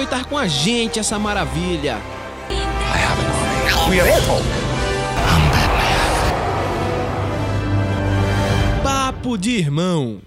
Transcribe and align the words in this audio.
Aproveitar 0.00 0.24
com 0.24 0.38
a 0.38 0.46
gente 0.46 0.98
essa 0.98 1.18
maravilha. 1.18 1.98
Papo 8.82 9.36
de 9.36 9.50
irmão. 9.50 10.22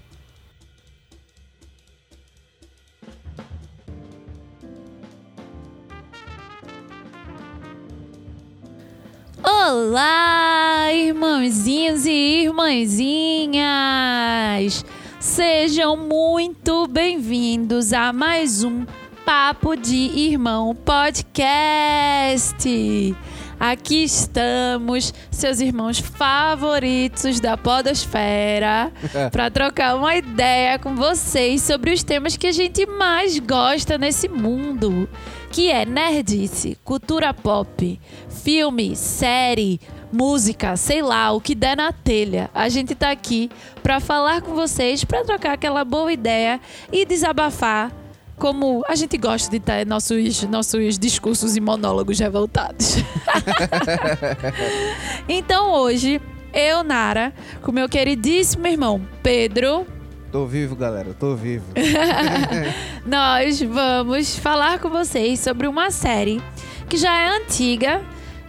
Olá, 9.44 10.94
irmãozinhos 10.94 12.06
e 12.06 12.44
irmãzinhas! 12.44 13.64
Sejam 15.20 15.98
muito 15.98 16.86
bem-vindos 16.88 17.92
a 17.94 18.14
mais 18.14 18.64
um 18.64 18.86
Papo 19.26 19.76
de 19.78 19.96
Irmão 19.96 20.76
Podcast. 20.76 21.56
Aqui 23.58 24.04
estamos, 24.04 25.14
seus 25.32 25.62
irmãos 25.62 25.98
favoritos 26.00 27.40
da 27.40 27.56
Podosfera, 27.56 28.92
para 29.32 29.50
trocar 29.50 29.96
uma 29.96 30.14
ideia 30.18 30.78
com 30.78 30.94
vocês 30.96 31.62
sobre 31.62 31.94
os 31.94 32.04
temas 32.04 32.36
que 32.36 32.48
a 32.48 32.52
gente 32.52 32.86
mais 32.86 33.40
gosta 33.40 33.98
nesse 33.98 34.28
mundo, 34.28 35.08
que 35.50 35.72
é 35.72 35.86
nerdice, 35.86 36.78
cultura 36.84 37.34
pop, 37.34 37.98
filme, 38.28 38.94
série, 38.94 39.80
música, 40.12 40.76
sei 40.76 41.02
lá, 41.02 41.32
o 41.32 41.40
que 41.40 41.56
der 41.56 41.78
na 41.78 41.94
telha. 41.94 42.50
A 42.54 42.68
gente 42.68 42.94
tá 42.94 43.12
aqui 43.12 43.50
para 43.82 44.02
falar 44.02 44.42
com 44.42 44.54
vocês, 44.54 45.06
para 45.06 45.24
trocar 45.24 45.54
aquela 45.54 45.86
boa 45.86 46.12
ideia 46.12 46.60
e 46.92 47.06
desabafar 47.06 48.03
como 48.38 48.84
a 48.88 48.96
gente 48.96 49.18
gosta 49.18 49.50
de 49.50 49.60
ter 49.60 49.86
nossos, 49.86 50.44
nossos 50.44 50.98
discursos 50.98 51.56
e 51.56 51.62
monólogos 51.62 52.20
revoltados. 52.20 52.98
então 55.28 55.72
hoje, 55.72 56.22
eu, 56.54 56.84
Nara, 56.84 57.34
com 57.62 57.72
meu 57.72 57.88
queridíssimo 57.88 58.68
irmão 58.68 59.02
Pedro, 59.22 59.86
Tô 60.34 60.48
vivo, 60.48 60.76
galera, 60.76 61.14
tô 61.14 61.36
vivo. 61.36 61.66
nós 63.06 63.62
vamos 63.62 64.36
falar 64.36 64.80
com 64.80 64.90
vocês 64.90 65.40
sobre 65.40 65.68
uma 65.68 65.92
série 65.92 66.42
que 66.90 66.98
já 66.98 67.16
é 67.16 67.38
antiga, 67.38 68.02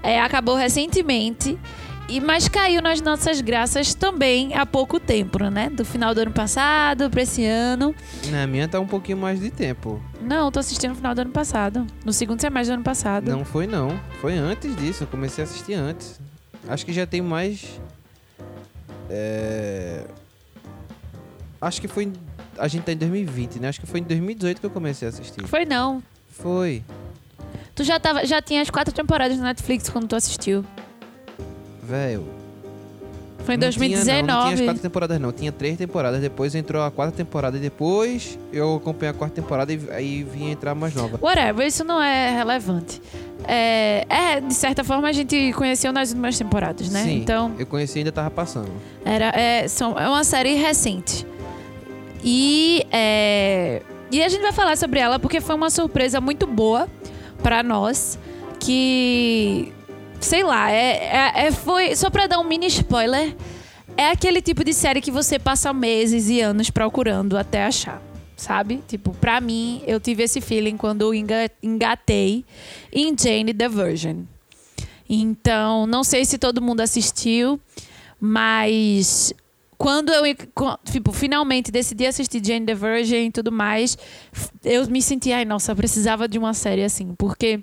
é, 0.02 0.18
acabou 0.18 0.54
recentemente, 0.54 1.58
e 2.08 2.20
mas 2.20 2.48
caiu 2.48 2.82
nas 2.82 3.00
nossas 3.00 3.40
graças 3.40 3.94
também 3.94 4.54
há 4.54 4.66
pouco 4.66 5.00
tempo, 5.00 5.38
né? 5.44 5.70
Do 5.70 5.84
final 5.84 6.14
do 6.14 6.20
ano 6.20 6.32
passado 6.32 7.08
para 7.10 7.22
esse 7.22 7.44
ano. 7.44 7.94
Na 8.30 8.46
minha 8.46 8.68
tá 8.68 8.78
um 8.78 8.86
pouquinho 8.86 9.18
mais 9.18 9.40
de 9.40 9.50
tempo. 9.50 10.02
Não, 10.20 10.50
tô 10.50 10.60
assistindo 10.60 10.90
no 10.90 10.96
final 10.96 11.14
do 11.14 11.20
ano 11.22 11.30
passado, 11.30 11.86
no 12.04 12.12
segundo 12.12 12.40
semestre 12.40 12.72
do 12.72 12.74
ano 12.74 12.84
passado. 12.84 13.30
Não 13.30 13.44
foi 13.44 13.66
não, 13.66 13.98
foi 14.20 14.34
antes 14.34 14.76
disso, 14.76 15.04
eu 15.04 15.06
comecei 15.06 15.42
a 15.42 15.46
assistir 15.46 15.74
antes. 15.74 16.20
Acho 16.68 16.84
que 16.84 16.92
já 16.92 17.06
tem 17.06 17.20
mais... 17.20 17.80
É... 19.10 20.04
Acho 21.60 21.80
que 21.80 21.88
foi... 21.88 22.12
A 22.58 22.68
gente 22.68 22.84
tá 22.84 22.92
em 22.92 22.96
2020, 22.96 23.58
né? 23.58 23.68
Acho 23.68 23.80
que 23.80 23.86
foi 23.86 24.00
em 24.00 24.04
2018 24.04 24.60
que 24.60 24.66
eu 24.66 24.70
comecei 24.70 25.06
a 25.06 25.10
assistir. 25.10 25.46
Foi 25.46 25.64
não. 25.64 26.02
Foi. 26.28 26.82
Tu 27.74 27.82
já 27.82 27.98
tava, 27.98 28.24
já 28.24 28.40
tinha 28.40 28.62
as 28.62 28.70
quatro 28.70 28.94
temporadas 28.94 29.36
na 29.38 29.44
Netflix 29.44 29.88
quando 29.88 30.06
tu 30.06 30.14
assistiu. 30.14 30.64
Velho. 31.86 32.24
Foi 33.44 33.56
em 33.56 33.58
não 33.58 33.68
Tinha, 33.68 34.22
não, 34.22 34.26
2019. 34.26 34.26
não 34.26 34.42
tinha 34.44 34.54
as 34.54 34.60
quatro 34.62 34.82
temporadas 34.82 35.20
não, 35.20 35.30
tinha 35.32 35.52
três 35.52 35.76
temporadas. 35.76 36.18
Depois 36.20 36.54
entrou 36.54 36.82
a 36.82 36.90
quarta 36.90 37.14
temporada 37.14 37.56
e 37.58 37.60
depois 37.60 38.38
eu 38.50 38.76
acompanhei 38.76 39.10
a 39.10 39.12
quarta 39.14 39.34
temporada 39.36 39.70
e 39.70 39.78
aí 39.90 40.22
vinha 40.22 40.50
entrar 40.50 40.74
mais 40.74 40.94
nova. 40.94 41.18
Whatever, 41.20 41.66
isso 41.66 41.84
não 41.84 42.00
é 42.00 42.30
relevante. 42.30 43.02
É, 43.46 44.06
é, 44.08 44.40
de 44.40 44.54
certa 44.54 44.82
forma, 44.82 45.06
a 45.08 45.12
gente 45.12 45.52
conheceu 45.52 45.92
nas 45.92 46.08
últimas 46.08 46.38
temporadas, 46.38 46.88
né? 46.88 47.02
Sim, 47.04 47.16
Então, 47.18 47.52
eu 47.58 47.66
conheci 47.66 47.98
e 47.98 48.00
ainda 48.00 48.12
tava 48.12 48.30
passando. 48.30 48.70
era, 49.04 49.26
é, 49.38 49.68
são, 49.68 49.98
é 49.98 50.08
uma 50.08 50.24
série 50.24 50.54
recente. 50.54 51.26
E, 52.24 52.86
é, 52.90 53.82
e 54.10 54.22
a 54.22 54.28
gente 54.30 54.40
vai 54.40 54.52
falar 54.52 54.78
sobre 54.78 54.98
ela 55.00 55.18
porque 55.18 55.42
foi 55.42 55.54
uma 55.54 55.68
surpresa 55.68 56.18
muito 56.18 56.46
boa 56.46 56.88
pra 57.42 57.62
nós. 57.62 58.18
Que, 58.58 59.73
sei 60.24 60.42
lá, 60.42 60.70
é, 60.70 60.96
é- 61.36 61.46
é- 61.46 61.52
foi. 61.52 61.94
Só 61.94 62.10
pra 62.10 62.26
dar 62.26 62.38
um 62.38 62.44
mini 62.44 62.66
spoiler, 62.66 63.36
é 63.96 64.08
aquele 64.10 64.40
tipo 64.42 64.64
de 64.64 64.72
série 64.72 65.00
que 65.00 65.10
você 65.10 65.38
passa 65.38 65.72
meses 65.72 66.28
e 66.28 66.40
anos 66.40 66.70
procurando 66.70 67.36
até 67.36 67.64
achar. 67.64 68.02
Sabe? 68.36 68.82
Tipo, 68.88 69.12
pra 69.14 69.40
mim, 69.40 69.80
eu 69.86 70.00
tive 70.00 70.24
esse 70.24 70.40
feeling 70.40 70.76
quando 70.76 71.14
engatei 71.62 72.44
em 72.92 73.14
Jane 73.16 73.54
the 73.54 73.68
Virgin. 73.68 74.26
Então, 75.08 75.86
não 75.86 76.02
sei 76.02 76.24
se 76.24 76.36
todo 76.36 76.60
mundo 76.60 76.80
assistiu, 76.80 77.60
mas 78.20 79.32
quando 79.76 80.12
eu 80.12 80.22
tipo, 80.84 81.12
finalmente 81.12 81.70
decidi 81.70 82.06
assistir 82.06 82.44
Jane 82.44 82.66
the 82.66 82.74
Virgin 82.74 83.26
e 83.26 83.30
tudo 83.30 83.50
mais, 83.52 83.96
eu 84.64 84.86
me 84.88 85.02
senti, 85.02 85.32
ai, 85.32 85.44
nossa, 85.44 85.74
precisava 85.74 86.28
de 86.28 86.38
uma 86.38 86.54
série 86.54 86.84
assim, 86.84 87.14
porque 87.16 87.62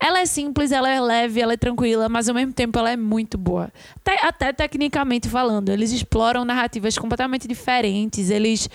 ela 0.00 0.20
é 0.20 0.26
simples, 0.26 0.72
ela 0.72 0.88
é 0.88 1.00
leve, 1.00 1.40
ela 1.40 1.52
é 1.52 1.56
tranquila, 1.56 2.08
mas 2.08 2.28
ao 2.28 2.34
mesmo 2.34 2.52
tempo 2.52 2.78
ela 2.78 2.90
é 2.90 2.96
muito 2.96 3.36
boa. 3.36 3.72
Até, 3.96 4.26
até 4.26 4.52
tecnicamente 4.52 5.28
falando, 5.28 5.70
eles 5.70 5.92
exploram 5.92 6.44
narrativas 6.44 6.96
completamente 6.96 7.46
diferentes, 7.46 8.30
eles 8.30 8.68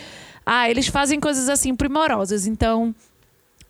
ah, 0.46 0.70
eles 0.70 0.88
fazem 0.88 1.20
coisas 1.20 1.50
assim 1.50 1.76
primorosas. 1.76 2.46
Então, 2.46 2.94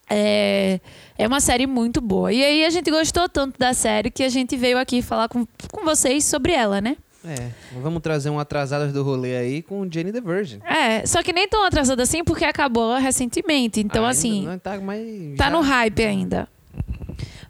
é, 0.10 0.80
é 1.18 1.28
uma 1.28 1.40
série 1.40 1.68
muito 1.68 2.02
boa. 2.02 2.32
E 2.32 2.44
aí 2.44 2.66
a 2.66 2.70
gente 2.70 2.90
gostou 2.90 3.30
tanto 3.30 3.58
da 3.58 3.74
série 3.74 4.12
que 4.12 4.24
a 4.24 4.30
gente 4.30 4.56
veio 4.56 4.78
aqui 4.78 5.02
falar 5.02 5.30
com, 5.30 5.46
com 5.72 5.84
vocês 5.84 6.26
sobre 6.26 6.52
ela, 6.52 6.82
né? 6.82 6.98
É, 7.26 7.50
vamos 7.82 8.02
trazer 8.02 8.30
um 8.30 8.38
atrasadas 8.38 8.92
do 8.92 9.02
rolê 9.04 9.36
aí 9.38 9.62
com 9.62 9.90
Jenny 9.90 10.12
the 10.12 10.20
Virgin. 10.20 10.60
É, 10.66 11.06
só 11.06 11.24
que 11.24 11.32
nem 11.32 11.48
tão 11.48 11.64
atrasada 11.66 12.04
assim 12.04 12.24
porque 12.24 12.44
acabou 12.44 12.96
recentemente. 12.98 13.80
Então, 13.80 14.02
Ainda 14.04 14.12
assim, 14.12 14.46
não 14.46 14.60
tá, 14.60 14.78
mais, 14.80 15.38
tá 15.38 15.46
já- 15.46 15.50
no 15.50 15.62
hype 15.62 16.04
ainda. 16.04 16.48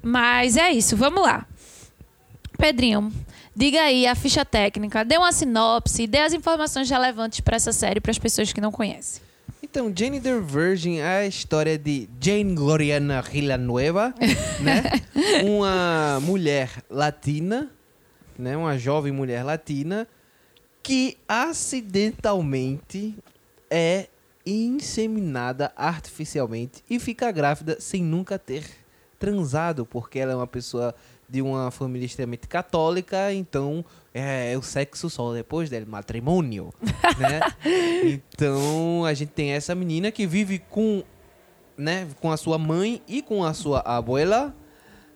Mas 0.01 0.57
é 0.57 0.69
isso, 0.71 0.95
vamos 0.95 1.21
lá. 1.23 1.45
Pedrinho, 2.57 3.11
diga 3.55 3.81
aí 3.81 4.05
a 4.05 4.15
ficha 4.15 4.45
técnica, 4.45 5.03
dê 5.03 5.17
uma 5.17 5.31
sinopse, 5.31 6.05
dê 6.07 6.19
as 6.19 6.33
informações 6.33 6.89
relevantes 6.89 7.39
para 7.39 7.55
essa 7.55 7.71
série 7.71 7.99
para 7.99 8.11
as 8.11 8.19
pessoas 8.19 8.53
que 8.53 8.61
não 8.61 8.71
conhecem. 8.71 9.21
Então, 9.61 9.91
Jenny 9.95 10.21
the 10.21 10.39
Virgin 10.39 10.97
é 10.99 11.19
a 11.21 11.25
história 11.25 11.77
de 11.79 12.07
Jane 12.21 12.53
Gloriana 12.53 13.21
Villanueva, 13.23 14.13
né? 14.61 14.83
Uma 15.43 16.19
mulher 16.21 16.69
latina, 16.89 17.71
né? 18.41 18.55
Uma 18.57 18.77
jovem 18.77 19.11
mulher 19.11 19.43
latina 19.43 20.07
que 20.81 21.17
acidentalmente 21.27 23.15
é 23.69 24.07
inseminada 24.45 25.71
artificialmente 25.75 26.83
e 26.89 26.99
fica 26.99 27.31
grávida 27.31 27.77
sem 27.79 28.03
nunca 28.03 28.37
ter 28.37 28.65
transado, 29.17 29.85
porque 29.85 30.19
ela 30.19 30.33
é 30.33 30.35
uma 30.35 30.45
pessoa 30.45 30.93
de 31.29 31.41
uma 31.41 31.71
família 31.71 32.05
extremamente 32.05 32.47
católica, 32.47 33.33
então 33.33 33.83
é 34.13 34.55
o 34.57 34.61
sexo 34.61 35.09
só 35.09 35.33
depois 35.33 35.69
dele, 35.69 35.85
matrimônio, 35.85 36.73
né? 37.17 37.39
Então 38.03 39.05
a 39.05 39.13
gente 39.13 39.31
tem 39.31 39.51
essa 39.51 39.73
menina 39.73 40.11
que 40.11 40.27
vive 40.27 40.59
com, 40.59 41.01
né, 41.77 42.07
com 42.19 42.29
a 42.31 42.37
sua 42.37 42.57
mãe 42.57 43.01
e 43.07 43.21
com 43.21 43.43
a 43.43 43.53
sua 43.53 43.79
abuela, 43.79 44.53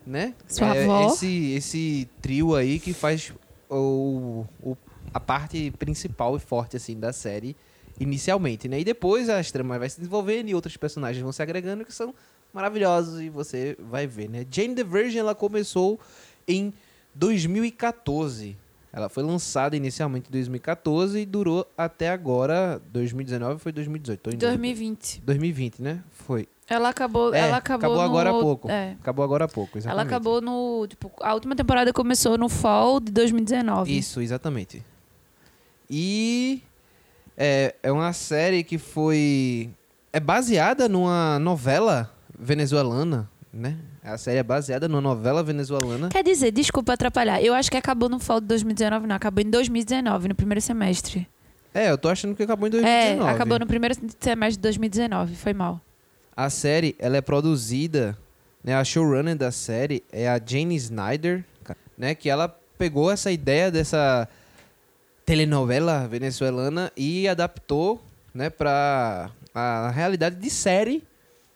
né? 0.08 0.34
Sua 0.48 0.76
É, 0.76 0.84
avó. 0.86 1.08
Esse, 1.08 1.52
esse 1.54 2.10
trio 2.22 2.56
aí 2.56 2.80
que 2.80 2.94
faz 2.94 3.34
o, 3.70 4.46
o- 4.64 4.78
a 5.14 5.20
parte 5.20 5.72
principal 5.78 6.36
e 6.36 6.40
forte 6.40 6.78
assim 6.78 7.00
da 7.00 7.12
série 7.14 7.56
inicialmente, 8.00 8.68
né? 8.68 8.80
E 8.80 8.84
depois 8.84 9.30
a 9.30 9.44
trama 9.44 9.78
vai 9.80 9.90
se 9.90 9.98
desenvolvendo 9.98 10.50
e 10.50 10.56
outros 10.56 10.78
personagens 10.78 11.22
vão 11.22 11.32
se 11.32 11.42
agregando 11.42 11.84
que 11.84 11.94
são 11.94 12.14
maravilhosos 12.54 13.20
e 13.22 13.30
você 13.30 13.76
vai 13.80 14.06
ver, 14.08 14.30
né? 14.30 14.46
Jane 14.50 14.76
the 14.76 14.84
Virgin 14.84 15.18
ela 15.20 15.36
começou 15.36 16.00
em 16.48 16.74
2014, 17.16 18.56
Ela 18.94 19.10
foi 19.10 19.22
lançada 19.24 19.76
inicialmente 19.76 20.30
em 20.30 20.32
2014 20.32 21.20
e 21.20 21.26
durou 21.26 21.70
até 21.78 22.10
agora, 22.10 22.82
2019 22.92 23.60
foi 23.60 23.72
2018? 23.72 24.20
Tô 24.22 24.30
em 24.30 24.34
dúvida. 24.34 24.48
2020. 24.48 25.22
2020, 25.22 25.82
né? 25.82 26.04
Foi. 26.12 26.48
Ela 26.70 26.90
acabou, 26.90 27.34
É, 27.34 27.40
ela 27.40 27.58
acabou, 27.58 27.92
acabou 27.92 27.98
no- 27.98 28.10
agora 28.10 28.30
há 28.30 28.34
pouco. 28.34 28.70
É. 28.70 28.96
Acabou 29.00 29.24
agora 29.24 29.46
há 29.46 29.48
pouco, 29.48 29.78
Ela 29.78 29.82
exatamente. 29.84 30.08
acabou 30.08 30.42
no, 30.42 30.86
tipo, 30.88 31.12
a 31.22 31.34
última 31.34 31.56
temporada 31.56 31.94
começou 31.94 32.38
no 32.38 32.50
fall 32.50 33.00
de 33.00 33.12
2019. 33.12 33.98
Isso, 33.98 34.20
exatamente. 34.22 34.84
E 35.90 36.62
é, 37.38 37.76
é 37.82 37.92
uma 37.92 38.12
série 38.14 38.64
que 38.64 38.78
foi. 38.78 39.70
É 40.12 40.20
baseada 40.20 40.90
numa 40.90 41.40
novela 41.40 42.12
venezuelana, 42.38 43.30
né? 43.54 43.78
A 44.04 44.18
série 44.18 44.38
é 44.40 44.44
baseada 44.44 44.88
numa 44.88 45.02
novela 45.02 45.44
venezuelana. 45.44 46.10
Quer 46.10 46.24
dizer, 46.24 46.52
desculpa 46.52 46.94
atrapalhar. 46.94 47.42
Eu 47.42 47.54
acho 47.54 47.70
que 47.70 47.78
acabou 47.78 48.08
no 48.10 48.20
fall 48.20 48.40
de 48.40 48.48
2019, 48.48 49.06
não. 49.08 49.16
Acabou 49.16 49.44
em 49.44 49.50
2019, 49.50 50.30
no 50.30 50.36
primeiro 50.36 50.62
semestre. 50.62 51.28
É, 51.74 51.92
eu 51.92 51.98
tô 51.98 52.10
achando 52.10 52.34
que 52.36 52.42
acabou 52.44 52.68
em 52.68 52.72
2019. 52.72 53.30
É, 53.30 53.34
acabou 53.34 53.60
no 53.60 53.68
primeiro 53.68 53.96
semestre 54.20 54.58
de 54.58 54.62
2019. 54.62 55.36
Foi 55.36 55.54
mal. 55.54 55.80
A 56.38 56.52
série, 56.52 56.96
ela 57.00 57.18
é 57.18 57.22
produzida, 57.22 58.16
né? 58.64 58.76
A 58.76 58.84
showrunner 58.84 59.36
da 59.36 59.52
série 59.52 60.04
é 60.12 60.30
a 60.30 60.40
Jane 60.40 60.76
Snyder, 60.76 61.44
né? 61.98 62.14
Que 62.14 62.30
ela 62.30 62.48
pegou 62.78 63.10
essa 63.10 63.32
ideia 63.32 63.72
dessa 63.72 64.30
telenovela 65.26 66.08
venezuelana 66.08 66.92
e 66.96 67.28
adaptou, 67.28 68.00
né? 68.36 68.52
Pra 68.52 69.32
a 69.52 69.90
realidade 69.90 70.36
de 70.36 70.50
série, 70.52 71.04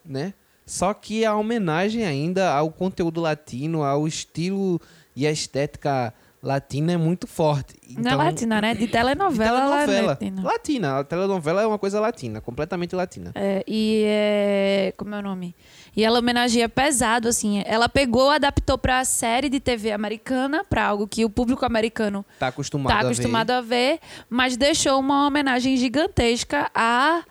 né? 0.03 0.33
Só 0.65 0.95
que 0.95 1.23
a 1.25 1.35
homenagem 1.35 2.03
ainda 2.03 2.51
ao 2.51 2.71
conteúdo 2.71 3.21
latino, 3.21 3.83
ao 3.83 4.07
estilo 4.07 4.81
e 5.15 5.27
a 5.27 5.31
estética 5.31 6.11
latina 6.41 6.93
é 6.93 6.97
muito 6.97 7.27
forte. 7.27 7.75
não 7.97 8.11
é 8.11 8.15
latina, 8.15 8.59
né? 8.61 8.73
De 8.73 8.87
telenovela, 8.87 9.59
telenovela. 9.59 10.07
latina. 10.07 10.41
Latina. 10.43 10.99
A 10.99 11.03
telenovela 11.03 11.61
é 11.61 11.67
uma 11.67 11.77
coisa 11.77 11.99
latina, 11.99 12.41
completamente 12.41 12.95
latina. 12.95 13.31
É, 13.35 13.63
e 13.67 14.03
é. 14.05 14.93
Como 14.97 15.13
é 15.13 15.19
o 15.19 15.21
nome? 15.21 15.55
E 15.95 16.03
ela 16.03 16.19
homenageia 16.19 16.67
pesado, 16.69 17.27
assim. 17.27 17.61
Ela 17.65 17.87
pegou, 17.89 18.29
adaptou 18.29 18.77
pra 18.77 19.03
série 19.05 19.49
de 19.49 19.59
TV 19.59 19.91
americana, 19.91 20.63
pra 20.63 20.85
algo 20.85 21.07
que 21.07 21.23
o 21.25 21.29
público 21.29 21.65
americano 21.65 22.25
Tá 22.39 22.47
acostumado 22.47 22.91
tá 22.93 22.99
a 22.99 23.01
ver. 23.01 23.07
acostumado 23.07 23.51
a 23.51 23.61
ver, 23.61 23.99
mas 24.29 24.55
deixou 24.57 24.99
uma 24.99 25.27
homenagem 25.27 25.75
gigantesca 25.77 26.71
à, 26.73 27.23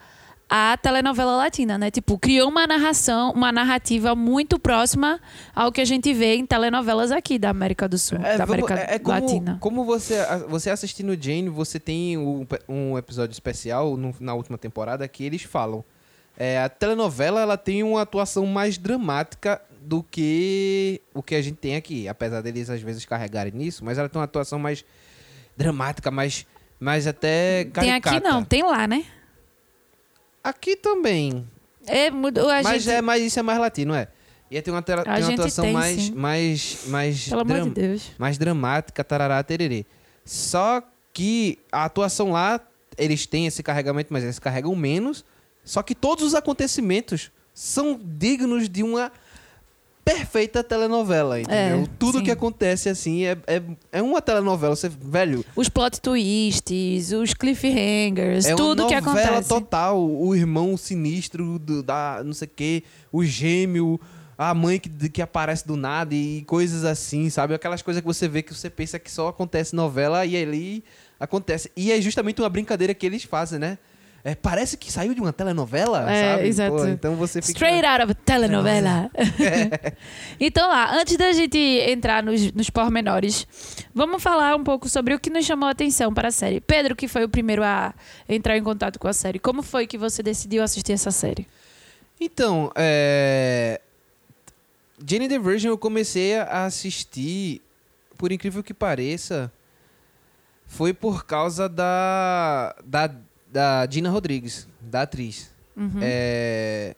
à 0.50 0.76
telenovela 0.76 1.37
latina, 1.37 1.79
né? 1.79 1.91
Tipo, 1.93 2.19
criou 2.19 2.49
uma 2.49 2.67
narração, 2.67 3.31
uma 3.32 3.52
narrativa 3.52 4.17
muito 4.17 4.58
próxima 4.58 5.20
ao 5.55 5.70
que 5.70 5.81
a 5.81 5.85
gente 5.85 6.12
vê 6.12 6.35
em 6.35 6.44
telenovelas 6.44 7.12
aqui 7.12 7.38
da 7.38 7.50
América 7.50 7.88
do 7.88 7.97
Sul, 7.97 8.19
da 8.19 8.44
vamos- 8.44 8.64
América 8.64 8.75
é- 8.81 8.97
é 8.97 8.99
como, 8.99 9.20
Latina. 9.20 9.58
Como 9.61 9.85
você, 9.85 10.17
a- 10.17 10.38
você 10.38 10.69
assistindo 10.70 11.17
Jane, 11.23 11.49
você 11.49 11.79
tem 11.79 12.19
um, 12.19 12.44
um 12.69 12.99
episódio 12.99 13.32
especial 13.32 13.97
no- 13.97 14.14
na 14.19 14.35
última 14.35 14.58
temporada 14.58 15.06
que 15.06 15.23
eles 15.25 15.43
falam. 15.43 15.85
É, 16.37 16.58
a 16.61 16.69
telenovela 16.69 17.41
ela 17.41 17.56
tem 17.56 17.82
uma 17.85 18.03
atuação 18.03 18.44
mais 18.46 18.76
dramática 18.76 19.61
do 19.82 20.03
que 20.03 21.00
o 21.14 21.23
que 21.23 21.35
a 21.37 21.43
gente 21.43 21.56
tem 21.58 21.76
aqui. 21.76 22.08
Apesar 22.08 22.41
deles 22.41 22.69
às 22.70 22.81
vezes 22.82 23.05
carregarem 23.05 23.53
nisso, 23.55 23.85
mas 23.85 23.99
ela 23.99 24.08
tem 24.08 24.19
uma 24.19 24.25
atuação 24.25 24.58
mais 24.58 24.85
dramática, 25.56 26.11
mais, 26.11 26.46
mais 26.79 27.06
até 27.06 27.64
Tem 27.64 27.73
caricata. 27.73 28.17
aqui 28.17 28.26
não, 28.29 28.43
tem 28.44 28.62
lá, 28.62 28.87
né? 28.87 29.05
Aqui 30.43 30.77
também. 30.77 31.47
É, 31.87 32.11
mudou 32.11 32.49
a 32.49 32.63
mas, 32.63 32.83
gente... 32.83 32.95
é, 32.95 33.03
mas 33.03 33.23
isso 33.23 33.39
é 33.39 33.43
mais 33.43 33.59
latino, 33.59 33.95
é. 33.95 34.09
E 34.51 34.57
aí 34.57 34.63
tem 34.63 34.75
uma, 34.75 34.83
tem 34.83 34.97
uma 34.97 35.33
atuação 35.33 35.65
tem, 35.65 35.73
mais, 35.73 36.03
sim. 36.03 36.13
mais, 36.13 36.79
mais, 36.89 37.29
Pelo 37.29 37.43
amor 37.43 37.63
de 37.63 37.71
Deus. 37.71 38.11
mais 38.19 38.37
dramática, 38.37 39.05
tarará, 39.05 39.43
tererê. 39.45 39.87
Só 40.25 40.83
que 41.13 41.59
a 41.71 41.85
atuação 41.85 42.33
lá, 42.33 42.61
eles 42.99 43.27
têm 43.27 43.47
esse 43.47 43.63
carregamento, 43.63 44.13
mas 44.13 44.25
eles 44.25 44.41
carregam 44.41 44.75
menos. 44.75 45.25
Só 45.65 45.83
que 45.83 45.95
todos 45.95 46.25
os 46.25 46.35
acontecimentos 46.35 47.31
são 47.55 48.01
dignos 48.03 48.69
de 48.69 48.83
uma 48.83 49.13
perfeita 50.05 50.64
telenovela, 50.64 51.41
entendeu? 51.41 51.85
É, 51.85 51.88
Tudo 51.99 52.19
sim. 52.19 52.25
que 52.25 52.31
acontece 52.31 52.88
assim 52.88 53.25
é, 53.25 53.37
é, 53.47 53.62
é 53.93 54.02
uma 54.02 54.20
telenovela. 54.20 54.75
Você, 54.75 54.88
velho, 54.88 55.44
Os 55.55 55.69
plot 55.69 56.00
twists, 56.00 57.12
os 57.12 57.35
cliffhangers, 57.35 58.47
é 58.47 58.55
tudo 58.55 58.82
uma 58.82 58.88
que 58.88 59.00
novela 59.00 59.26
acontece. 59.26 59.49
total. 59.49 60.00
O 60.00 60.35
irmão 60.35 60.76
sinistro 60.76 61.58
do, 61.58 61.82
da 61.82 62.23
não 62.25 62.32
sei 62.32 62.49
o 62.49 62.50
quê, 62.55 62.82
o 63.12 63.25
gêmeo, 63.25 64.00
a 64.37 64.55
mãe 64.55 64.79
que, 64.79 64.88
que 65.08 65.20
aparece 65.20 65.67
do 65.67 65.76
nada 65.76 66.14
e 66.14 66.43
coisas 66.46 66.85
assim, 66.85 67.29
sabe? 67.29 67.55
Aquelas 67.55 67.82
coisas 67.82 68.00
que 68.00 68.06
você 68.06 68.26
vê 68.26 68.43
que 68.43 68.55
você 68.55 68.70
pensa 68.70 68.99
que 68.99 69.11
só 69.11 69.29
acontece 69.29 69.76
novela 69.76 70.25
e 70.25 70.37
ali 70.37 70.82
acontece. 71.19 71.70
E 71.76 71.93
é 71.93 72.00
justamente 72.00 72.41
uma 72.41 72.49
brincadeira 72.49 72.94
que 72.94 73.05
eles 73.05 73.23
fazem, 73.25 73.58
né? 73.58 73.79
É, 74.22 74.34
parece 74.34 74.76
que 74.76 74.93
saiu 74.93 75.14
de 75.14 75.20
uma 75.20 75.32
telenovela, 75.32 76.11
É, 76.11 76.37
sabe? 76.37 76.49
exato. 76.49 76.76
Pô, 76.76 76.87
então 76.87 77.17
você 77.17 77.40
fica... 77.40 77.52
Straight 77.52 77.87
out 77.87 78.05
of 78.05 78.14
telenovela. 78.14 79.11
então 80.38 80.69
lá, 80.69 80.94
antes 80.94 81.17
da 81.17 81.32
gente 81.32 81.58
entrar 81.58 82.22
nos, 82.22 82.52
nos 82.52 82.69
pormenores, 82.69 83.46
vamos 83.94 84.22
falar 84.22 84.55
um 84.56 84.62
pouco 84.62 84.88
sobre 84.90 85.14
o 85.14 85.19
que 85.19 85.31
nos 85.31 85.46
chamou 85.46 85.69
a 85.69 85.72
atenção 85.72 86.12
para 86.12 86.28
a 86.28 86.31
série. 86.31 86.61
Pedro, 86.61 86.94
que 86.94 87.08
foi 87.08 87.25
o 87.25 87.28
primeiro 87.31 87.64
a 87.64 87.94
entrar 88.28 88.58
em 88.58 88.62
contato 88.62 88.99
com 88.99 89.08
a 89.08 89.12
série, 89.12 89.38
como 89.38 89.62
foi 89.62 89.87
que 89.87 89.96
você 89.96 90.22
decidiu 90.22 90.62
assistir 90.62 90.93
essa 90.93 91.11
série? 91.11 91.46
Então, 92.20 92.70
é... 92.75 93.81
Jane 95.06 95.28
the 95.28 95.38
Virgin 95.38 95.69
eu 95.69 95.78
comecei 95.78 96.37
a 96.37 96.67
assistir, 96.67 97.62
por 98.19 98.31
incrível 98.31 98.62
que 98.62 98.75
pareça, 98.75 99.50
foi 100.67 100.93
por 100.93 101.25
causa 101.25 101.70
da, 101.70 102.76
da, 102.84 103.11
da 103.50 103.87
Dina 103.87 104.11
Rodrigues, 104.11 104.67
da 104.81 105.02
atriz. 105.02 105.50
Uhum. 105.76 105.99
É, 106.02 106.94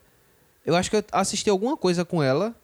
Eu 0.65 0.75
acho 0.77 0.91
que 0.91 0.97
eu 0.97 1.05
assisti 1.13 1.49
alguma 1.51 1.77
coisa 1.77 2.05
com 2.05 2.23
ela. 2.23 2.55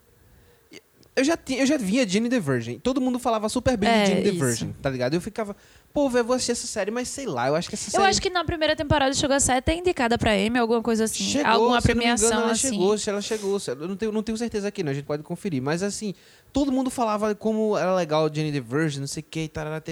Eu 1.16 1.24
já, 1.24 1.36
tinha, 1.36 1.58
eu 1.60 1.66
já 1.66 1.76
via 1.76 2.06
Jane 2.08 2.28
the 2.28 2.38
Virgin. 2.38 2.78
Todo 2.78 3.00
mundo 3.00 3.18
falava 3.18 3.48
super 3.48 3.76
bem 3.76 3.88
É, 3.90 4.04
de 4.04 4.10
Jane 4.10 4.22
the 4.22 4.28
isso. 4.28 4.38
Virgin, 4.38 4.72
tá 4.80 4.88
ligado? 4.88 5.14
Eu 5.14 5.20
ficava, 5.20 5.56
pô, 5.92 6.08
velho, 6.08 6.24
vou 6.24 6.36
assistir 6.36 6.52
essa 6.52 6.66
série, 6.68 6.92
mas 6.92 7.08
sei 7.08 7.26
lá, 7.26 7.48
eu 7.48 7.56
acho 7.56 7.68
que 7.68 7.74
essa 7.74 7.88
Eu 7.88 7.90
série... 7.90 8.04
acho 8.04 8.22
que 8.22 8.30
na 8.30 8.44
primeira 8.44 8.76
temporada 8.76 9.12
chegou 9.14 9.34
a 9.34 9.40
ser 9.40 9.50
até 9.52 9.74
indicada 9.74 10.16
pra 10.16 10.38
Emmy, 10.38 10.58
alguma 10.60 10.80
coisa 10.80 11.04
assim. 11.04 11.24
Chegou, 11.24 11.50
alguma 11.50 11.80
se 11.80 11.88
eu 11.90 11.94
não 11.94 11.98
me 11.98 12.02
premiação 12.02 12.28
engano, 12.28 12.42
ela 12.44 12.52
assim. 12.52 12.68
chegou, 12.70 12.98
se 12.98 13.10
ela 13.10 13.20
chegou. 13.20 13.58
se- 13.58 13.70
Eu 13.72 13.88
não 13.88 13.96
tenho, 13.96 14.12
não 14.12 14.22
tenho 14.22 14.38
certeza 14.38 14.68
aqui, 14.68 14.84
não. 14.84 14.92
A 14.92 14.94
gente 14.94 15.06
pode 15.06 15.24
conferir. 15.24 15.60
Mas 15.60 15.82
assim, 15.82 16.14
todo 16.52 16.70
mundo 16.70 16.88
falava 16.88 17.34
como 17.34 17.76
era 17.76 17.92
legal 17.96 18.32
Jenny 18.32 18.52
the 18.52 18.60
Virgin, 18.60 19.00
não 19.00 19.08
sei 19.08 19.20
o 19.20 19.26
que, 19.28 19.48
tarará. 19.48 19.82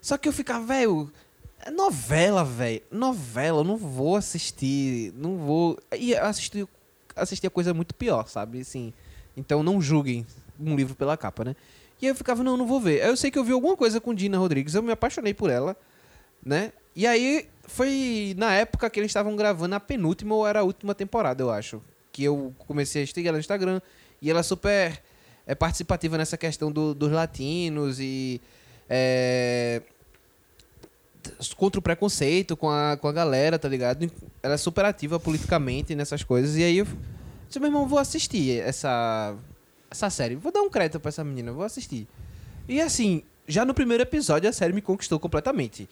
Só 0.00 0.16
que 0.16 0.26
eu 0.26 0.32
ficava, 0.32 0.64
velho, 0.64 1.12
é 1.66 1.70
novela, 1.70 2.44
velho. 2.44 2.82
Novela, 2.90 3.60
eu 3.60 3.64
não 3.64 3.76
vou 3.76 4.16
assistir, 4.16 5.12
não 5.16 5.36
vou... 5.38 5.78
E 5.98 6.12
eu 6.12 6.24
assisti, 6.24 6.66
assisti 7.16 7.46
a 7.46 7.50
coisa 7.50 7.72
muito 7.74 7.94
pior, 7.94 8.28
sabe? 8.28 8.60
Assim, 8.60 8.92
então 9.36 9.62
não 9.62 9.80
julguem 9.80 10.26
um 10.60 10.76
livro 10.76 10.94
pela 10.94 11.16
capa, 11.16 11.44
né? 11.44 11.56
E 12.00 12.06
eu 12.06 12.14
ficava, 12.14 12.42
não, 12.42 12.56
não 12.56 12.66
vou 12.66 12.80
ver. 12.80 13.02
Aí 13.02 13.08
eu 13.08 13.16
sei 13.16 13.30
que 13.30 13.38
eu 13.38 13.44
vi 13.44 13.52
alguma 13.52 13.76
coisa 13.76 14.00
com 14.00 14.12
Dina 14.14 14.36
Rodrigues, 14.38 14.74
eu 14.74 14.82
me 14.82 14.92
apaixonei 14.92 15.32
por 15.32 15.48
ela, 15.50 15.76
né? 16.44 16.72
E 16.94 17.06
aí 17.06 17.48
foi 17.64 18.34
na 18.36 18.52
época 18.54 18.88
que 18.90 19.00
eles 19.00 19.10
estavam 19.10 19.34
gravando 19.34 19.74
a 19.74 19.80
penúltima 19.80 20.34
ou 20.34 20.46
era 20.46 20.60
a 20.60 20.62
última 20.62 20.94
temporada, 20.94 21.42
eu 21.42 21.50
acho. 21.50 21.80
Que 22.12 22.24
eu 22.24 22.54
comecei 22.58 23.02
a 23.02 23.06
seguir 23.06 23.28
ela 23.28 23.36
no 23.38 23.40
Instagram. 23.40 23.80
E 24.20 24.30
ela 24.30 24.40
é 24.40 24.42
super 24.42 25.02
é, 25.46 25.54
participativa 25.54 26.16
nessa 26.18 26.36
questão 26.36 26.70
do- 26.70 26.94
dos 26.94 27.10
latinos 27.10 27.98
e. 27.98 28.40
é, 28.88 29.82
contra 31.56 31.78
o 31.78 31.82
preconceito 31.82 32.56
com 32.56 32.70
a, 32.70 32.96
com 32.96 33.08
a 33.08 33.12
galera, 33.12 33.58
tá 33.58 33.68
ligado? 33.68 34.10
Ela 34.42 34.54
é 34.54 34.56
super 34.56 34.84
ativa 34.84 35.18
politicamente 35.18 35.94
nessas 35.94 36.22
coisas. 36.22 36.56
E 36.56 36.62
aí 36.62 36.78
eu 36.78 36.86
disse, 37.46 37.58
meu 37.58 37.68
irmão, 37.68 37.86
vou 37.86 37.98
assistir 37.98 38.60
essa, 38.60 39.34
essa 39.90 40.10
série. 40.10 40.34
Vou 40.36 40.52
dar 40.52 40.62
um 40.62 40.70
crédito 40.70 41.00
pra 41.00 41.08
essa 41.08 41.24
menina, 41.24 41.52
vou 41.52 41.64
assistir. 41.64 42.06
E 42.68 42.80
assim, 42.80 43.22
já 43.46 43.64
no 43.64 43.74
primeiro 43.74 44.02
episódio 44.02 44.48
a 44.48 44.52
série 44.52 44.72
me 44.72 44.82
conquistou 44.82 45.18
completamente. 45.18 45.88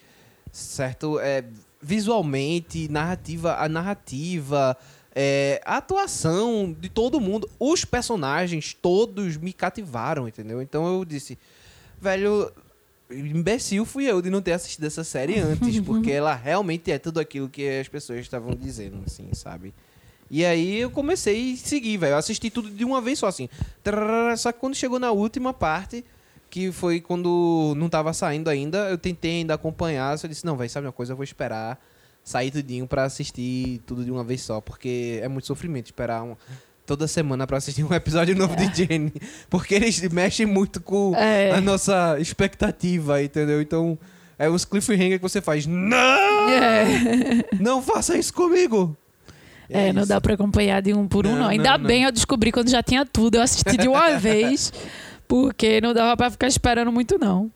Certo? 0.50 1.18
É, 1.20 1.44
visualmente, 1.80 2.88
narrativa, 2.88 3.56
a 3.56 3.68
narrativa, 3.68 4.76
é, 5.14 5.60
a 5.64 5.76
atuação 5.76 6.74
de 6.78 6.88
todo 6.88 7.20
mundo, 7.20 7.48
os 7.58 7.84
personagens 7.84 8.74
todos 8.80 9.36
me 9.36 9.52
cativaram, 9.52 10.28
entendeu? 10.28 10.62
Então 10.62 10.86
eu 10.86 11.04
disse, 11.04 11.38
velho, 12.00 12.50
imbecil 13.12 13.84
fui 13.84 14.04
eu 14.04 14.20
de 14.22 14.30
não 14.30 14.42
ter 14.42 14.52
assistido 14.52 14.84
essa 14.84 15.04
série 15.04 15.38
antes, 15.38 15.80
porque 15.84 16.10
ela 16.10 16.34
realmente 16.34 16.90
é 16.90 16.98
tudo 16.98 17.20
aquilo 17.20 17.48
que 17.48 17.68
as 17.68 17.88
pessoas 17.88 18.20
estavam 18.20 18.54
dizendo, 18.54 19.02
assim, 19.06 19.28
sabe? 19.32 19.74
E 20.30 20.44
aí 20.44 20.78
eu 20.78 20.90
comecei 20.90 21.52
a 21.52 21.56
seguir, 21.56 21.98
velho. 21.98 22.12
Eu 22.12 22.16
assisti 22.16 22.48
tudo 22.48 22.70
de 22.70 22.84
uma 22.84 23.02
vez 23.02 23.18
só, 23.18 23.26
assim. 23.26 23.50
Só 24.38 24.50
que 24.50 24.58
quando 24.58 24.74
chegou 24.74 24.98
na 24.98 25.12
última 25.12 25.52
parte, 25.52 26.02
que 26.48 26.72
foi 26.72 27.00
quando 27.00 27.74
não 27.76 27.88
tava 27.88 28.14
saindo 28.14 28.48
ainda, 28.48 28.88
eu 28.88 28.96
tentei 28.96 29.40
ainda 29.40 29.52
acompanhar. 29.52 30.18
Só 30.18 30.26
disse, 30.26 30.46
não, 30.46 30.56
velho, 30.56 30.70
sabe 30.70 30.86
uma 30.86 30.92
coisa? 30.92 31.12
Eu 31.12 31.16
vou 31.16 31.24
esperar 31.24 31.78
sair 32.24 32.50
tudinho 32.50 32.86
pra 32.86 33.04
assistir 33.04 33.80
tudo 33.86 34.04
de 34.04 34.10
uma 34.10 34.24
vez 34.24 34.40
só, 34.42 34.60
porque 34.60 35.20
é 35.22 35.28
muito 35.28 35.46
sofrimento 35.46 35.86
esperar 35.86 36.22
um, 36.22 36.36
toda 36.86 37.06
semana 37.06 37.46
pra 37.46 37.56
assistir 37.58 37.84
um 37.84 37.92
episódio 37.94 38.36
novo 38.36 38.54
de 38.56 38.74
Jenny. 38.74 39.12
Porque 39.48 39.74
eles 39.74 40.00
mexem 40.12 40.46
muito 40.46 40.80
com 40.80 41.14
É. 41.16 41.52
a 41.52 41.60
nossa 41.60 42.16
expectativa, 42.18 43.22
entendeu? 43.22 43.60
Então, 43.62 43.98
é 44.38 44.48
uns 44.50 44.64
cliffhanger 44.64 45.18
que 45.18 45.22
você 45.22 45.40
faz. 45.40 45.66
Não! 45.66 46.48
É, 46.50 47.44
Não 47.60 47.80
faça 47.82 48.16
isso 48.16 48.32
comigo! 48.34 48.96
E 49.70 49.74
é, 49.74 49.92
não 49.92 50.06
dá 50.06 50.20
pra 50.20 50.34
acompanhar 50.34 50.82
de 50.82 50.92
um 50.92 51.06
por 51.08 51.26
um, 51.26 51.30
Não, 51.32 51.38
não. 51.42 51.48
Ainda 51.48 51.78
não, 51.78 51.86
bem 51.86 52.02
eu 52.02 52.12
descobri 52.12 52.52
quando 52.52 52.68
já 52.68 52.82
tinha 52.82 53.06
tudo. 53.06 53.36
Eu 53.36 53.42
assisti 53.42 53.76
de 53.76 53.88
uma 53.88 54.10
vez, 54.18 54.72
porque 55.26 55.80
não 55.80 55.94
dava 55.94 56.16
pra 56.16 56.30
ficar 56.30 56.46
esperando 56.48 56.92
muito, 56.92 57.16
não. 57.18 57.50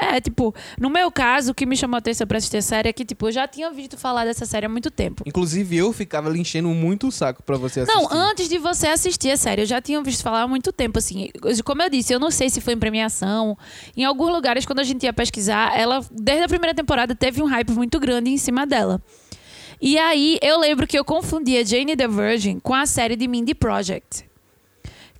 É, 0.00 0.18
tipo, 0.18 0.54
no 0.78 0.88
meu 0.88 1.12
caso, 1.12 1.52
o 1.52 1.54
que 1.54 1.66
me 1.66 1.76
chamou 1.76 1.96
a 1.96 1.98
atenção 1.98 2.26
pra 2.26 2.38
assistir 2.38 2.56
a 2.56 2.62
série 2.62 2.88
é 2.88 2.92
que, 2.92 3.04
tipo, 3.04 3.28
eu 3.28 3.32
já 3.32 3.46
tinha 3.46 3.70
visto 3.70 3.98
falar 3.98 4.24
dessa 4.24 4.46
série 4.46 4.64
há 4.64 4.68
muito 4.68 4.90
tempo. 4.90 5.22
Inclusive, 5.26 5.76
eu 5.76 5.92
ficava 5.92 6.30
lhe 6.30 6.40
enchendo 6.40 6.70
muito 6.70 7.08
o 7.08 7.12
saco 7.12 7.42
pra 7.42 7.58
você 7.58 7.80
assistir. 7.80 8.00
Não, 8.00 8.08
antes 8.10 8.48
de 8.48 8.56
você 8.56 8.86
assistir 8.86 9.30
a 9.30 9.36
série, 9.36 9.62
eu 9.62 9.66
já 9.66 9.80
tinha 9.80 10.02
visto 10.02 10.22
falar 10.22 10.42
há 10.42 10.48
muito 10.48 10.72
tempo, 10.72 10.98
assim. 10.98 11.28
Como 11.64 11.82
eu 11.82 11.90
disse, 11.90 12.14
eu 12.14 12.18
não 12.18 12.30
sei 12.30 12.48
se 12.48 12.62
foi 12.62 12.72
em 12.72 12.78
premiação. 12.78 13.58
Em 13.94 14.04
alguns 14.04 14.30
lugares, 14.30 14.64
quando 14.64 14.78
a 14.78 14.84
gente 14.84 15.04
ia 15.04 15.12
pesquisar, 15.12 15.78
ela, 15.78 16.00
desde 16.10 16.44
a 16.44 16.48
primeira 16.48 16.74
temporada, 16.74 17.14
teve 17.14 17.42
um 17.42 17.46
hype 17.46 17.72
muito 17.72 18.00
grande 18.00 18.30
em 18.30 18.38
cima 18.38 18.66
dela. 18.66 19.02
E 19.82 19.98
aí, 19.98 20.38
eu 20.40 20.58
lembro 20.58 20.86
que 20.86 20.98
eu 20.98 21.04
confundia 21.04 21.64
Jane 21.64 21.94
the 21.94 22.08
Virgin 22.08 22.58
com 22.58 22.74
a 22.74 22.86
série 22.86 23.16
de 23.16 23.28
Mindy 23.28 23.54
Project. 23.54 24.29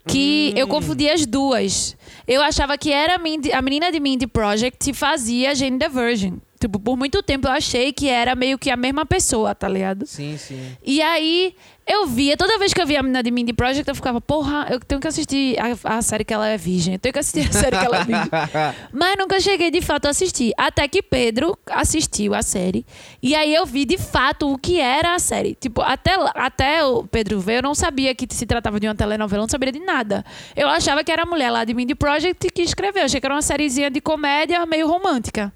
Que 0.07 0.52
eu 0.57 0.66
confundia 0.66 1.14
as 1.14 1.26
duas. 1.26 1.97
Eu 2.26 2.42
achava 2.42 2.76
que 2.78 2.92
era 2.92 3.16
a 3.16 3.62
menina 3.62 3.92
de 3.92 4.00
Mindy 4.00 4.26
Project 4.26 4.78
que 4.85 4.92
fazia 4.92 5.54
Jane 5.54 5.78
the 5.78 5.88
Virgin. 5.88 6.40
Tipo, 6.61 6.79
por 6.79 6.95
muito 6.95 7.23
tempo 7.23 7.49
eu 7.49 7.52
achei 7.52 7.90
que 7.90 8.07
era 8.07 8.35
meio 8.35 8.59
que 8.59 8.69
a 8.71 8.76
mesma 8.76 9.07
pessoa, 9.07 9.55
tá 9.55 9.67
ligado? 9.67 10.07
Sim, 10.07 10.37
sim. 10.37 10.76
E 10.85 11.00
aí 11.00 11.55
eu 11.87 12.07
via, 12.07 12.37
toda 12.37 12.59
vez 12.59 12.75
que 12.75 12.81
eu 12.81 12.87
via 12.87 13.00
a 13.00 13.02
menina 13.02 13.23
de 13.23 13.31
Mindy 13.31 13.55
Project, 13.55 13.88
eu 13.88 13.95
ficava, 13.95 14.21
porra, 14.21 14.69
eu 14.71 14.79
tenho 14.79 15.00
que 15.00 15.09
assistir 15.09 15.57
a, 15.59 15.97
a 15.97 16.02
série 16.02 16.23
que 16.23 16.35
ela 16.35 16.47
é 16.47 16.59
virgem, 16.59 16.95
eu 16.95 17.00
tenho 17.00 17.14
que 17.14 17.19
assistir 17.19 17.49
a 17.49 17.52
série 17.52 17.79
que 17.79 17.85
ela 17.85 17.97
é 17.97 18.05
virgem. 18.05 18.31
Mas 18.93 19.17
nunca 19.19 19.40
cheguei 19.40 19.71
de 19.71 19.81
fato 19.81 20.05
a 20.05 20.11
assistir. 20.11 20.52
Até 20.57 20.87
que 20.87 21.02
Pedro 21.02 21.59
assistiu 21.67 22.35
a 22.35 22.43
série. 22.43 22.85
E 23.23 23.35
aí 23.35 23.55
eu 23.55 23.64
vi 23.64 23.87
de 23.87 23.97
fato 23.97 24.52
o 24.52 24.59
que 24.59 24.79
era 24.79 25.14
a 25.14 25.19
série. 25.19 25.55
Tipo, 25.55 25.81
até, 25.81 26.12
até 26.35 26.85
o 26.85 27.05
Pedro 27.05 27.40
ver, 27.40 27.57
eu 27.59 27.62
não 27.62 27.75
sabia 27.75 28.14
que 28.14 28.26
se 28.31 28.45
tratava 28.45 28.79
de 28.79 28.87
uma 28.87 28.95
telenovela, 28.95 29.38
eu 29.38 29.45
não 29.45 29.49
sabia 29.49 29.73
de 29.73 29.81
nada. 29.81 30.25
Eu 30.55 30.69
achava 30.69 31.02
que 31.02 31.11
era 31.11 31.23
a 31.23 31.26
mulher 31.26 31.50
lá 31.50 31.64
de 31.64 31.73
Mindy 31.73 31.95
Project 31.95 32.50
que 32.50 32.61
escreveu. 32.61 33.00
Eu 33.00 33.07
achei 33.07 33.19
que 33.19 33.26
era 33.26 33.35
uma 33.35 33.43
sériezinha 33.43 33.90
de 33.90 34.00
comédia 34.00 34.64
meio 34.67 34.87
romântica. 34.87 35.52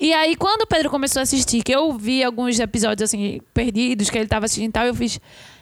E 0.00 0.14
aí, 0.14 0.34
quando 0.34 0.62
o 0.62 0.66
Pedro 0.66 0.88
começou 0.88 1.20
a 1.20 1.24
assistir, 1.24 1.62
que 1.62 1.70
eu 1.70 1.92
vi 1.92 2.24
alguns 2.24 2.58
episódios 2.58 3.10
assim, 3.10 3.38
perdidos, 3.52 4.08
que 4.08 4.16
ele 4.16 4.26
tava 4.26 4.46
assistindo 4.46 4.70
e 4.70 4.72
tal, 4.72 4.86
eu 4.86 4.94
fiz. 4.94 5.20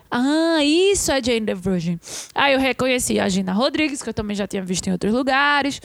Ah, 0.09 0.62
isso 0.62 1.11
é 1.11 1.23
Jane 1.23 1.45
the 1.45 1.54
Virgin. 1.54 1.99
Aí 2.35 2.54
eu 2.54 2.61
reconheci 2.61 3.18
a 3.18 3.28
Gina 3.28 3.52
Rodrigues, 3.52 4.00
que 4.00 4.09
eu 4.09 4.14
também 4.14 4.37
já 4.37 4.47
tinha 4.47 4.62
visto 4.62 4.87
em 4.87 4.92
outros 4.92 5.12
lugares. 5.12 5.80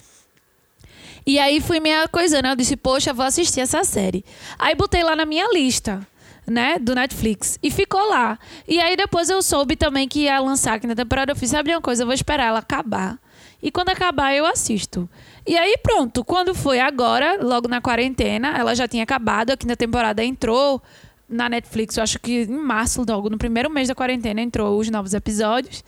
E 1.25 1.39
aí 1.39 1.59
fui 1.59 1.79
minha 1.79 2.07
coisa, 2.07 2.41
né? 2.41 2.51
Eu 2.51 2.55
disse, 2.55 2.77
poxa, 2.77 3.11
vou 3.11 3.25
assistir 3.25 3.59
essa 3.59 3.83
série. 3.83 4.23
Aí 4.59 4.75
botei 4.75 5.03
lá 5.03 5.15
na 5.15 5.25
minha 5.25 5.51
lista, 5.51 6.05
né? 6.45 6.77
Do 6.77 6.93
Netflix. 6.93 7.57
E 7.61 7.71
ficou 7.71 8.07
lá. 8.07 8.37
E 8.67 8.79
aí 8.79 8.95
depois 8.95 9.31
eu 9.31 9.41
soube 9.41 9.75
também 9.75 10.07
que 10.07 10.21
ia 10.21 10.39
lançar 10.39 10.75
aqui 10.75 10.85
na 10.85 10.95
temporada. 10.95 11.31
Eu 11.31 11.35
fiz, 11.35 11.49
sabe 11.49 11.71
uma 11.71 11.81
coisa? 11.81 12.03
Eu 12.03 12.07
vou 12.07 12.13
esperar 12.13 12.45
ela 12.45 12.59
acabar. 12.59 13.17
E 13.63 13.71
quando 13.71 13.89
acabar, 13.89 14.35
eu 14.35 14.45
assisto. 14.45 15.09
E 15.47 15.57
aí, 15.57 15.77
pronto. 15.81 16.21
Quando 16.25 16.53
foi 16.53 16.81
agora, 16.81 17.39
logo 17.41 17.69
na 17.69 17.79
quarentena, 17.79 18.57
ela 18.57 18.75
já 18.75 18.89
tinha 18.89 19.03
acabado. 19.03 19.51
A 19.51 19.57
quinta 19.57 19.77
temporada 19.77 20.21
entrou 20.21 20.81
na 21.29 21.47
Netflix, 21.47 21.95
eu 21.95 22.03
acho 22.03 22.19
que 22.19 22.41
em 22.41 22.47
março, 22.47 23.05
logo 23.07 23.29
no 23.29 23.37
primeiro 23.37 23.69
mês 23.69 23.87
da 23.87 23.95
quarentena, 23.95 24.41
entrou 24.41 24.77
os 24.77 24.89
novos 24.89 25.13
episódios. 25.13 25.81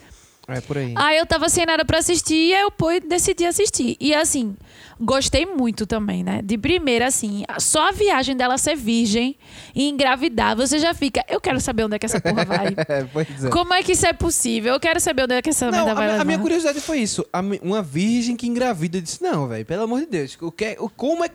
É 0.47 0.61
por 0.61 0.77
aí. 0.77 0.93
Aí 0.95 1.17
eu 1.17 1.25
tava 1.25 1.49
sem 1.49 1.65
nada 1.65 1.83
pra 1.83 1.97
assistir 1.97 2.35
e 2.35 2.53
aí 2.53 2.61
eu 2.61 2.69
pô, 2.71 2.87
decidi 2.99 3.45
assistir. 3.45 3.97
E 3.99 4.13
assim, 4.13 4.55
gostei 5.01 5.43
muito 5.45 5.87
também, 5.87 6.23
né? 6.23 6.41
De 6.43 6.55
primeira, 6.57 7.07
assim, 7.07 7.43
só 7.59 7.89
a 7.89 7.91
viagem 7.91 8.37
dela 8.37 8.55
ser 8.59 8.75
virgem 8.75 9.35
e 9.73 9.89
engravidar, 9.89 10.55
você 10.55 10.77
já 10.77 10.93
fica, 10.93 11.25
eu 11.27 11.41
quero 11.41 11.59
saber 11.59 11.83
onde 11.85 11.95
é 11.95 11.99
que 11.99 12.05
essa 12.05 12.21
porra 12.21 12.45
vai. 12.45 12.75
É, 12.87 13.03
pois 13.11 13.43
é. 13.45 13.49
Como 13.49 13.73
é 13.73 13.81
que 13.81 13.93
isso 13.93 14.05
é 14.05 14.13
possível? 14.13 14.73
Eu 14.73 14.79
quero 14.79 14.99
saber 14.99 15.23
onde 15.23 15.33
é 15.33 15.41
que 15.41 15.49
essa 15.49 15.65
Não, 15.65 15.71
merda 15.71 15.91
a, 15.91 15.93
vai 15.95 16.05
mi- 16.05 16.11
levar. 16.11 16.21
a 16.21 16.25
minha 16.25 16.39
curiosidade 16.39 16.79
foi 16.79 16.99
isso. 16.99 17.25
A 17.33 17.39
uma 17.61 17.81
virgem 17.81 18.35
que 18.35 18.45
engravida. 18.45 18.97
Eu 18.97 19.01
disse, 19.01 19.23
não, 19.23 19.47
velho, 19.47 19.65
pelo 19.65 19.83
amor 19.83 20.01
de 20.01 20.05
Deus. 20.05 20.37
O 20.41 20.51
que, 20.51 20.75
o- 20.79 20.89
como, 20.89 21.23
é, 21.25 21.29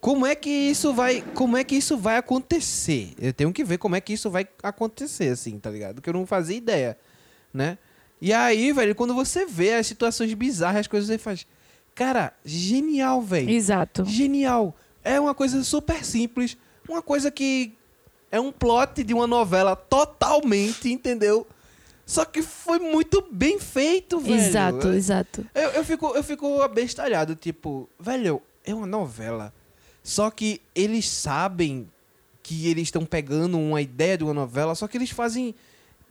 como 0.00 0.26
é 0.26 0.34
que 0.34 0.50
isso 0.50 0.92
vai. 0.92 1.22
Como 1.34 1.56
é 1.56 1.62
que 1.62 1.76
isso 1.76 1.96
vai 1.96 2.16
acontecer? 2.16 3.12
Eu 3.20 3.32
tenho 3.32 3.52
que 3.52 3.62
ver 3.62 3.78
como 3.78 3.94
é 3.94 4.00
que 4.00 4.12
isso 4.12 4.28
vai 4.28 4.46
acontecer, 4.60 5.28
assim, 5.28 5.56
tá 5.58 5.70
ligado? 5.70 6.02
Que 6.02 6.08
eu 6.08 6.14
não 6.14 6.26
fazia 6.26 6.56
ideia, 6.56 6.98
né? 7.54 7.78
E 8.20 8.32
aí, 8.32 8.72
velho, 8.72 8.94
quando 8.94 9.14
você 9.14 9.46
vê 9.46 9.74
as 9.74 9.86
situações 9.86 10.32
bizarras, 10.34 10.80
as 10.80 10.86
coisas, 10.86 11.08
você 11.08 11.18
faz. 11.18 11.46
Cara, 11.94 12.32
genial, 12.44 13.22
velho. 13.22 13.50
Exato. 13.50 14.04
Genial. 14.04 14.76
É 15.02 15.18
uma 15.18 15.34
coisa 15.34 15.62
super 15.64 16.04
simples. 16.04 16.56
Uma 16.88 17.00
coisa 17.00 17.30
que 17.30 17.72
é 18.30 18.38
um 18.38 18.52
plot 18.52 19.02
de 19.02 19.14
uma 19.14 19.26
novela 19.26 19.74
totalmente, 19.74 20.90
entendeu? 20.90 21.46
Só 22.04 22.24
que 22.24 22.42
foi 22.42 22.78
muito 22.78 23.24
bem 23.30 23.58
feito, 23.58 24.18
velho. 24.18 24.34
Exato, 24.34 24.88
exato. 24.88 25.46
Eu, 25.54 25.70
eu, 25.70 25.84
fico, 25.84 26.08
eu 26.08 26.24
fico 26.24 26.60
abestalhado, 26.60 27.36
tipo, 27.36 27.88
velho, 27.98 28.42
é 28.64 28.74
uma 28.74 28.86
novela. 28.86 29.54
Só 30.02 30.30
que 30.30 30.60
eles 30.74 31.08
sabem 31.08 31.88
que 32.42 32.68
eles 32.68 32.84
estão 32.84 33.04
pegando 33.04 33.58
uma 33.58 33.80
ideia 33.80 34.18
de 34.18 34.24
uma 34.24 34.34
novela, 34.34 34.74
só 34.74 34.88
que 34.88 34.96
eles 34.96 35.10
fazem 35.10 35.54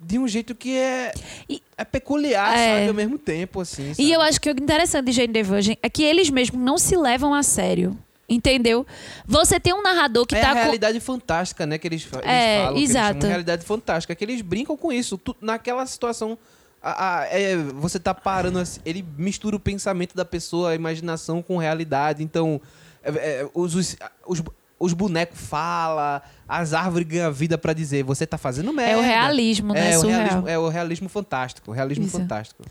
de 0.01 0.17
um 0.17 0.27
jeito 0.27 0.55
que 0.55 0.77
é, 0.77 1.11
E- 1.49 1.61
é 1.77 1.83
peculiar, 1.83 2.57
É. 2.57 2.75
sabe? 2.77 2.87
Ao 2.89 2.93
mesmo 2.93 3.17
tempo, 3.17 3.61
assim. 3.61 3.91
E 3.91 3.95
sabe? 3.95 4.11
eu 4.11 4.21
acho 4.21 4.39
que 4.39 4.49
o 4.49 4.51
interessante 4.51 5.05
de 5.07 5.11
Jane 5.11 5.33
the 5.33 5.43
Virgin 5.43 5.77
é 5.83 5.89
que 5.89 6.03
eles 6.03 6.29
mesmos 6.29 6.61
não 6.61 6.77
se 6.77 6.95
levam 6.95 7.33
a 7.33 7.43
sério. 7.43 7.97
Entendeu? 8.31 8.85
Você 9.25 9.59
tem 9.59 9.73
um 9.73 9.81
narrador 9.81 10.23
que 10.23 10.35
é 10.35 10.41
tá 10.41 10.51
a 10.51 10.53
com. 10.53 10.59
realidade 10.61 10.99
fantástica, 10.99 11.65
né? 11.65 11.79
Que 11.79 11.87
eles, 11.87 12.05
eles 12.13 12.25
É, 12.27 12.57
falam. 12.59 12.73
Que 12.73 12.79
eles 12.79 12.89
exato. 12.91 13.07
chamam 13.07 13.19
de 13.21 13.27
realidade 13.27 13.65
fantástica. 13.65 14.13
Que 14.13 14.23
eles 14.23 14.41
brincam 14.41 14.77
com 14.77 14.91
isso. 14.93 15.17
Tu- 15.17 15.35
naquela 15.41 15.83
situação, 15.87 16.37
a- 16.81 17.21
a- 17.21 17.25
é, 17.25 17.57
você 17.57 17.99
tá 17.99 18.13
parando. 18.13 18.59
assim, 18.59 18.79
ele 18.85 19.03
mistura 19.17 19.55
o 19.55 19.59
pensamento 19.59 20.15
da 20.15 20.23
pessoa, 20.23 20.69
a 20.71 20.75
imaginação 20.75 21.41
com 21.41 21.57
realidade. 21.57 22.21
Então, 22.23 22.61
é, 23.03 23.09
é, 23.41 23.49
os, 23.51 23.73
os, 23.73 23.97
os, 24.27 24.43
os 24.79 24.93
bonecos 24.93 25.39
falam, 25.39 26.21
as 26.47 26.73
árvores 26.73 27.07
ganham 27.07 27.31
vida 27.31 27.57
pra 27.57 27.73
dizer, 27.73 28.03
você 28.03 28.25
tá 28.25 28.37
fazendo 28.37 28.71
merda. 28.73 28.93
É 28.93 28.97
o 28.97 29.01
realismo, 29.01 29.73
né? 29.73 29.91
É, 29.91 29.97
o 29.97 30.01
realismo, 30.01 30.47
é 30.47 30.59
o 30.59 30.69
realismo 30.69 31.09
fantástico. 31.09 31.71
O 31.71 31.73
realismo 31.73 32.05
Isso. 32.05 32.17
fantástico. 32.17 32.63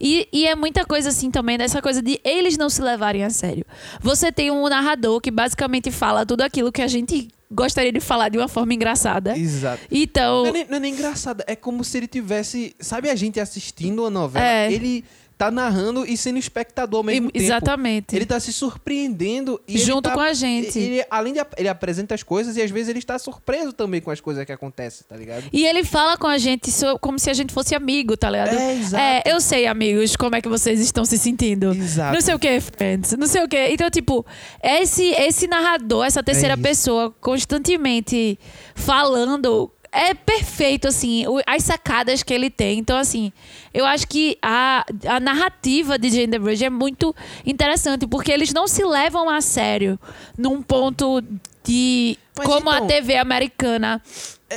E, 0.00 0.28
e 0.32 0.46
é 0.46 0.54
muita 0.54 0.84
coisa 0.84 1.10
assim 1.10 1.30
também, 1.30 1.56
dessa 1.56 1.80
coisa 1.80 2.02
de 2.02 2.20
eles 2.24 2.56
não 2.56 2.68
se 2.68 2.82
levarem 2.82 3.24
a 3.24 3.30
sério. 3.30 3.64
Você 4.00 4.32
tem 4.32 4.50
um 4.50 4.68
narrador 4.68 5.20
que 5.20 5.30
basicamente 5.30 5.90
fala 5.90 6.26
tudo 6.26 6.42
aquilo 6.42 6.72
que 6.72 6.82
a 6.82 6.88
gente 6.88 7.28
gostaria 7.50 7.92
de 7.92 8.00
falar 8.00 8.28
de 8.28 8.38
uma 8.38 8.48
forma 8.48 8.74
engraçada. 8.74 9.38
Exato. 9.38 9.82
Então, 9.90 10.42
Não 10.42 10.48
é, 10.48 10.52
nem, 10.52 10.66
não 10.68 10.76
é 10.76 10.80
nem 10.80 10.92
engraçado, 10.92 11.44
é 11.46 11.54
como 11.54 11.84
se 11.84 11.96
ele 11.96 12.08
tivesse. 12.08 12.74
Sabe 12.80 13.08
a 13.08 13.14
gente 13.14 13.38
assistindo 13.38 14.04
a 14.04 14.10
novela? 14.10 14.44
É. 14.44 14.72
Ele 14.72 15.04
tá 15.36 15.50
narrando 15.50 16.06
e 16.06 16.16
sendo 16.16 16.38
espectador 16.38 16.98
ao 16.98 17.04
mesmo 17.04 17.28
e- 17.28 17.32
tempo. 17.32 17.44
exatamente. 17.44 18.14
Ele 18.14 18.24
tá 18.26 18.38
se 18.38 18.52
surpreendendo 18.52 19.60
e 19.66 19.78
Junto 19.78 20.08
tá- 20.08 20.14
com 20.14 20.20
a 20.20 20.32
gente. 20.32 20.78
Ele, 20.78 21.04
além 21.10 21.32
de 21.32 21.40
ele 21.56 21.68
apresenta 21.68 22.14
as 22.14 22.22
coisas 22.22 22.56
e 22.56 22.62
às 22.62 22.70
vezes 22.70 22.88
ele 22.88 22.98
está 23.00 23.18
surpreso 23.18 23.72
também 23.72 24.00
com 24.00 24.10
as 24.10 24.20
coisas 24.20 24.44
que 24.44 24.52
acontecem, 24.52 25.04
tá 25.08 25.16
ligado? 25.16 25.44
E 25.52 25.64
ele 25.66 25.84
fala 25.84 26.16
com 26.16 26.26
a 26.26 26.38
gente 26.38 26.70
como 27.00 27.18
se 27.18 27.28
a 27.30 27.34
gente 27.34 27.52
fosse 27.52 27.74
amigo, 27.74 28.16
tá 28.16 28.30
ligado? 28.30 28.54
É, 28.56 28.74
exato. 28.74 29.02
É, 29.02 29.22
eu 29.26 29.40
sei, 29.40 29.66
amigos, 29.66 30.14
como 30.16 30.36
é 30.36 30.40
que 30.40 30.48
vocês 30.48 30.80
estão 30.80 31.04
se 31.04 31.18
sentindo. 31.18 31.72
Exato. 31.72 32.14
Não 32.14 32.20
sei 32.20 32.34
o 32.34 32.38
que, 32.38 32.60
friends. 32.60 33.12
Não 33.18 33.26
sei 33.26 33.42
o 33.42 33.48
que. 33.48 33.68
Então, 33.68 33.90
tipo, 33.90 34.24
esse, 34.62 35.04
esse 35.04 35.46
narrador, 35.46 36.04
essa 36.06 36.22
terceira 36.22 36.54
isso. 36.54 36.62
pessoa, 36.62 37.14
constantemente 37.20 38.38
falando. 38.74 39.70
É 39.96 40.12
perfeito, 40.12 40.88
assim, 40.88 41.24
as 41.46 41.62
sacadas 41.62 42.22
que 42.24 42.34
ele 42.34 42.50
tem. 42.50 42.78
Então, 42.80 42.96
assim, 42.98 43.32
eu 43.72 43.84
acho 43.86 44.08
que 44.08 44.36
a, 44.42 44.84
a 45.08 45.20
narrativa 45.20 45.96
de 45.96 46.10
Jane 46.10 46.26
the 46.28 46.38
Virgin 46.38 46.64
é 46.64 46.70
muito 46.70 47.14
interessante, 47.46 48.04
porque 48.06 48.32
eles 48.32 48.52
não 48.52 48.66
se 48.66 48.84
levam 48.84 49.30
a 49.30 49.40
sério 49.40 49.96
num 50.36 50.60
ponto 50.60 51.22
de 51.64 52.18
Mas 52.36 52.46
como 52.46 52.68
a 52.70 52.76
então- 52.76 52.88
TV 52.88 53.16
americana 53.16 54.02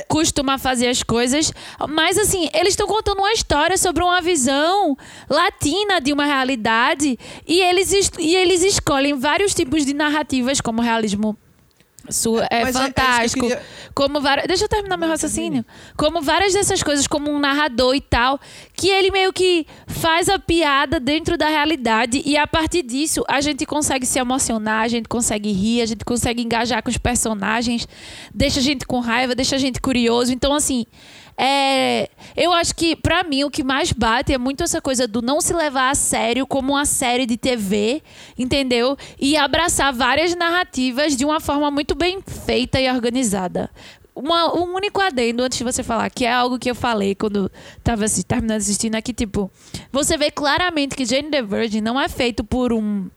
costuma 0.08 0.58
fazer 0.58 0.88
as 0.88 1.02
coisas. 1.04 1.52
Mas, 1.88 2.18
assim, 2.18 2.48
eles 2.52 2.70
estão 2.70 2.86
contando 2.88 3.18
uma 3.20 3.32
história 3.32 3.76
sobre 3.78 4.02
uma 4.02 4.20
visão 4.20 4.96
latina 5.30 6.00
de 6.00 6.12
uma 6.12 6.24
realidade 6.24 7.16
e 7.46 7.60
eles, 7.60 7.92
es- 7.92 8.10
e 8.18 8.34
eles 8.34 8.62
escolhem 8.62 9.14
vários 9.14 9.54
tipos 9.54 9.86
de 9.86 9.94
narrativas, 9.94 10.60
como 10.60 10.82
realismo. 10.82 11.36
É, 12.50 12.62
Mas 12.64 12.76
é- 12.76 12.78
é 12.80 12.82
isso 12.82 12.92
que 12.94 13.00
eu 13.00 13.04
fantástico. 13.04 13.40
queria- 13.40 13.62
Como 13.94 14.20
várias. 14.20 14.46
Deixa 14.46 14.64
eu 14.64 14.68
terminar 14.68 14.96
meu 14.96 15.08
raciocínio. 15.08 15.64
Como 15.96 16.20
várias 16.22 16.52
dessas 16.52 16.82
coisas, 16.82 17.06
como 17.06 17.30
um 17.30 17.38
narrador 17.38 17.94
e 17.94 18.00
tal, 18.00 18.40
que 18.74 18.88
ele 18.88 19.10
meio 19.10 19.32
que 19.32 19.66
faz 19.86 20.28
a 20.28 20.38
piada 20.38 21.00
dentro 21.00 21.36
da 21.36 21.48
realidade 21.48 22.22
e 22.24 22.36
a 22.36 22.46
partir 22.46 22.82
disso 22.82 23.24
a 23.28 23.40
gente 23.40 23.66
consegue 23.66 24.06
se 24.06 24.18
emocionar, 24.18 24.82
a 24.84 24.88
gente 24.88 25.08
consegue 25.08 25.50
rir, 25.52 25.82
a 25.82 25.86
gente 25.86 26.04
consegue 26.04 26.42
engajar 26.42 26.82
com 26.82 26.90
os 26.90 26.96
personagens, 26.98 27.86
deixa 28.34 28.60
a 28.60 28.62
gente 28.62 28.86
com 28.86 29.00
raiva, 29.00 29.34
deixa 29.34 29.56
a 29.56 29.58
gente 29.58 29.80
curioso. 29.80 30.32
Então, 30.32 30.54
assim. 30.54 30.86
É, 31.38 32.08
eu 32.36 32.52
acho 32.52 32.74
que, 32.74 32.96
pra 32.96 33.22
mim, 33.22 33.44
o 33.44 33.50
que 33.50 33.62
mais 33.62 33.92
bate 33.92 34.32
é 34.32 34.38
muito 34.38 34.62
essa 34.64 34.80
coisa 34.80 35.06
do 35.06 35.22
não 35.22 35.40
se 35.40 35.54
levar 35.54 35.90
a 35.90 35.94
sério 35.94 36.46
como 36.46 36.72
uma 36.72 36.84
série 36.84 37.26
de 37.26 37.36
TV, 37.36 38.02
entendeu? 38.36 38.96
E 39.18 39.36
abraçar 39.36 39.92
várias 39.92 40.34
narrativas 40.34 41.16
de 41.16 41.24
uma 41.24 41.38
forma 41.38 41.70
muito 41.70 41.94
bem 41.94 42.18
feita 42.44 42.80
e 42.80 42.90
organizada. 42.90 43.70
Uma, 44.14 44.52
um 44.52 44.74
único 44.74 45.00
adendo 45.00 45.44
antes 45.44 45.58
de 45.58 45.62
você 45.64 45.80
falar, 45.84 46.10
que 46.10 46.24
é 46.24 46.32
algo 46.32 46.58
que 46.58 46.68
eu 46.68 46.74
falei 46.74 47.14
quando 47.14 47.48
tava 47.84 48.04
assi- 48.04 48.24
terminando 48.24 48.58
de 48.58 48.64
assistir, 48.64 48.92
é 48.92 49.00
que, 49.00 49.12
tipo, 49.14 49.48
você 49.92 50.16
vê 50.16 50.28
claramente 50.28 50.96
que 50.96 51.04
Jane 51.04 51.30
the 51.30 51.40
Virgin 51.40 51.80
não 51.80 52.00
é 52.00 52.08
feito 52.08 52.42
por 52.42 52.72
um 52.72 53.08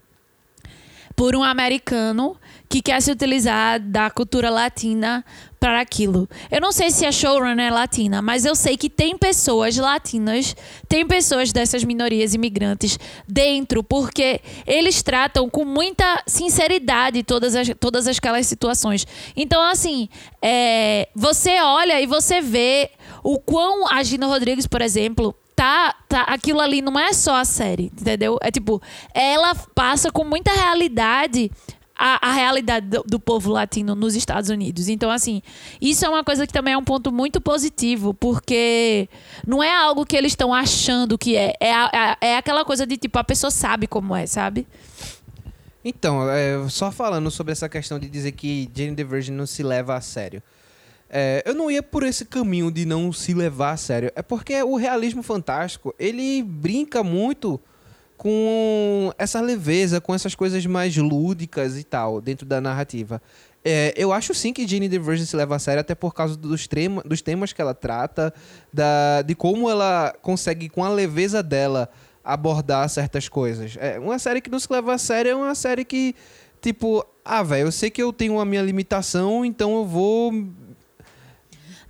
por 1.22 1.36
um 1.36 1.44
americano 1.44 2.36
que 2.68 2.82
quer 2.82 3.00
se 3.00 3.12
utilizar 3.12 3.80
da 3.80 4.10
cultura 4.10 4.50
latina 4.50 5.24
para 5.60 5.80
aquilo. 5.80 6.28
Eu 6.50 6.60
não 6.60 6.72
sei 6.72 6.90
se 6.90 7.06
a 7.06 7.12
showrunner 7.12 7.68
é 7.68 7.70
latina, 7.70 8.24
mas 8.24 8.44
eu 8.44 8.56
sei 8.56 8.76
que 8.76 8.90
tem 8.90 9.16
pessoas 9.16 9.78
latinas, 9.78 10.56
tem 10.90 11.06
pessoas 11.06 11.52
dessas 11.52 11.84
minorias 11.84 12.34
imigrantes 12.34 12.98
dentro, 13.28 13.84
porque 13.84 14.42
eles 14.66 15.04
tratam 15.04 15.48
com 15.48 15.64
muita 15.64 16.24
sinceridade 16.26 17.22
todas, 17.22 17.56
as, 17.56 17.70
todas 17.80 18.08
aquelas 18.08 18.48
situações. 18.48 19.06
Então, 19.36 19.62
assim, 19.62 20.10
é, 20.42 21.08
você 21.16 21.62
olha 21.62 22.02
e 22.02 22.08
você 22.08 22.42
vê 22.42 22.90
o 23.24 23.38
quão 23.38 23.88
a 23.94 24.02
Gina 24.02 24.26
Rodrigues, 24.26 24.66
por 24.66 24.82
exemplo, 24.82 25.36
tá, 25.62 25.96
tá, 26.10 26.22
aquilo 26.24 26.60
ali 26.60 26.82
não 26.82 27.00
é 27.00 27.14
só 27.14 27.36
a 27.36 27.46
série, 27.46 27.92
entendeu? 27.96 28.38
É 28.42 28.50
tipo, 28.50 28.82
ela 29.14 29.54
passa 29.76 30.12
com 30.12 30.24
muita 30.24 30.52
realidade 30.52 31.52
a, 31.96 32.30
a 32.30 32.34
realidade 32.34 32.88
do, 32.88 33.04
do 33.04 33.20
povo 33.20 33.52
latino 33.52 33.94
nos 33.94 34.16
Estados 34.16 34.50
Unidos. 34.50 34.90
Então, 34.90 35.12
assim, 35.12 35.40
isso 35.80 36.04
é 36.04 36.10
uma 36.10 36.24
coisa 36.24 36.48
que 36.48 36.54
também 36.54 36.74
é 36.74 36.78
um 36.78 36.84
ponto 36.84 37.12
muito 37.12 37.40
positivo, 37.40 38.12
porque 38.12 39.08
não 39.46 39.62
é 39.62 39.72
algo 39.72 40.04
que 40.04 40.18
eles 40.18 40.32
estão 40.32 40.52
achando 40.52 41.16
que 41.16 41.36
é. 41.38 41.54
É, 41.60 41.72
a- 41.72 42.18
é 42.20 42.38
aquela 42.38 42.66
coisa 42.66 42.88
de 42.88 42.98
tipo, 42.98 43.20
a 43.20 43.24
pessoa 43.24 43.52
sabe 43.52 43.86
como 43.86 44.16
é, 44.16 44.26
sabe? 44.26 44.66
Então, 45.86 46.28
é, 46.28 46.68
só 46.70 46.92
falando 46.92 47.30
sobre 47.30 47.52
essa 47.52 47.70
questão 47.70 48.00
de 48.00 48.10
dizer 48.10 48.32
que 48.32 48.68
Jane 48.76 48.96
the 48.96 49.04
Virgin 49.04 49.34
não 49.34 49.46
se 49.46 49.62
leva 49.62 49.96
a 49.96 50.02
sério. 50.02 50.42
É, 51.14 51.44
eu 51.46 51.54
não 51.54 51.70
ia 51.70 51.84
por 51.84 52.04
esse 52.04 52.24
caminho 52.24 52.72
de 52.72 52.86
não 52.86 53.12
se 53.12 53.34
levar 53.34 53.72
a 53.72 53.78
sério. 53.78 54.10
É 54.16 54.22
porque 54.22 54.64
o 54.64 54.78
realismo 54.78 55.22
fantástico, 55.22 55.94
ele 56.00 56.42
brinca 56.42 57.04
muito 57.04 57.60
com 58.16 59.12
essa 59.18 59.42
leveza, 59.42 60.00
com 60.00 60.16
essas 60.16 60.34
coisas 60.36 60.66
mais 60.66 60.96
lúdicas 60.96 61.78
e 61.78 61.84
tal, 61.84 62.22
dentro 62.22 62.46
da 62.46 62.62
narrativa. 62.62 63.22
É, 63.66 63.94
eu 63.98 64.14
acho 64.14 64.34
sim 64.34 64.54
que 64.54 64.66
Jane 64.66 64.88
the 64.88 65.00
Virgin 65.00 65.26
se 65.26 65.36
leva 65.36 65.56
a 65.56 65.60
sério, 65.60 65.82
até 65.82 65.94
por 65.94 66.14
causa 66.14 66.38
dos, 66.38 66.66
trema, 66.66 67.04
dos 67.04 67.22
temas 67.22 67.52
que 67.52 67.62
ela 67.62 67.74
trata, 67.74 68.34
da, 68.72 69.22
de 69.22 69.36
como 69.36 69.70
ela 69.70 70.16
consegue, 70.22 70.70
com 70.70 70.84
a 70.84 70.90
leveza 70.90 71.44
dela, 71.44 71.90
abordar 72.24 72.88
certas 72.90 73.28
coisas. 73.28 73.76
É, 73.80 74.00
uma 74.00 74.18
série 74.18 74.40
que 74.40 74.50
não 74.50 74.60
se 74.60 74.72
leva 74.72 74.94
a 74.94 74.98
sério 74.98 75.32
é 75.32 75.36
uma 75.36 75.56
série 75.56 75.84
que, 75.84 76.16
tipo, 76.62 77.06
ah, 77.26 77.44
velho, 77.44 77.68
eu 77.68 77.72
sei 77.72 77.90
que 77.90 78.02
eu 78.02 78.14
tenho 78.14 78.40
a 78.40 78.46
minha 78.46 78.62
limitação, 78.62 79.44
então 79.44 79.76
eu 79.76 79.86
vou 79.86 80.32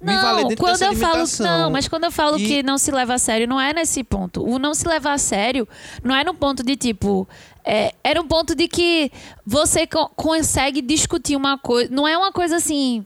me 0.02 0.14
valer 0.18 0.42
Não, 0.42 0.48
dentro 0.50 0.64
quando 0.64 0.80
dessa 0.80 0.86
eu 0.86 0.96
falo 0.96 1.24
não, 1.40 1.70
mas 1.70 1.88
quando 1.88 2.04
eu 2.06 2.12
falo 2.12 2.38
E- 2.40 2.46
que 2.48 2.64
não 2.64 2.78
se 2.78 2.92
leva 2.92 3.14
a 3.14 3.20
sério, 3.20 3.48
não 3.48 3.60
é 3.60 3.74
nesse 3.74 4.04
ponto. 4.04 4.44
O 4.44 4.58
não 4.58 4.74
se 4.74 4.88
levar 4.88 5.14
a 5.14 5.18
sério 5.18 5.68
não 6.04 6.16
é 6.16 6.24
no 6.24 6.34
ponto 6.34 6.64
de 6.64 6.76
tipo, 6.76 7.28
é, 7.64 7.94
é 8.04 8.14
no 8.16 8.26
ponto 8.26 8.56
de 8.56 8.68
que 8.68 9.12
você 9.46 9.86
co- 9.86 10.10
consegue 10.16 10.82
discutir 10.82 11.36
uma 11.36 11.58
coisa, 11.58 11.90
não 11.94 12.08
é 12.08 12.18
uma 12.18 12.32
coisa 12.32 12.56
assim, 12.56 13.06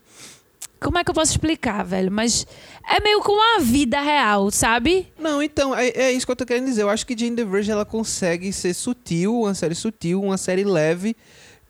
como 0.79 0.97
é 0.97 1.03
que 1.03 1.09
eu 1.09 1.15
posso 1.15 1.31
explicar, 1.31 1.83
velho? 1.83 2.11
Mas 2.11 2.45
é 2.87 2.99
meio 3.01 3.19
com 3.21 3.57
a 3.57 3.59
vida 3.59 3.99
real, 4.01 4.51
sabe? 4.51 5.07
Não, 5.19 5.41
então, 5.41 5.75
é, 5.75 5.87
é 5.89 6.11
isso 6.11 6.25
que 6.25 6.31
eu 6.31 6.35
tô 6.35 6.45
querendo 6.45 6.65
dizer. 6.65 6.83
Eu 6.83 6.89
acho 6.89 7.05
que 7.05 7.17
Jane 7.17 7.35
the 7.35 7.43
Virgin 7.43 7.71
ela 7.71 7.85
consegue 7.85 8.53
ser 8.53 8.73
sutil, 8.73 9.41
uma 9.41 9.53
série 9.55 9.73
sutil, 9.75 10.21
uma 10.21 10.37
série 10.37 10.63
leve, 10.63 11.15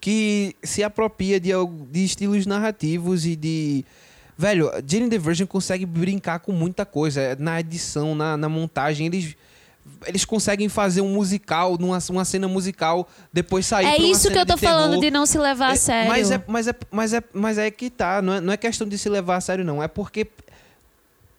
que 0.01 0.55
se 0.62 0.84
apropria 0.84 1.39
de, 1.39 1.51
de 1.89 2.03
estilos 2.03 2.46
narrativos 2.46 3.25
e 3.25 3.36
de. 3.36 3.86
Velho, 4.38 4.72
Jane 4.86 5.10
the 5.10 5.18
Virgin 5.18 5.46
consegue 5.46 5.86
brincar 5.86 6.39
com 6.39 6.51
muita 6.51 6.86
coisa. 6.86 7.36
Na 7.39 7.60
edição, 7.60 8.13
na, 8.13 8.36
na 8.36 8.50
montagem, 8.50 9.08
eles. 9.08 9.36
Eles 10.08 10.25
conseguem 10.25 10.68
fazer 10.68 11.01
um 11.01 11.13
musical, 11.13 11.77
numa, 11.77 12.00
uma 12.09 12.25
cena 12.25 12.48
musical, 12.48 13.07
depois 13.31 13.68
sair 13.68 13.86
é 13.86 13.98
uma 13.98 14.07
isso 14.07 14.31
que 14.31 14.38
eu 14.38 14.46
tô 14.46 14.55
de 14.55 14.62
falando 14.62 15.00
de 15.00 15.12
não 15.12 15.27
se 15.27 15.38
levar 15.38 15.70
a 15.70 15.74
É, 15.74 15.75
sério. 15.75 16.09
Mas 16.09 16.31
é, 16.31 16.44
mas, 16.48 16.68
é, 16.68 16.74
mas, 16.90 17.14
é, 17.14 17.24
mas 17.31 17.57
é 17.59 17.70
que 17.70 17.92
tá, 17.92 18.20
não 18.20 18.33
é, 18.33 18.42
não 18.42 18.51
é 18.51 18.57
questão 18.57 18.88
de 18.88 18.98
se 18.98 19.07
levar 19.07 19.36
a 19.36 19.42
sério, 19.42 19.64
não. 19.64 19.83
É 19.83 19.88
porque 19.88 20.27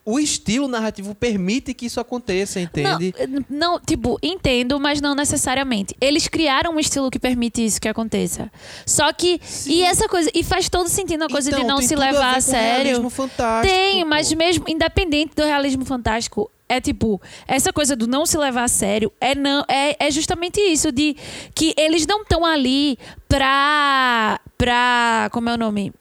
o 0.07 0.21
estilo 0.21 0.69
narrativo 0.69 1.17
permite 1.17 1.75
que 1.75 1.87
isso 1.87 1.99
aconteça, 1.99 2.61
entende? 2.61 3.13
Não, 3.29 3.45
não, 3.51 3.81
tipo, 3.81 4.17
entendo, 4.23 4.79
mas 4.79 5.01
não 5.01 5.17
necessariamente. 5.17 5.97
Eles 6.01 6.29
criaram 6.29 6.77
um 6.77 6.79
estilo 6.79 7.11
que 7.11 7.19
permite 7.19 7.65
isso 7.65 7.81
que 7.81 7.89
aconteça. 7.89 8.49
Só 8.87 9.13
que. 9.13 9.41
E 9.67 9.83
essa 9.83 10.09
coisa. 10.09 10.31
E 10.33 10.45
faz 10.45 10.69
todo 10.69 10.89
sentido 10.89 11.25
a 11.25 11.29
coisa 11.29 11.51
Então, 11.51 11.61
de 11.63 11.67
não 11.67 11.83
se 11.83 11.95
a 11.95 11.99
levar 11.99 12.31
a, 12.31 12.35
com 12.37 12.41
sério. 12.41 12.85
realismo 12.85 13.11
fantástico, 13.11 13.75
Tem, 13.75 14.03
pô. 14.03 14.09
mas 14.09 14.33
mesmo 14.33 14.65
independente 14.69 15.35
do 15.35 15.43
realismo 15.43 15.85
fantástico. 15.85 16.49
É 16.69 16.81
tipo, 16.81 17.21
essa 17.47 17.73
coisa 17.73 17.95
do 17.95 18.07
não 18.09 18.27
se 18.27 18.37
levar 18.37 18.65
a 18.65 18.69
sério 18.69 19.13
é, 19.21 19.37
não, 19.37 19.65
é, 19.69 19.97
é 20.05 20.11
justamente 20.11 20.61
isso, 20.61 20.91
de 20.91 21.17
que 21.55 21.73
eles 21.77 22.07
não 22.07 22.23
estão 22.23 22.45
ali 22.45 22.97
pra. 23.29 24.41
pra. 24.57 25.29
Como 25.33 25.49
é 25.49 25.55
o 25.55 25.57
nome? 25.59 25.93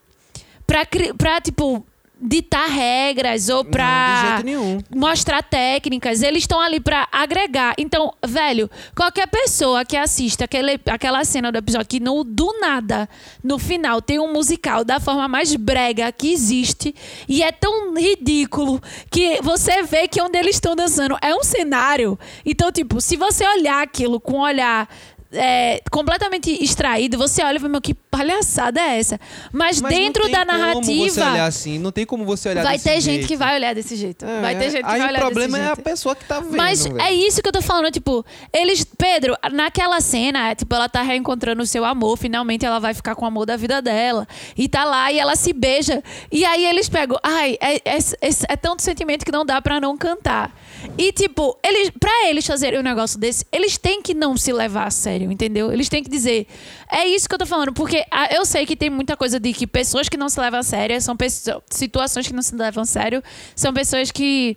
Pra, 0.66 0.82
pra 1.16 1.40
tipo, 1.40 1.84
ditar 2.20 2.68
regras 2.68 3.48
ou 3.48 3.64
pra 3.64 3.84
Não, 3.84 4.14
de 4.14 4.28
jeito 4.28 4.44
nenhum. 4.44 4.78
mostrar 4.94 5.42
técnicas, 5.42 6.22
eles 6.22 6.44
estão 6.44 6.60
ali 6.60 6.80
pra 6.80 7.06
agregar. 7.12 7.74
Então, 7.76 8.12
velho, 8.26 8.70
qualquer 8.96 9.26
pessoa 9.26 9.84
que 9.84 9.96
assista 9.96 10.44
aquele, 10.44 10.80
aquela 10.86 11.24
cena 11.24 11.52
do 11.52 11.58
episódio 11.58 11.86
que 11.86 12.00
no, 12.00 12.24
do 12.24 12.58
nada, 12.60 13.08
no 13.44 13.58
final, 13.58 14.00
tem 14.00 14.18
um 14.18 14.32
musical 14.32 14.84
da 14.84 14.98
forma 14.98 15.28
mais 15.28 15.54
brega 15.56 16.10
que 16.10 16.32
existe 16.32 16.94
e 17.28 17.42
é 17.42 17.52
tão 17.52 17.94
ridículo 17.94 18.80
que 19.10 19.40
você 19.42 19.82
vê 19.82 20.08
que 20.08 20.20
onde 20.20 20.38
eles 20.38 20.56
estão 20.56 20.74
dançando 20.74 21.18
é 21.20 21.34
um 21.34 21.44
cenário. 21.44 22.18
Então, 22.44 22.72
tipo, 22.72 23.00
se 23.00 23.16
você 23.16 23.46
olhar 23.46 23.82
aquilo 23.82 24.18
com 24.18 24.38
um 24.38 24.40
olhar 24.40 24.88
é, 25.36 25.80
completamente 25.90 26.50
extraído, 26.62 27.16
você 27.18 27.42
olha 27.42 27.56
e 27.56 27.60
fala, 27.60 27.70
meu, 27.72 27.80
que 27.80 27.94
palhaçada 27.94 28.80
é 28.80 28.98
essa? 28.98 29.20
Mas, 29.52 29.80
Mas 29.80 29.94
dentro 29.94 30.24
não 30.24 30.30
tem 30.30 30.46
da 30.46 30.46
Como 30.46 30.58
você 30.58 30.92
narrativa, 30.92 31.30
olhar 31.30 31.46
assim, 31.46 31.78
não 31.78 31.92
tem 31.92 32.06
como 32.06 32.24
você 32.24 32.48
olhar 32.48 32.62
vai 32.62 32.72
desse 32.74 32.84
ter 32.84 33.00
gente 33.00 33.14
jeito. 33.14 33.28
que 33.28 33.36
vai 33.36 33.56
olhar 33.56 33.74
desse 33.74 33.96
jeito. 33.96 34.24
É, 34.24 34.40
vai 34.40 34.56
ter 34.56 34.70
gente 34.70 34.84
que 34.84 34.90
vai 34.98 35.08
olhar 35.08 35.18
o 35.18 35.26
problema 35.26 35.58
desse 35.58 35.68
é 35.68 35.72
a 35.72 35.74
jeito. 35.74 35.84
pessoa 35.84 36.16
que 36.16 36.24
tá 36.24 36.40
vendo. 36.40 36.56
Mas 36.56 36.84
velho. 36.84 37.00
é 37.00 37.12
isso 37.12 37.42
que 37.42 37.48
eu 37.48 37.52
tô 37.52 37.62
falando, 37.62 37.90
tipo, 37.90 38.24
eles. 38.52 38.84
Pedro, 38.84 39.36
naquela 39.52 40.00
cena, 40.00 40.50
é, 40.50 40.54
tipo, 40.54 40.74
ela 40.74 40.88
tá 40.88 41.02
reencontrando 41.02 41.62
o 41.62 41.66
seu 41.66 41.84
amor, 41.84 42.16
finalmente 42.16 42.64
ela 42.64 42.78
vai 42.78 42.94
ficar 42.94 43.14
com 43.14 43.24
o 43.24 43.28
amor 43.28 43.46
da 43.46 43.56
vida 43.56 43.82
dela. 43.82 44.26
E 44.56 44.68
tá 44.68 44.84
lá 44.84 45.12
e 45.12 45.18
ela 45.18 45.36
se 45.36 45.52
beija. 45.52 46.02
E 46.30 46.44
aí 46.44 46.64
eles 46.64 46.88
pegam. 46.88 47.18
Ai, 47.22 47.56
é, 47.60 47.76
é, 47.76 47.98
é, 47.98 48.28
é 48.48 48.56
tanto 48.56 48.82
sentimento 48.82 49.24
que 49.24 49.32
não 49.32 49.44
dá 49.44 49.60
pra 49.60 49.80
não 49.80 49.96
cantar. 49.96 50.54
E, 50.96 51.12
tipo, 51.12 51.58
eles, 51.64 51.90
pra 51.98 52.28
eles 52.28 52.46
fazerem 52.46 52.78
um 52.78 52.82
negócio 52.82 53.18
desse, 53.18 53.44
eles 53.52 53.76
têm 53.76 54.00
que 54.00 54.14
não 54.14 54.36
se 54.36 54.52
levar 54.52 54.86
a 54.86 54.90
sério, 54.90 55.25
entendeu? 55.32 55.72
Eles 55.72 55.88
têm 55.88 56.02
que 56.02 56.10
dizer. 56.10 56.46
É 56.90 57.06
isso 57.06 57.28
que 57.28 57.34
eu 57.34 57.38
tô 57.38 57.46
falando, 57.46 57.72
porque 57.72 58.04
ah, 58.10 58.28
eu 58.34 58.44
sei 58.44 58.66
que 58.66 58.76
tem 58.76 58.90
muita 58.90 59.16
coisa 59.16 59.38
de 59.38 59.52
que 59.52 59.66
pessoas 59.66 60.08
que 60.08 60.16
não 60.16 60.28
se 60.28 60.40
levam 60.40 60.60
a 60.60 60.62
sério 60.62 61.00
são 61.00 61.16
pessoas, 61.16 61.62
situações 61.70 62.26
que 62.26 62.32
não 62.32 62.42
se 62.42 62.54
levam 62.54 62.82
a 62.82 62.86
sério, 62.86 63.22
são 63.54 63.72
pessoas 63.72 64.10
que 64.10 64.56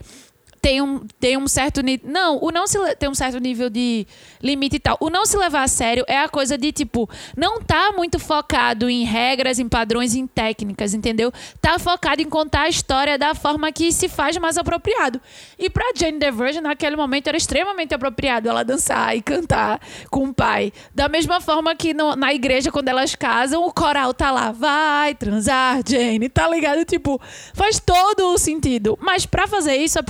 tem 0.62 0.82
um, 0.82 1.00
tem 1.20 1.38
um 1.38 1.48
certo 1.48 1.82
nível. 1.82 2.10
Não, 2.10 2.38
o 2.42 2.52
não 2.52 2.68
se 2.68 2.78
tem 2.96 3.10
um 3.10 3.16
certo 3.16 3.40
nível 3.40 3.70
de 3.70 4.06
limite 4.42 4.76
e 4.76 4.80
tal. 4.80 4.98
O 5.00 5.10
não 5.10 5.26
se 5.26 5.38
levar 5.38 5.64
a 5.64 5.68
sério 5.68 6.04
é 6.08 6.18
a 6.20 6.30
coisa 6.30 6.58
de, 6.58 6.72
tipo, 6.72 7.10
não 7.36 7.62
tá 7.62 7.92
muito 7.92 8.20
focado 8.20 8.90
em 8.90 9.04
regras, 9.04 9.60
em 9.60 9.68
padrões, 9.70 10.16
em 10.16 10.28
técnicas, 10.28 10.94
entendeu? 10.94 11.32
Tá 11.62 11.78
focado 11.80 12.22
em 12.22 12.30
contar 12.30 12.62
a 12.64 12.70
história 12.70 13.18
da 13.18 13.34
forma 13.34 13.72
que 13.72 13.92
se 13.92 14.08
faz 14.10 14.38
mais 14.38 14.58
apropriado. 14.58 15.22
E 15.58 15.70
pra 15.70 15.84
Jane 15.96 16.20
the 16.20 16.32
Virgin, 16.32 16.62
naquele 16.62 16.96
momento, 16.96 17.28
era 17.28 17.38
extremamente 17.38 17.94
apropriado 17.94 18.48
ela 18.50 18.64
dançar 18.64 19.16
e 19.16 19.22
cantar 19.22 19.80
com 20.10 20.26
o 20.26 20.34
pai. 20.34 20.72
Da 20.94 21.08
mesma 21.10 21.40
forma 21.42 21.76
que 21.76 21.94
no- 21.94 22.16
na 22.16 22.34
igreja, 22.34 22.72
quando 22.72 22.88
elas 22.88 23.16
casam, 23.16 23.66
o 23.66 23.74
coral 23.74 24.14
tá 24.14 24.32
lá, 24.32 24.52
vai 24.52 25.16
transar, 25.16 25.82
Jane, 25.88 26.30
tá 26.30 26.48
ligado? 26.50 26.84
Tipo, 26.86 27.20
faz 27.54 27.80
todo 27.80 28.34
o 28.34 28.38
sentido. 28.38 28.98
Mas 29.02 29.26
pra 29.26 29.48
fazer 29.48 29.76
isso, 29.76 30.00
a 30.00 30.04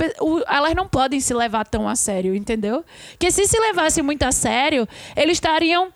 elas 0.48 0.74
não 0.74 0.86
podem 0.88 1.20
se 1.20 1.32
levar 1.34 1.64
tão 1.66 1.88
a 1.88 1.96
sério, 1.96 2.34
entendeu? 2.34 2.84
Porque 3.10 3.30
se 3.30 3.46
se 3.46 3.58
levassem 3.58 4.02
muito 4.02 4.22
a 4.22 4.32
sério, 4.32 4.86
eles 5.16 5.36
estariam 5.36 5.92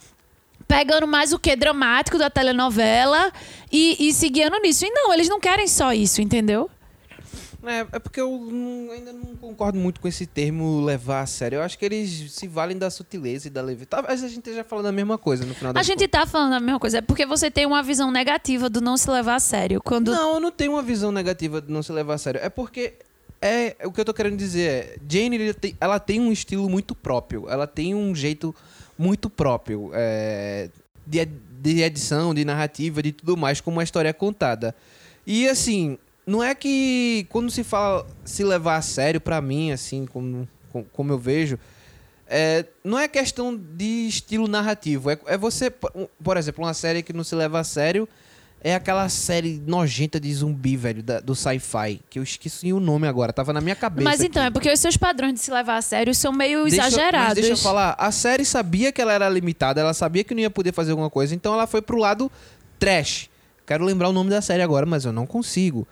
pegando 0.66 1.07
mais 1.07 1.33
o 1.33 1.38
que 1.38 1.54
dramático 1.54 2.16
da 2.18 2.30
telenovela 2.30 3.30
e, 3.70 4.09
e 4.09 4.12
se 4.12 4.28
guiando 4.28 4.59
nisso. 4.61 4.85
E 4.87 4.90
não, 4.90 5.12
eles 5.12 5.28
não 5.28 5.38
querem 5.40 5.68
só 5.68 5.92
isso, 5.92 6.20
entendeu? 6.22 6.70
É, 7.66 7.80
é 7.92 7.98
porque 7.98 8.20
eu 8.20 8.30
não- 8.30 8.90
ainda 8.92 9.11
não 9.11 9.35
concordo 9.37 9.78
muito 9.78 9.98
com 9.98 10.07
esse 10.07 10.26
termo 10.26 10.85
levar 10.85 11.20
a 11.22 11.26
sério. 11.26 11.57
Eu 11.57 11.62
acho 11.62 11.78
que 11.78 11.85
eles 11.87 12.30
se 12.33 12.46
valem 12.46 12.76
da 12.76 12.90
sutileza 12.90 13.46
e 13.46 13.50
da 13.50 13.62
leveza. 13.62 13.87
Talvez 13.87 14.22
a 14.22 14.28
gente 14.28 14.38
esteja 14.40 14.62
falando 14.62 14.87
a 14.87 14.92
mesma 14.92 15.16
coisa 15.16 15.46
no 15.46 15.54
final 15.54 15.70
A 15.70 15.72
das 15.74 15.87
gente 15.87 16.07
tá 16.07 16.26
falando 16.26 16.52
a 16.52 16.61
mesma 16.61 16.78
coisa, 16.78 16.98
é 16.98 17.00
porque 17.00 17.24
você 17.24 17.50
tem 17.50 17.64
uma 17.64 17.83
visão 17.83 18.11
negativa 18.11 18.68
do 18.68 18.83
não 18.83 18.98
se 18.98 19.11
levar 19.11 19.37
a 19.37 19.40
sério. 19.40 19.80
Quando 19.83 20.11
Não, 20.12 20.35
eu 20.35 20.40
não 20.40 20.50
tenho 20.50 20.72
uma 20.72 20.83
visão 20.83 21.11
negativa 21.11 21.59
de 21.62 21.72
não 21.72 21.83
se 21.83 21.90
levar 21.90 22.14
a 22.14 22.18
sério. 22.18 22.38
É 22.42 22.50
porque 22.50 22.94
É, 23.46 23.76
o 23.85 23.92
que 23.92 24.00
eu 24.00 24.07
tô 24.07 24.14
querendo 24.14 24.38
dizer 24.38 24.70
é, 24.70 24.96
Jane, 25.07 25.38
ela 25.78 26.00
tem 26.00 26.18
um 26.18 26.33
estilo 26.33 26.66
muito 26.66 26.94
próprio. 26.94 27.46
Ela 27.46 27.66
tem 27.66 27.94
um 27.94 28.14
jeito 28.14 28.54
muito 28.96 29.28
próprio 29.28 29.90
é, 29.92 30.70
de, 31.07 31.26
de 31.61 31.83
edição, 31.83 32.33
de 32.33 32.42
narrativa, 32.42 33.02
de 33.02 33.12
tudo 33.12 33.37
mais, 33.37 33.61
como 33.61 33.80
a 33.80 33.85
história 33.85 34.09
é 34.09 34.14
contada. 34.14 34.74
E 35.26 35.46
assim, 35.46 35.98
não 36.26 36.42
é 36.42 36.54
que 36.54 37.26
quando 37.28 37.50
se 37.50 37.62
fala 37.62 38.07
se 38.24 38.42
levar 38.42 38.76
a 38.76 38.83
sério, 38.83 39.20
pra 39.20 39.42
mim, 39.42 39.72
assim, 39.72 40.07
como, 40.07 40.48
com- 40.72 40.85
como 40.85 41.12
eu 41.12 41.18
vejo, 41.18 41.59
é, 42.26 42.64
não 42.83 42.98
é 42.98 43.07
questão 43.07 43.54
de 43.54 44.07
estilo 44.09 44.48
narrativo. 44.48 45.11
É, 45.11 45.18
é 45.26 45.37
você, 45.37 45.70
por 45.70 46.38
exemplo, 46.38 46.64
uma 46.64 46.72
série 46.72 47.02
que 47.02 47.12
não 47.12 47.22
se 47.22 47.35
leva 47.35 47.61
a 47.61 47.64
sério 47.64 48.09
é 48.64 48.74
aquela 48.74 49.07
série 49.11 49.62
nojenta 49.66 50.18
de 50.18 50.33
zumbi, 50.35 50.74
velho, 50.77 51.03
da- 51.03 51.20
do 51.20 51.35
sci-fi. 51.35 52.00
Que 52.09 52.18
eu 52.18 52.22
esqueci 52.22 52.72
o 52.72 52.81
nome 52.81 53.07
agora, 53.07 53.31
tava 53.33 53.53
na 53.53 53.61
minha 53.61 53.77
cabeça. 53.77 54.09
Mas 54.09 54.20
então, 54.22 54.42
aqui. 54.42 54.48
é 54.48 54.50
porque 54.50 54.72
os 54.72 54.81
seus 54.81 54.96
padrões 54.96 55.35
de 55.35 55.40
se 55.40 55.50
levar 55.53 55.77
a 55.77 55.83
sério 55.83 56.14
são 56.14 56.33
meio 56.33 56.64
Deixa- 56.64 56.87
exagerados. 56.88 57.35
Deixa 57.35 57.50
eu 57.50 57.57
falar, 57.59 57.94
a 57.98 58.11
série 58.11 58.44
sabia 58.44 58.90
que 58.90 59.03
ela 59.03 59.12
era 59.12 59.29
limitada, 59.29 59.81
ela 59.83 59.92
sabia 59.92 60.24
que 60.24 60.35
não 60.35 60.40
ia 60.40 60.48
poder 60.50 60.72
fazer 60.72 60.92
alguma 60.92 61.11
coisa, 61.11 61.35
então 61.35 61.53
ela 61.53 61.66
foi 61.66 61.83
pro 61.83 61.98
lado 61.98 62.33
trash. 62.79 63.29
Quero 63.66 63.85
lembrar 63.85 64.09
o 64.09 64.12
nome 64.12 64.31
da 64.31 64.40
série 64.40 64.62
agora, 64.62 64.87
mas 64.87 65.05
eu 65.05 65.12
não 65.12 65.27
consigo. 65.27 65.87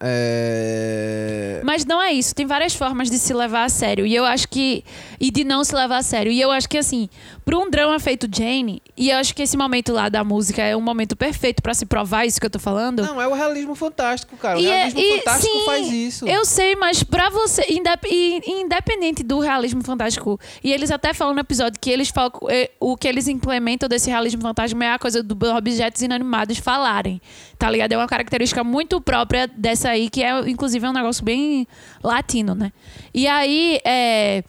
É... 0.00 1.60
Mas 1.64 1.84
não 1.84 2.00
é 2.02 2.12
isso. 2.12 2.34
Tem 2.34 2.46
várias 2.46 2.74
formas 2.74 3.10
de 3.10 3.18
se 3.18 3.32
levar 3.34 3.64
a 3.64 3.68
sério. 3.68 4.06
E 4.06 4.14
eu 4.14 4.24
acho 4.24 4.48
que. 4.48 4.84
E 5.20 5.30
de 5.30 5.44
não 5.44 5.64
se 5.64 5.74
levar 5.74 5.98
a 5.98 6.02
sério. 6.02 6.30
E 6.30 6.40
eu 6.40 6.50
acho 6.50 6.68
que, 6.68 6.76
assim, 6.78 7.08
pra 7.44 7.58
um 7.58 7.70
drama 7.70 7.98
feito 7.98 8.28
Jane, 8.32 8.82
e 8.96 9.10
eu 9.10 9.16
acho 9.18 9.34
que 9.34 9.42
esse 9.42 9.56
momento 9.56 9.92
lá 9.92 10.08
da 10.08 10.22
música 10.22 10.62
é 10.62 10.76
um 10.76 10.80
momento 10.80 11.16
perfeito 11.16 11.62
pra 11.62 11.72
se 11.74 11.86
provar 11.86 12.26
isso 12.26 12.38
que 12.38 12.46
eu 12.46 12.50
tô 12.50 12.58
falando. 12.58 13.02
Não, 13.02 13.20
é 13.20 13.26
o 13.26 13.32
realismo 13.34 13.74
fantástico, 13.74 14.36
cara. 14.36 14.58
O 14.58 14.60
E 14.60 14.66
é- 14.66 14.88
realismo 14.88 15.00
e, 15.00 15.18
fantástico 15.18 15.58
sim, 15.58 15.64
faz 15.64 15.88
isso. 15.90 16.28
Eu 16.28 16.44
sei, 16.44 16.76
mas 16.76 17.02
pra 17.02 17.30
você, 17.30 17.64
indep- 17.70 18.06
e- 18.10 18.40
independente 18.46 19.22
do 19.22 19.38
realismo 19.40 19.82
fantástico, 19.82 20.38
e 20.62 20.72
eles 20.72 20.90
até 20.90 21.14
falam 21.14 21.34
no 21.34 21.40
episódio 21.40 21.80
que 21.80 21.90
eles 21.90 22.08
falam, 22.10 22.32
o 22.78 22.96
que 22.96 23.08
eles 23.08 23.26
implementam 23.28 23.88
desse 23.88 24.10
realismo 24.10 24.42
fantástico 24.42 24.82
é 24.82 24.92
a 24.92 24.98
coisa 24.98 25.22
dos 25.22 25.48
objetos 25.50 26.02
inanimados 26.02 26.58
falarem, 26.58 27.20
tá 27.58 27.70
ligado? 27.70 27.92
É 27.92 27.96
uma 27.96 28.06
característica 28.06 28.62
muito 28.62 29.00
própria 29.00 29.46
dessa 29.46 29.90
aí, 29.90 30.10
que 30.10 30.22
é, 30.22 30.48
inclusive, 30.48 30.84
é 30.86 30.90
um 30.90 30.92
negócio 30.92 31.24
bem 31.24 31.66
latino, 32.02 32.54
né? 32.54 32.72
E 33.14 33.26
aí, 33.26 33.80
é. 33.84 34.44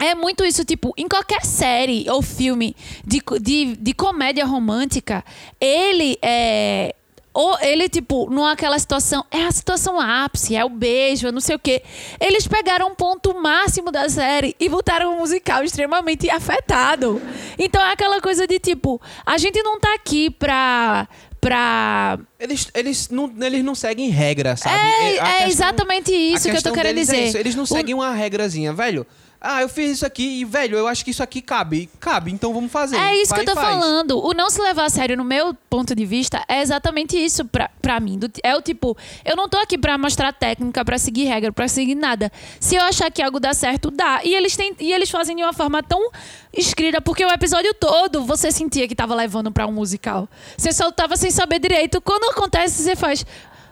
É 0.00 0.14
muito 0.14 0.44
isso, 0.44 0.64
tipo, 0.64 0.94
em 0.96 1.08
qualquer 1.08 1.44
série 1.44 2.08
ou 2.08 2.22
filme 2.22 2.76
de, 3.04 3.20
de, 3.40 3.76
de 3.76 3.92
comédia 3.92 4.46
romântica, 4.46 5.24
ele 5.60 6.16
é. 6.22 6.94
Ou 7.34 7.56
ele, 7.60 7.88
tipo, 7.88 8.28
numa 8.30 8.52
aquela 8.52 8.78
situação, 8.78 9.24
é 9.30 9.44
a 9.44 9.52
situação 9.52 10.00
ápice, 10.00 10.56
é 10.56 10.64
o 10.64 10.68
beijo, 10.68 11.28
é 11.28 11.32
não 11.32 11.40
sei 11.40 11.54
o 11.54 11.58
quê. 11.58 11.82
Eles 12.20 12.48
pegaram 12.48 12.88
um 12.88 12.94
ponto 12.94 13.32
máximo 13.40 13.92
da 13.92 14.08
série 14.08 14.56
e 14.58 14.68
botaram 14.68 15.14
um 15.14 15.18
musical 15.18 15.62
extremamente 15.62 16.28
afetado. 16.30 17.20
Então 17.58 17.80
é 17.80 17.92
aquela 17.92 18.20
coisa 18.20 18.46
de 18.46 18.58
tipo, 18.58 19.00
a 19.24 19.38
gente 19.38 19.62
não 19.62 19.78
tá 19.78 19.94
aqui 19.94 20.30
pra. 20.30 21.08
Pra 21.40 22.18
Eles, 22.38 22.68
eles, 22.74 23.08
não, 23.10 23.32
eles 23.40 23.64
não 23.64 23.74
seguem 23.74 24.10
regra, 24.10 24.56
sabe? 24.56 24.74
é, 24.76 24.78
a 24.78 25.28
é 25.28 25.32
questão- 25.32 25.48
exatamente 25.48 26.12
isso 26.12 26.50
que 26.50 26.56
eu 26.56 26.62
tô 26.62 26.72
querendo 26.72 26.98
é 26.98 27.00
dizer. 27.00 27.28
isso, 27.28 27.36
Eles 27.38 27.54
não 27.54 27.64
O- 27.64 27.66
seguem 27.66 27.94
uma 27.94 28.12
regrazinha, 28.12 28.72
velho. 28.72 29.06
Ah, 29.40 29.62
eu 29.62 29.68
fiz 29.68 29.92
isso 29.92 30.04
aqui 30.06 30.40
e, 30.40 30.44
velho, 30.44 30.76
eu 30.76 30.88
acho 30.88 31.04
que 31.04 31.12
isso 31.12 31.22
aqui 31.22 31.40
cabe. 31.40 31.88
Cabe, 32.00 32.32
então 32.32 32.52
vamos 32.52 32.72
fazer. 32.72 32.96
É 32.96 33.22
isso 33.22 33.30
Vai 33.30 33.44
que 33.44 33.48
eu 33.50 33.54
tô 33.54 33.60
falando. 33.60 34.18
O 34.26 34.32
não 34.34 34.50
se 34.50 34.60
levar 34.60 34.86
a 34.86 34.90
sério, 34.90 35.16
no 35.16 35.22
meu 35.22 35.54
ponto 35.70 35.94
de 35.94 36.04
vista, 36.04 36.42
é 36.48 36.60
exatamente 36.60 37.16
isso 37.16 37.44
pra, 37.44 37.70
pra 37.80 38.00
mim. 38.00 38.18
Do- 38.18 38.28
é 38.42 38.56
o 38.56 38.60
tipo, 38.60 38.96
eu 39.24 39.36
não 39.36 39.48
tô 39.48 39.56
aqui 39.58 39.78
pra 39.78 39.96
mostrar 39.96 40.32
técnica, 40.32 40.84
pra 40.84 40.98
seguir 40.98 41.24
regra, 41.26 41.52
pra 41.52 41.68
seguir 41.68 41.94
nada. 41.94 42.32
Se 42.58 42.74
eu 42.74 42.82
achar 42.82 43.12
que 43.12 43.22
algo 43.22 43.38
dá 43.38 43.54
certo, 43.54 43.92
dá. 43.92 44.20
E 44.24 44.34
eles, 44.34 44.56
têm, 44.56 44.74
e 44.80 44.92
eles 44.92 45.08
fazem 45.08 45.36
de 45.36 45.42
uma 45.44 45.52
forma 45.52 45.84
tão 45.84 46.10
escrita, 46.52 47.00
porque 47.00 47.24
o 47.24 47.30
episódio 47.30 47.72
todo 47.74 48.24
você 48.24 48.50
sentia 48.50 48.88
que 48.88 48.94
tava 48.94 49.14
levando 49.14 49.52
pra 49.52 49.68
um 49.68 49.72
musical. 49.72 50.28
Você 50.56 50.72
só 50.72 50.90
tava 50.90 51.16
sem 51.16 51.30
saber 51.30 51.60
direito. 51.60 52.00
Quando 52.00 52.24
acontece, 52.32 52.82
você 52.82 52.96
faz. 52.96 53.24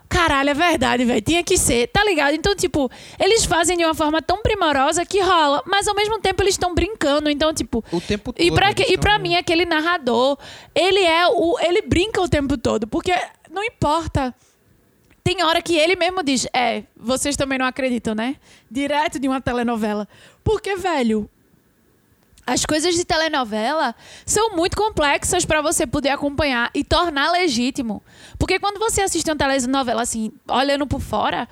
Caralho, 0.08 0.50
é 0.50 0.54
verdade, 0.54 1.04
velho. 1.04 1.20
Tinha 1.20 1.42
que 1.42 1.58
ser, 1.58 1.88
tá 1.88 2.04
ligado? 2.04 2.34
Então, 2.34 2.54
tipo, 2.54 2.90
eles 3.18 3.44
fazem 3.44 3.76
de 3.76 3.84
uma 3.84 3.94
forma 3.94 4.22
tão 4.22 4.40
primorosa 4.40 5.04
que 5.04 5.20
rola, 5.20 5.62
mas 5.66 5.88
ao 5.88 5.94
mesmo 5.94 6.18
tempo 6.20 6.42
eles 6.42 6.54
estão 6.54 6.74
brincando. 6.74 7.28
Então, 7.28 7.52
tipo, 7.52 7.84
O 7.92 8.00
tempo 8.00 8.32
todo. 8.32 8.44
e 8.44 8.50
pra, 8.52 8.72
que- 8.72 8.84
e 8.92 8.96
pra 8.96 9.18
mim, 9.18 9.34
aquele 9.36 9.66
narrador, 9.66 10.38
ele 10.74 11.00
é 11.00 11.26
o. 11.26 11.58
Ele 11.60 11.82
brinca 11.82 12.20
o 12.22 12.28
tempo 12.28 12.56
todo, 12.56 12.86
porque 12.86 13.12
não 13.50 13.62
importa. 13.64 14.34
Tem 15.24 15.42
hora 15.42 15.60
que 15.60 15.76
ele 15.76 15.96
mesmo 15.96 16.22
diz: 16.22 16.46
É, 16.54 16.84
vocês 16.96 17.36
também 17.36 17.58
não 17.58 17.66
acreditam, 17.66 18.14
né? 18.14 18.36
Direto 18.70 19.18
de 19.18 19.26
uma 19.26 19.40
telenovela. 19.40 20.06
Porque, 20.44 20.76
velho. 20.76 21.28
As 22.46 22.64
coisas 22.64 22.94
de 22.94 23.04
telenovela 23.04 23.94
são 24.24 24.54
muito 24.54 24.76
complexas 24.76 25.44
pra 25.44 25.60
você 25.60 25.86
poder 25.86 26.10
acompanhar 26.10 26.70
e 26.72 26.84
tornar 26.84 27.32
legítimo. 27.32 28.02
Porque 28.38 28.60
quando 28.60 28.78
você 28.78 29.02
assiste 29.02 29.28
uma 29.28 29.36
telenovela 29.36 30.02
assim, 30.02 30.30
olhando 30.48 30.86
por 30.86 31.00
fora, 31.00 31.48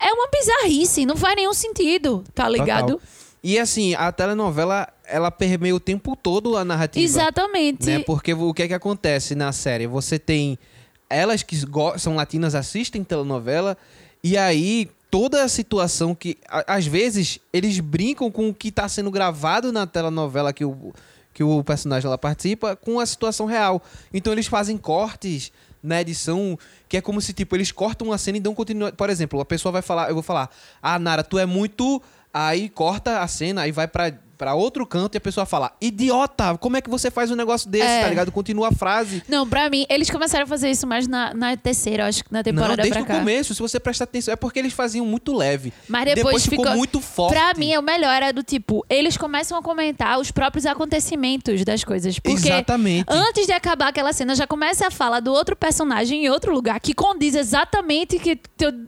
é 0.00 0.12
uma 0.12 0.28
bizarrice, 0.28 1.04
não 1.04 1.16
faz 1.16 1.36
nenhum 1.36 1.52
sentido, 1.52 2.24
tá 2.34 2.48
ligado? 2.48 2.94
Total. 2.94 3.08
E 3.42 3.58
assim, 3.58 3.94
a 3.94 4.10
telenovela, 4.10 4.88
ela 5.04 5.30
permeia 5.30 5.74
o 5.74 5.80
tempo 5.80 6.16
todo 6.16 6.56
a 6.56 6.64
narrativa. 6.64 7.04
Exatamente. 7.04 7.86
Né? 7.86 7.98
Porque 8.00 8.32
o 8.32 8.54
que 8.54 8.62
é 8.62 8.68
que 8.68 8.74
acontece 8.74 9.34
na 9.34 9.52
série? 9.52 9.86
Você 9.86 10.18
tem 10.18 10.58
elas 11.10 11.42
que 11.42 11.56
são 11.98 12.16
latinas 12.16 12.54
assistem 12.54 13.04
telenovela 13.04 13.76
e 14.22 14.36
aí 14.36 14.90
toda 15.10 15.42
a 15.42 15.48
situação 15.48 16.14
que 16.14 16.38
a- 16.48 16.74
às 16.76 16.86
vezes 16.86 17.38
eles 17.52 17.80
brincam 17.80 18.30
com 18.30 18.48
o 18.48 18.54
que 18.54 18.68
está 18.68 18.88
sendo 18.88 19.10
gravado 19.10 19.72
na 19.72 19.86
telenovela 19.86 20.52
que 20.52 20.64
o 20.64 20.92
que 21.34 21.44
o 21.44 21.62
personagem 21.62 22.10
lá 22.10 22.18
participa 22.18 22.74
com 22.74 22.98
a 22.98 23.06
situação 23.06 23.46
real. 23.46 23.80
Então 24.12 24.32
eles 24.32 24.48
fazem 24.48 24.76
cortes 24.76 25.52
na 25.80 26.00
edição 26.00 26.58
que 26.88 26.96
é 26.96 27.00
como 27.00 27.20
se 27.20 27.32
tipo 27.32 27.54
eles 27.54 27.70
cortam 27.70 28.10
a 28.12 28.18
cena 28.18 28.38
e 28.38 28.40
dão 28.40 28.52
continuidade. 28.54 28.96
Por 28.96 29.08
exemplo, 29.08 29.38
a 29.40 29.44
pessoa 29.44 29.70
vai 29.70 29.82
falar, 29.82 30.08
eu 30.08 30.14
vou 30.14 30.22
falar: 30.22 30.50
"Ah, 30.82 30.98
Nara, 30.98 31.22
tu 31.22 31.38
é 31.38 31.46
muito 31.46 32.02
Aí 32.30 32.68
corta 32.68 33.20
a 33.22 33.26
cena, 33.26 33.62
aí 33.62 33.72
vai 33.72 33.88
pra, 33.88 34.12
pra 34.38 34.54
outro 34.54 34.86
canto 34.86 35.16
e 35.16 35.18
a 35.18 35.20
pessoa 35.20 35.44
fala: 35.44 35.72
Idiota, 35.80 36.56
como 36.56 36.76
é 36.76 36.80
que 36.80 36.88
você 36.88 37.10
faz 37.10 37.30
um 37.30 37.34
negócio 37.34 37.68
desse, 37.68 37.84
É. 37.86 38.02
tá 38.02 38.08
ligado? 38.08 38.30
Continua 38.32 38.68
a 38.68 38.72
frase. 38.72 39.22
Não, 39.28 39.46
pra 39.46 39.68
mim, 39.68 39.84
eles 39.90 40.08
começaram 40.08 40.44
a 40.44 40.46
fazer 40.46 40.70
isso 40.70 40.86
mais 40.86 41.06
na, 41.08 41.34
na 41.34 41.56
terceira, 41.56 42.06
acho 42.06 42.24
que 42.24 42.32
na 42.32 42.38
Não, 42.38 42.44
temporada 42.44 42.76
desde 42.82 43.02
pra 43.02 43.16
o 43.16 43.18
começo, 43.18 43.52
se 43.54 43.60
você 43.60 43.80
prestar 43.80 44.04
atenção, 44.04 44.32
é 44.32 44.36
porque 44.36 44.58
eles 44.58 44.72
faziam 44.72 45.04
muito 45.04 45.34
leve. 45.34 45.72
Mas 45.88 46.04
depois, 46.14 46.44
ficou, 46.44 46.64
ficou 46.64 46.76
muito 46.76 47.00
forte. 47.00 47.34
Pra 47.34 47.52
mim, 47.54 47.76
o 47.76 47.82
melhor 47.82 48.12
era 48.14 48.32
do 48.32 48.42
tipo, 48.42 48.86
eles 48.88 49.16
começam 49.16 49.58
a 49.58 49.62
comentar 49.62 50.18
os 50.20 50.30
próprios 50.30 50.64
acontecimentos 50.66 51.64
das 51.64 51.82
coisas. 51.82 52.18
Porque 52.18 52.48
Exatamente. 52.48 53.06
antes 53.08 53.46
de 53.46 53.52
acabar 53.52 53.88
aquela 53.88 54.12
cena, 54.12 54.34
já 54.34 54.46
começa 54.46 54.86
a 54.86 54.90
fala 54.90 55.20
do 55.20 55.32
outro 55.32 55.56
personagem 55.56 56.24
em 56.26 56.28
outro 56.30 56.52
lugar 56.52 56.78
que 56.80 56.94
condiz 56.94 57.34
exatamente 57.34 58.18
que. 58.18 58.38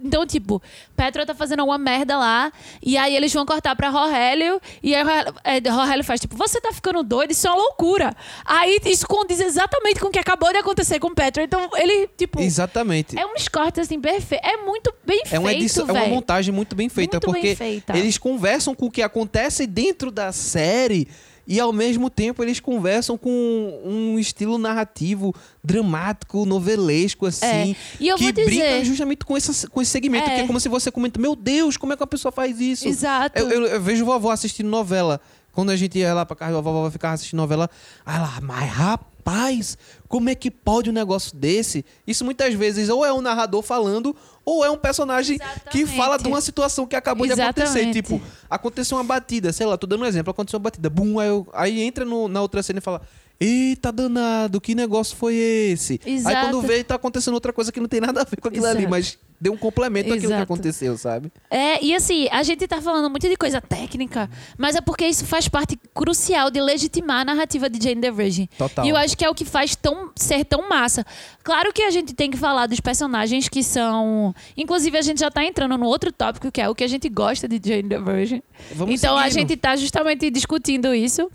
Então, 0.04 0.26
tipo, 0.26 0.62
Petra 0.96 1.24
tá 1.26 1.34
fazendo 1.34 1.64
uma 1.64 1.78
merda 1.78 2.16
lá, 2.18 2.52
e 2.82 2.96
aí 2.96 3.16
eles 3.16 3.32
vão 3.32 3.44
cortar 3.46 3.74
pra 3.74 3.88
Rogélio, 3.88 4.60
e 4.82 4.94
aí 4.94 5.02
é, 5.44 5.58
Rogélio 5.70 6.04
faz, 6.04 6.20
tipo, 6.20 6.36
você 6.36 6.60
tá 6.60 6.72
ficando 6.72 7.02
doido, 7.02 7.30
isso 7.30 7.46
é 7.46 7.50
uma 7.50 7.58
loucura. 7.58 8.14
Aí 8.44 8.78
isso 8.84 9.06
condiz 9.06 9.40
exatamente 9.40 10.00
com 10.00 10.08
o 10.08 10.10
que 10.10 10.18
acabou 10.18 10.52
de 10.52 10.58
acontecer 10.58 10.98
com 10.98 11.14
Petra. 11.14 11.42
Então, 11.42 11.68
ele, 11.76 12.08
tipo. 12.16 12.40
Exatamente. 12.40 13.18
É 13.18 13.26
uns 13.26 13.48
cortes 13.48 13.80
assim 13.86 14.00
perfeitos. 14.00 14.48
É 14.48 14.56
muito 14.58 14.92
bem 15.04 15.22
É 15.30 15.38
uma, 15.38 15.48
feito, 15.48 15.62
edição, 15.62 15.88
é 15.88 15.92
uma 15.92 16.06
montagem 16.08 16.54
muito 16.54 16.74
bem 16.76 16.88
feita, 16.88 17.16
Muito 17.16 17.32
bem 17.32 17.42
porque 17.42 17.56
feita. 17.56 17.96
eles 17.96 18.18
conversam 18.18 18.74
com 18.74 18.86
o 18.86 18.90
que 18.90 19.02
acontece 19.02 19.66
dentro 19.66 20.10
da 20.10 20.32
série 20.32 21.08
e 21.52 21.58
ao 21.58 21.72
mesmo 21.72 22.08
tempo 22.08 22.42
eles 22.44 22.60
conversam 22.60 23.18
com 23.18 23.80
um 23.84 24.18
estilo 24.20 24.56
narrativo 24.56 25.34
dramático, 25.64 26.46
novelesco, 26.46 27.26
assim. 27.26 27.72
É. 27.72 27.76
E 27.98 28.06
eu 28.08 28.16
que 28.16 28.22
vou 28.22 28.32
dizer- 28.32 28.44
brinca 28.46 28.84
justamente 28.84 29.24
com, 29.24 29.36
essa, 29.36 29.68
com 29.68 29.82
esse 29.82 29.90
segmento, 29.90 30.30
É. 30.30 30.34
que 30.36 30.40
é 30.42 30.46
como 30.46 30.60
se 30.60 30.68
você 30.68 30.90
comenta, 30.92 31.20
meu 31.20 31.34
Deus, 31.34 31.76
como 31.76 31.92
é 31.92 31.96
que 31.96 32.02
a 32.02 32.06
pessoa 32.06 32.30
faz 32.30 32.60
isso? 32.60 32.86
Exato. 32.86 33.36
Eu, 33.36 33.50
eu- 33.50 33.66
eu 33.66 33.80
vejo 33.80 34.04
vovó 34.04 34.30
assistindo 34.30 34.68
novela. 34.68 35.20
Quando 35.52 35.70
a 35.70 35.76
gente 35.76 35.98
ia 35.98 36.14
lá 36.14 36.24
pra 36.24 36.36
casa, 36.36 36.56
a 36.56 36.60
vovó 36.60 36.88
ficava 36.90 37.14
assistindo 37.14 37.38
novela. 37.38 37.68
Aí 38.06 38.18
lá, 38.20 38.38
mas 38.40 38.70
rapaz, 38.70 39.76
como 40.10 40.28
é 40.28 40.34
que 40.34 40.50
pode 40.50 40.90
um 40.90 40.92
negócio 40.92 41.36
desse? 41.36 41.84
Isso 42.04 42.24
muitas 42.24 42.52
vezes 42.52 42.88
ou 42.88 43.04
é 43.06 43.12
um 43.12 43.20
narrador 43.20 43.62
falando, 43.62 44.14
ou 44.44 44.64
é 44.64 44.68
um 44.70 44.76
personagem 44.76 45.38
que 45.38 45.44
Exatamente. 45.44 45.96
fala 45.96 46.18
de 46.18 46.26
uma 46.26 46.40
situação 46.40 46.84
que 46.84 46.96
acabou 46.96 47.26
de 47.28 47.32
acontecer. 47.32 47.78
Exatamente. 47.78 48.02
Tipo, 48.02 48.20
aconteceu 48.50 48.98
uma 48.98 49.04
batida, 49.04 49.52
sei 49.52 49.66
lá, 49.66 49.78
tô 49.78 49.86
dando 49.86 50.02
um 50.02 50.06
exemplo, 50.06 50.32
aconteceu 50.32 50.58
uma 50.58 50.64
batida, 50.64 50.90
bum, 50.90 51.20
aí, 51.20 51.28
eu- 51.28 51.46
aí 51.54 51.80
entra 51.80 52.04
no- 52.04 52.26
na 52.26 52.42
outra 52.42 52.60
cena 52.60 52.80
e 52.80 52.82
fala. 52.82 53.00
Eita 53.38 53.90
danado, 53.92 54.60
que 54.60 54.74
negócio 54.74 55.16
foi 55.16 55.34
esse? 55.36 56.00
Aí 56.04 56.14
Exato. 56.16 56.50
quando 56.50 56.60
vê, 56.60 56.82
tá 56.84 56.96
acontecendo 56.96 57.34
outra 57.34 57.52
coisa 57.52 57.70
que 57.72 57.78
não 57.80 57.88
tem 57.88 58.00
nada 58.00 58.20
a 58.20 58.24
ver 58.24 58.38
com 58.40 58.48
aquilo 58.48 58.66
ali, 58.66 58.80
Exato. 58.80 58.90
mas 58.90 59.16
deu 59.40 59.52
um 59.52 59.56
complemento 59.56 60.12
àquilo 60.12 60.32
que 60.34 60.42
aconteceu, 60.42 60.96
sabe? 60.98 61.32
É, 61.50 61.82
e 61.82 61.94
assim, 61.94 62.28
a 62.30 62.42
gente 62.42 62.66
tá 62.68 62.80
falando 62.82 63.08
muito 63.08 63.28
de 63.28 63.36
coisa 63.36 63.60
técnica, 63.60 64.28
mas 64.58 64.76
é 64.76 64.80
porque 64.80 65.06
isso 65.06 65.24
faz 65.24 65.48
parte 65.48 65.78
crucial 65.94 66.50
de 66.50 66.60
legitimar 66.60 67.20
a 67.20 67.24
narrativa 67.24 67.70
de 67.70 67.82
Jane 67.82 68.00
the 68.00 68.10
Virgin. 68.10 68.48
Total. 68.58 68.84
E 68.84 68.90
eu 68.90 68.96
acho 68.96 69.16
que 69.16 69.24
é 69.24 69.30
o 69.30 69.34
que 69.34 69.44
faz 69.44 69.74
tão, 69.74 70.10
ser 70.14 70.44
tão 70.44 70.68
massa. 70.68 71.04
Claro 71.42 71.72
que 71.72 71.82
a 71.82 71.90
gente 71.90 72.12
tem 72.14 72.30
que 72.30 72.36
falar 72.36 72.66
dos 72.66 72.80
personagens 72.80 73.48
que 73.48 73.62
são. 73.62 74.34
Inclusive, 74.56 74.98
a 74.98 75.02
gente 75.02 75.20
já 75.20 75.30
tá 75.30 75.42
entrando 75.44 75.76
no 75.78 75.86
outro 75.86 76.12
tópico, 76.12 76.52
que 76.52 76.60
é 76.60 76.68
o 76.68 76.74
que 76.74 76.84
a 76.84 76.88
gente 76.88 77.08
gosta 77.08 77.48
de 77.48 77.60
Jane 77.66 77.88
the 77.88 77.98
Virgin. 77.98 78.42
Vamos 78.74 78.94
então 78.94 79.16
a 79.16 79.22
seguindo. 79.22 79.48
gente 79.48 79.56
tá 79.56 79.74
justamente 79.74 80.30
discutindo 80.30 80.94
isso. 80.94 81.30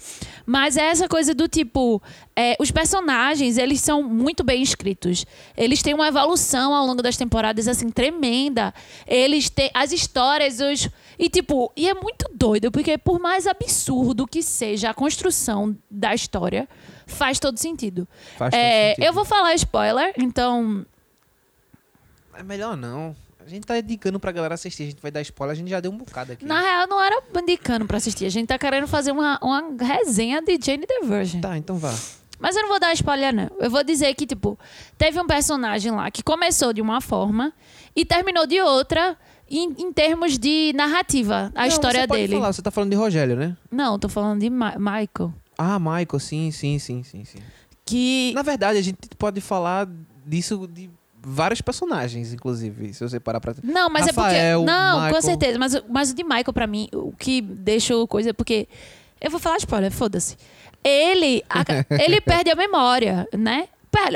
Mas 0.45 0.77
é 0.77 0.83
essa 0.83 1.09
coisa 1.09 1.33
do 1.33 1.47
tipo. 1.47 2.01
é, 2.35 2.55
os 2.59 2.69
personagens, 2.69 3.57
eles 3.57 3.81
são 3.81 4.03
muito 4.03 4.43
bem 4.43 4.61
escritos. 4.61 5.25
Eles 5.57 5.81
têm 5.81 5.93
uma 5.93 6.07
evolução 6.07 6.73
ao 6.75 6.85
longo 6.85 7.01
das 7.01 7.17
temporadas, 7.17 7.67
assim, 7.67 7.89
tremenda. 7.95 8.73
Eles 9.07 9.49
têm. 9.49 9.71
As 9.73 9.91
histórias, 9.91 10.59
os. 10.59 10.89
E, 11.17 11.29
tipo, 11.29 11.71
e 11.75 11.87
é 11.89 11.93
muito 11.93 12.29
doido, 12.35 12.69
porque 12.71 12.97
por 12.97 13.19
mais 13.19 13.47
absurdo 13.47 14.27
que 14.27 14.43
seja 14.43 14.89
a 14.89 14.93
construção 14.93 15.75
da 15.89 16.13
história, 16.13 16.67
faz 17.07 17.39
todo 17.39 17.57
sentido. 17.57 18.05
Faz 18.37 18.51
todo 18.51 18.59
É, 18.59 18.89
sentido. 18.89 19.03
Eu 19.05 19.13
vou 19.13 19.23
falar 19.25 19.53
spoiler, 19.55 20.13
então. 20.17 20.85
É 22.37 22.43
melhor 22.43 22.75
não. 22.75 23.15
A 23.45 23.47
gente 23.47 23.65
tá 23.65 23.77
indicando 23.77 24.19
pra 24.19 24.31
galera 24.31 24.55
assistir, 24.55 24.83
a 24.83 24.85
gente 24.87 25.01
vai 25.01 25.11
dar 25.11 25.21
spoiler, 25.21 25.53
a 25.53 25.55
gente 25.55 25.69
já 25.69 25.79
deu 25.79 25.91
um 25.91 25.97
bocado 25.97 26.31
aqui. 26.33 26.43
Na 26.43 26.59
real, 26.61 26.87
não 26.87 26.99
era 27.01 27.21
indicando 27.39 27.85
pra 27.85 27.97
assistir. 27.97 28.25
A 28.25 28.29
gente 28.29 28.47
tá 28.47 28.57
querendo 28.57 28.87
fazer 28.87 29.11
uma, 29.11 29.37
uma 29.41 29.63
resenha 29.79 30.41
de 30.41 30.57
Jane 30.59 30.85
the 30.87 31.01
Virgin. 31.03 31.41
Tá, 31.41 31.55
então 31.55 31.77
vá. 31.77 31.93
Mas 32.39 32.55
eu 32.55 32.61
não 32.63 32.69
vou 32.69 32.79
dar 32.79 32.93
spoiler, 32.93 33.33
não. 33.33 33.49
Eu 33.59 33.69
vou 33.69 33.83
dizer 33.83 34.13
que, 34.13 34.25
tipo, 34.25 34.57
teve 34.97 35.19
um 35.19 35.25
personagem 35.27 35.91
lá 35.91 36.09
que 36.11 36.21
começou 36.23 36.73
de 36.73 36.81
uma 36.81 36.99
forma 37.01 37.53
e 37.95 38.03
terminou 38.05 38.45
de 38.45 38.59
outra 38.61 39.17
em, 39.49 39.73
em 39.77 39.93
termos 39.93 40.37
de 40.37 40.73
narrativa, 40.75 41.51
a 41.55 41.61
Não, 41.61 41.67
história 41.67 42.01
você 42.01 42.07
pode 42.07 42.21
dele. 42.21 42.33
Falar, 42.35 42.51
você 42.53 42.61
tá 42.61 42.71
falando 42.71 42.89
de 42.91 42.95
Rogério, 42.97 43.35
né? 43.35 43.55
Não, 43.71 43.97
tô 43.99 44.09
falando 44.09 44.39
de 44.41 44.49
Ma- 44.49 44.75
Michael. 44.77 45.33
Ah, 45.57 45.79
Michael, 45.79 46.19
sim, 46.19 46.51
sim, 46.51 46.77
sim, 46.79 47.03
sim, 47.03 47.23
sim. 47.23 47.37
Que. 47.85 48.31
Na 48.35 48.41
verdade, 48.41 48.77
a 48.77 48.81
gente 48.81 48.97
pode 49.17 49.39
falar 49.41 49.87
disso 50.25 50.67
de 50.67 50.89
vários 51.23 51.61
personagens, 51.61 52.33
inclusive, 52.33 52.93
se 52.93 53.01
você 53.07 53.19
parar 53.19 53.39
pra... 53.39 53.55
Não, 53.63 53.89
mas 53.89 54.07
Rafael, 54.07 54.35
é 54.35 54.55
porque. 54.57 54.71
Não, 54.71 54.95
Michael. 54.95 55.13
com 55.15 55.21
certeza. 55.21 55.59
Mas, 55.59 55.81
mas 55.89 56.11
o 56.11 56.15
de 56.15 56.23
Michael, 56.23 56.53
pra 56.53 56.67
mim, 56.67 56.89
o 56.93 57.11
que 57.13 57.41
deixou 57.41 58.07
coisa. 58.07 58.33
Porque. 58.33 58.67
Eu 59.21 59.31
vou 59.31 59.39
falar 59.39 59.57
spoiler, 59.57 59.91
foda-se. 59.91 60.35
Ele. 60.87 61.43
a- 61.49 61.63
ele 62.03 62.21
perde 62.21 62.51
a 62.51 62.55
memória, 62.55 63.27
né? 63.33 63.67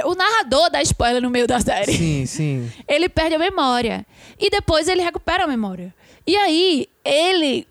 O 0.06 0.14
narrador 0.14 0.70
dá 0.70 0.82
spoiler 0.82 1.22
no 1.22 1.30
meio 1.30 1.48
da 1.48 1.60
série. 1.62 1.94
Sim, 1.94 2.26
sim. 2.26 2.72
ele 2.88 3.08
perde 3.08 3.36
a 3.36 3.40
memória. 3.40 4.06
E 4.38 4.50
depois 4.50 4.88
ele 4.90 5.02
recupera 5.02 5.46
a 5.46 5.48
memória. 5.48 5.94
E 6.28 6.36
aí, 6.36 6.88
ele. 7.04 7.66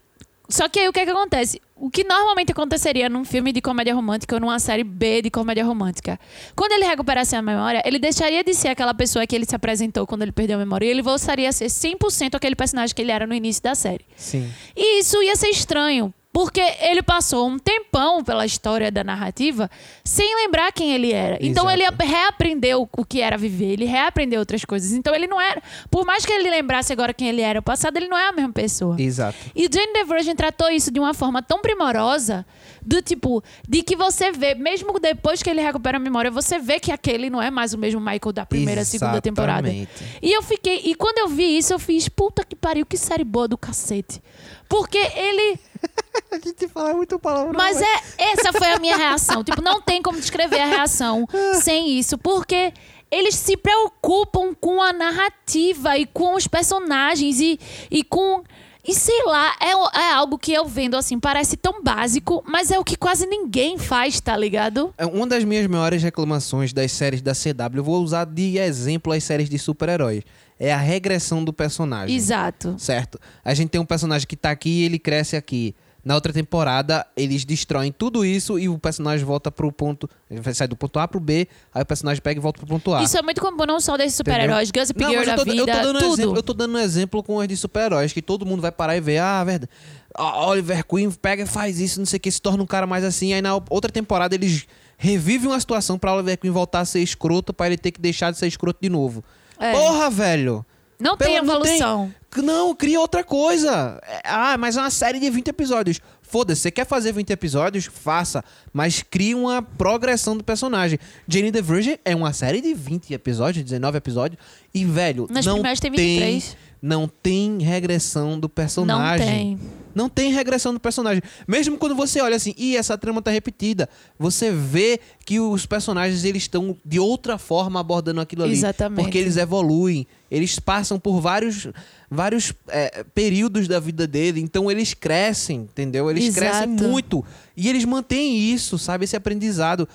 Só 0.48 0.66
que 0.70 0.80
aí 0.80 0.88
o 0.88 0.92
que, 0.92 1.00
é 1.00 1.04
que 1.04 1.10
acontece? 1.10 1.60
O 1.76 1.90
que 1.90 2.02
normalmente 2.02 2.50
aconteceria 2.50 3.10
num 3.10 3.24
filme 3.26 3.52
de 3.52 3.60
comédia 3.60 3.94
romântica 3.94 4.34
ou 4.34 4.40
numa 4.40 4.58
série 4.58 4.82
B 4.82 5.20
de 5.20 5.30
comédia 5.30 5.62
romântica? 5.62 6.18
Quando 6.56 6.72
ele 6.72 6.86
recuperasse 6.86 7.36
a 7.36 7.42
memória, 7.42 7.82
ele 7.84 7.98
deixaria 7.98 8.42
de 8.42 8.54
ser 8.54 8.68
aquela 8.68 8.94
pessoa 8.94 9.26
que 9.26 9.36
ele 9.36 9.44
se 9.44 9.54
apresentou 9.54 10.06
quando 10.06 10.22
ele 10.22 10.32
perdeu 10.32 10.56
a 10.56 10.58
memória 10.58 10.86
e 10.86 10.88
ele 10.88 11.02
voltaria 11.02 11.48
a 11.48 11.52
ser 11.52 11.66
100% 11.66 12.34
aquele 12.34 12.56
personagem 12.56 12.96
que 12.96 13.02
ele 13.02 13.12
era 13.12 13.26
no 13.26 13.34
início 13.34 13.62
da 13.62 13.74
série. 13.74 14.04
Sim. 14.16 14.50
E 14.74 15.00
isso 15.00 15.22
ia 15.22 15.36
ser 15.36 15.50
estranho, 15.50 16.12
porque 16.32 16.60
ele 16.80 17.02
passou 17.02 17.48
um 17.48 17.58
tempão 17.58 18.22
pela 18.22 18.44
história 18.44 18.92
da 18.92 19.02
narrativa 19.02 19.70
sem 20.04 20.36
lembrar 20.36 20.70
quem 20.72 20.92
ele 20.92 21.12
era. 21.12 21.38
Então 21.40 21.70
ele 21.70 21.82
reaprendeu 21.98 22.88
o 22.96 23.04
que 23.04 23.20
era 23.20 23.36
viver, 23.36 23.72
ele 23.72 23.84
reaprendeu 23.84 24.40
outras 24.40 24.64
coisas. 24.64 24.92
Então 24.92 25.14
ele 25.14 25.26
não 25.26 25.40
era. 25.40 25.62
Por 25.90 26.04
mais 26.04 26.24
que 26.24 26.32
ele 26.32 26.50
lembrasse 26.50 26.92
agora 26.92 27.14
quem 27.14 27.28
ele 27.28 27.40
era 27.40 27.58
no 27.58 27.62
passado, 27.62 27.96
ele 27.96 28.08
não 28.08 28.16
é 28.16 28.28
a 28.28 28.32
mesma 28.32 28.52
pessoa. 28.52 29.00
Exato. 29.00 29.36
E 29.54 29.62
Jane 29.62 29.92
the 29.92 30.04
Virgin 30.04 30.34
tratou 30.34 30.70
isso 30.70 30.90
de 30.90 31.00
uma 31.00 31.14
forma 31.14 31.42
tão 31.42 31.60
primorosa, 31.60 32.46
do 32.88 33.02
tipo, 33.02 33.44
de 33.68 33.82
que 33.82 33.94
você 33.94 34.32
vê, 34.32 34.54
mesmo 34.54 34.98
depois 34.98 35.42
que 35.42 35.50
ele 35.50 35.60
recupera 35.60 35.98
a 35.98 36.00
memória, 36.00 36.30
você 36.30 36.58
vê 36.58 36.80
que 36.80 36.90
aquele 36.90 37.28
não 37.28 37.40
é 37.40 37.50
mais 37.50 37.74
o 37.74 37.78
mesmo 37.78 38.00
Michael 38.00 38.32
da 38.32 38.46
primeira, 38.46 38.82
segunda 38.82 39.20
temporada. 39.20 39.68
Exatamente. 39.68 40.18
E 40.22 40.32
eu 40.32 40.42
fiquei. 40.42 40.80
E 40.84 40.94
quando 40.94 41.18
eu 41.18 41.28
vi 41.28 41.58
isso, 41.58 41.74
eu 41.74 41.78
fiz, 41.78 42.08
puta 42.08 42.42
que 42.42 42.56
pariu, 42.56 42.86
que 42.86 42.96
série 42.96 43.24
boa 43.24 43.46
do 43.46 43.58
cacete. 43.58 44.22
Porque 44.66 44.96
ele. 44.96 45.60
A 46.32 46.38
gente 46.38 46.66
fala 46.68 46.94
muito 46.94 47.18
palavrão. 47.18 47.52
Mas 47.54 47.80
é, 47.80 48.02
essa 48.16 48.52
foi 48.52 48.72
a 48.72 48.78
minha 48.78 48.96
reação. 48.96 49.44
Tipo, 49.44 49.60
não 49.60 49.82
tem 49.82 50.00
como 50.00 50.18
descrever 50.18 50.60
a 50.60 50.66
reação 50.66 51.26
sem 51.60 51.98
isso, 51.98 52.16
porque 52.16 52.72
eles 53.10 53.34
se 53.34 53.56
preocupam 53.56 54.54
com 54.54 54.82
a 54.82 54.92
narrativa 54.92 55.96
e 55.98 56.06
com 56.06 56.34
os 56.34 56.46
personagens 56.46 57.38
e, 57.38 57.60
e 57.90 58.02
com. 58.02 58.42
E 58.88 58.94
sei 58.94 59.22
lá, 59.26 59.54
é, 59.60 60.00
é 60.00 60.12
algo 60.14 60.38
que 60.38 60.50
eu 60.50 60.66
vendo 60.66 60.96
assim, 60.96 61.20
parece 61.20 61.58
tão 61.58 61.82
básico, 61.82 62.42
mas 62.46 62.70
é 62.70 62.78
o 62.78 62.82
que 62.82 62.96
quase 62.96 63.26
ninguém 63.26 63.76
faz, 63.76 64.18
tá 64.18 64.34
ligado? 64.34 64.94
É 64.96 65.04
Uma 65.04 65.26
das 65.26 65.44
minhas 65.44 65.66
maiores 65.66 66.02
reclamações 66.02 66.72
das 66.72 66.90
séries 66.92 67.20
da 67.20 67.34
CW, 67.34 67.76
eu 67.76 67.84
vou 67.84 68.02
usar 68.02 68.24
de 68.24 68.56
exemplo 68.56 69.12
as 69.12 69.22
séries 69.22 69.50
de 69.50 69.58
super-heróis, 69.58 70.22
é 70.58 70.72
a 70.72 70.78
regressão 70.78 71.44
do 71.44 71.52
personagem. 71.52 72.16
Exato. 72.16 72.76
Certo? 72.78 73.20
A 73.44 73.52
gente 73.52 73.68
tem 73.68 73.78
um 73.78 73.84
personagem 73.84 74.26
que 74.26 74.36
tá 74.36 74.50
aqui 74.50 74.70
e 74.70 74.84
ele 74.84 74.98
cresce 74.98 75.36
aqui. 75.36 75.74
Na 76.08 76.14
outra 76.14 76.32
temporada, 76.32 77.06
eles 77.14 77.44
destroem 77.44 77.92
tudo 77.92 78.24
isso 78.24 78.58
e 78.58 78.66
o 78.66 78.78
personagem 78.78 79.26
volta 79.26 79.50
pro 79.50 79.70
ponto. 79.70 80.08
Sair 80.54 80.66
do 80.66 80.74
ponto 80.74 80.98
A 80.98 81.06
pro 81.06 81.20
B, 81.20 81.46
aí 81.74 81.82
o 81.82 81.84
personagem 81.84 82.22
pega 82.22 82.40
e 82.40 82.42
volta 82.42 82.58
pro 82.58 82.66
ponto 82.66 82.94
A. 82.94 83.02
Isso 83.02 83.18
é 83.18 83.20
muito 83.20 83.42
comum, 83.42 83.66
não 83.66 83.78
só 83.78 83.94
desses 83.94 84.14
super-heróis, 84.14 84.70
Não, 84.96 85.10
Girl 85.10 85.18
mas 85.18 85.26
da 85.26 85.32
eu 85.34 85.44
tô, 85.44 85.50
eu 85.50 85.66
vida, 85.66 85.72
tô 85.76 85.82
dando 85.82 85.96
um 85.96 86.00
tudo. 86.00 86.12
exemplo, 86.14 86.36
eu 86.36 86.42
tô 86.42 86.54
dando 86.54 86.76
um 86.76 86.78
exemplo 86.78 87.22
com 87.22 87.36
os 87.36 87.46
de 87.46 87.58
super-heróis, 87.58 88.10
que 88.10 88.22
todo 88.22 88.46
mundo 88.46 88.62
vai 88.62 88.72
parar 88.72 88.96
e 88.96 89.02
ver, 89.02 89.18
ah, 89.18 89.44
verdade. 89.44 89.70
Oliver 90.18 90.82
Queen 90.86 91.10
pega 91.10 91.42
e 91.42 91.46
faz 91.46 91.78
isso, 91.78 91.98
não 91.98 92.06
sei 92.06 92.16
o 92.16 92.20
que, 92.20 92.30
se 92.30 92.40
torna 92.40 92.62
um 92.62 92.66
cara 92.66 92.86
mais 92.86 93.04
assim. 93.04 93.34
Aí 93.34 93.42
na 93.42 93.60
outra 93.68 93.92
temporada 93.92 94.34
eles 94.34 94.66
revivem 94.96 95.48
uma 95.50 95.60
situação 95.60 95.98
pra 95.98 96.14
Oliver 96.14 96.38
Queen 96.38 96.50
voltar 96.50 96.80
a 96.80 96.84
ser 96.86 97.00
escroto, 97.00 97.52
pra 97.52 97.66
ele 97.66 97.76
ter 97.76 97.90
que 97.90 98.00
deixar 98.00 98.30
de 98.30 98.38
ser 98.38 98.46
escroto 98.46 98.78
de 98.80 98.88
novo. 98.88 99.22
É. 99.60 99.72
Porra, 99.72 100.08
velho! 100.08 100.64
Não 100.98 101.16
tem 101.16 101.34
Pelo- 101.34 101.46
não 101.46 101.62
tem- 101.62 101.76
evolução. 101.76 102.14
Não, 102.36 102.74
cria 102.74 103.00
outra 103.00 103.22
coisa. 103.24 103.98
É, 104.06 104.20
Ah, 104.24 104.56
mas 104.58 104.76
é 104.76 104.80
uma 104.80 104.90
série 104.90 105.18
de 105.20 105.30
20 105.30 105.48
episódios. 105.48 106.00
Foda-se, 106.22 106.60
você 106.62 106.70
quer 106.70 106.86
fazer 106.86 107.12
20 107.12 107.30
episódios? 107.30 107.86
Faça. 107.86 108.44
Mas 108.72 109.02
crie 109.02 109.34
uma 109.34 109.62
progressão 109.62 110.36
do 110.36 110.44
personagem. 110.44 110.98
Jane 111.26 111.50
the 111.50 111.62
Virgin 111.62 111.96
é 112.04 112.14
uma 112.14 112.32
série 112.34 112.60
de 112.60 112.74
20 112.74 113.14
episódios, 113.14 113.64
19 113.64 113.96
episódios. 113.96 114.38
E, 114.74 114.84
velho, 114.84 115.26
Nas 115.30 115.46
não 115.46 115.62
tem 115.62 115.72
23. 115.74 116.56
não 116.82 117.08
tem 117.08 117.58
regressão 117.62 118.38
do 118.38 118.48
personagem. 118.48 119.26
Não 119.26 119.32
tem. 119.34 119.60
Não 119.94 120.08
tem 120.08 120.32
regressão 120.32 120.72
do 120.74 120.78
personagem. 120.78 121.22
Mesmo 121.46 121.78
quando 121.78 121.94
você 121.94 122.20
olha 122.20 122.36
assim, 122.36 122.54
e 122.58 122.76
essa 122.76 122.96
trama 122.98 123.22
tá 123.22 123.30
repetida, 123.30 123.88
você 124.18 124.52
vê 124.52 125.00
que 125.24 125.40
os 125.40 125.64
personagens 125.66 126.24
eles 126.24 126.42
estão 126.42 126.76
de 126.84 127.00
outra 127.00 127.38
forma 127.38 127.80
abordando 127.80 128.20
aquilo 128.20 128.44
ali. 128.44 128.52
Exatamente. 128.52 129.02
Porque 129.02 129.16
eles 129.18 129.36
evoluem, 129.38 130.06
eles 130.30 130.58
passam 130.58 130.98
por 130.98 131.20
vários, 131.20 131.68
vários 132.10 132.52
é, 132.68 133.04
períodos 133.14 133.66
da 133.66 133.80
vida 133.80 134.06
dele, 134.06 134.40
então 134.40 134.70
eles 134.70 134.94
crescem, 134.94 135.60
entendeu? 135.60 136.10
Eles 136.10 136.24
Exato. 136.24 136.40
crescem 136.40 136.68
muito. 136.68 137.24
E 137.56 137.68
eles 137.68 137.84
mantêm 137.84 138.38
isso, 138.38 138.78
sabe? 138.78 139.04
Esse 139.04 139.16
aprendizado. 139.16 139.88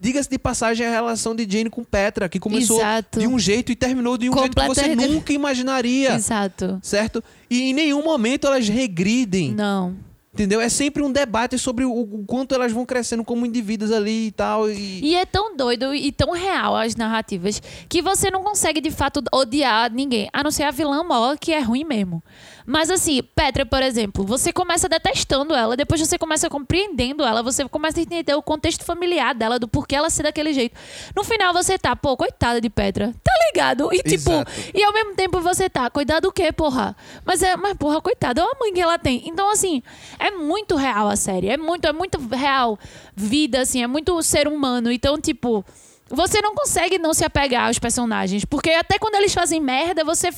Diga-se 0.00 0.28
de 0.28 0.38
passagem 0.38 0.86
a 0.86 0.90
relação 0.90 1.34
de 1.34 1.46
Jane 1.48 1.70
com 1.70 1.84
Petra, 1.84 2.28
que 2.28 2.38
começou 2.38 2.78
Exato. 2.78 3.20
de 3.20 3.26
um 3.26 3.38
jeito 3.38 3.72
e 3.72 3.76
terminou 3.76 4.18
de 4.18 4.28
um 4.28 4.36
jeito 4.36 4.54
que 4.54 4.66
você 4.66 4.94
nunca 4.94 5.32
imaginaria. 5.32 6.14
Exato. 6.14 6.78
Certo? 6.82 7.22
E 7.48 7.70
em 7.70 7.72
nenhum 7.72 8.02
momento 8.04 8.46
elas 8.46 8.68
regridem. 8.68 9.52
Não. 9.54 10.07
Entendeu? 10.38 10.60
É 10.60 10.68
sempre 10.68 11.02
um 11.02 11.10
debate 11.10 11.58
sobre 11.58 11.84
o, 11.84 11.90
o 11.90 12.24
quanto 12.24 12.54
elas 12.54 12.70
vão 12.70 12.86
crescendo 12.86 13.24
como 13.24 13.44
indivíduos 13.44 13.90
ali 13.90 14.28
e 14.28 14.30
tal. 14.30 14.70
E... 14.70 15.00
E 15.02 15.16
é 15.16 15.26
tão 15.26 15.56
doido 15.56 15.92
e 15.92 16.12
tão 16.12 16.30
real 16.30 16.76
as 16.76 16.94
narrativas 16.94 17.60
que 17.88 18.00
você 18.00 18.30
não 18.30 18.44
consegue 18.44 18.80
de 18.80 18.92
fato 18.92 19.20
odiar 19.32 19.92
ninguém, 19.92 20.30
a 20.32 20.44
não 20.44 20.52
ser 20.52 20.62
a 20.62 20.70
vilã 20.70 21.02
mó, 21.02 21.34
que 21.34 21.52
é 21.52 21.58
ruim 21.58 21.82
mesmo. 21.82 22.22
Mas 22.68 22.90
assim, 22.90 23.22
Petra, 23.34 23.64
por 23.64 23.82
exemplo, 23.82 24.22
você 24.26 24.52
começa 24.52 24.90
detestando 24.90 25.54
ela, 25.54 25.74
depois 25.74 25.98
você 25.98 26.18
começa 26.18 26.50
compreendendo 26.50 27.24
ela, 27.24 27.42
você 27.42 27.66
começa 27.66 27.98
a 27.98 28.02
entender 28.02 28.34
o 28.34 28.42
contexto 28.42 28.84
familiar 28.84 29.34
dela, 29.34 29.58
do 29.58 29.66
porquê 29.66 29.96
ela 29.96 30.10
ser 30.10 30.24
daquele 30.24 30.52
jeito. 30.52 30.78
No 31.16 31.24
final 31.24 31.54
você 31.54 31.78
tá, 31.78 31.96
pô, 31.96 32.14
coitada 32.14 32.60
de 32.60 32.68
Petra, 32.68 33.14
tá 33.24 33.32
ligado? 33.46 33.88
E 33.90 34.02
tipo, 34.02 34.30
Exato. 34.30 34.52
e 34.74 34.84
ao 34.84 34.92
mesmo 34.92 35.14
tempo 35.14 35.40
você 35.40 35.70
tá, 35.70 35.88
cuidado 35.88 36.24
do 36.24 36.32
quê, 36.32 36.52
porra? 36.52 36.94
Mas 37.24 37.42
é, 37.42 37.56
mas 37.56 37.72
porra, 37.72 38.02
coitada, 38.02 38.42
olha 38.42 38.52
a 38.54 38.60
mãe 38.60 38.70
que 38.70 38.82
ela 38.82 38.98
tem. 38.98 39.26
Então 39.26 39.50
assim, 39.50 39.82
é 40.18 40.30
muito 40.30 40.76
real 40.76 41.08
a 41.08 41.16
série, 41.16 41.48
é 41.48 41.56
muito, 41.56 41.86
é 41.86 41.92
muito 41.94 42.18
real 42.28 42.78
vida, 43.16 43.62
assim, 43.62 43.82
é 43.82 43.86
muito 43.86 44.22
ser 44.22 44.46
humano. 44.46 44.92
Então, 44.92 45.18
tipo, 45.18 45.64
você 46.10 46.40
não 46.40 46.54
consegue 46.54 46.98
não 46.98 47.12
se 47.12 47.24
apegar 47.24 47.66
aos 47.66 47.78
personagens, 47.78 48.44
porque 48.44 48.70
até 48.70 48.98
quando 48.98 49.14
eles 49.14 49.32
fazem 49.32 49.60
merda, 49.60 50.04
você 50.04 50.30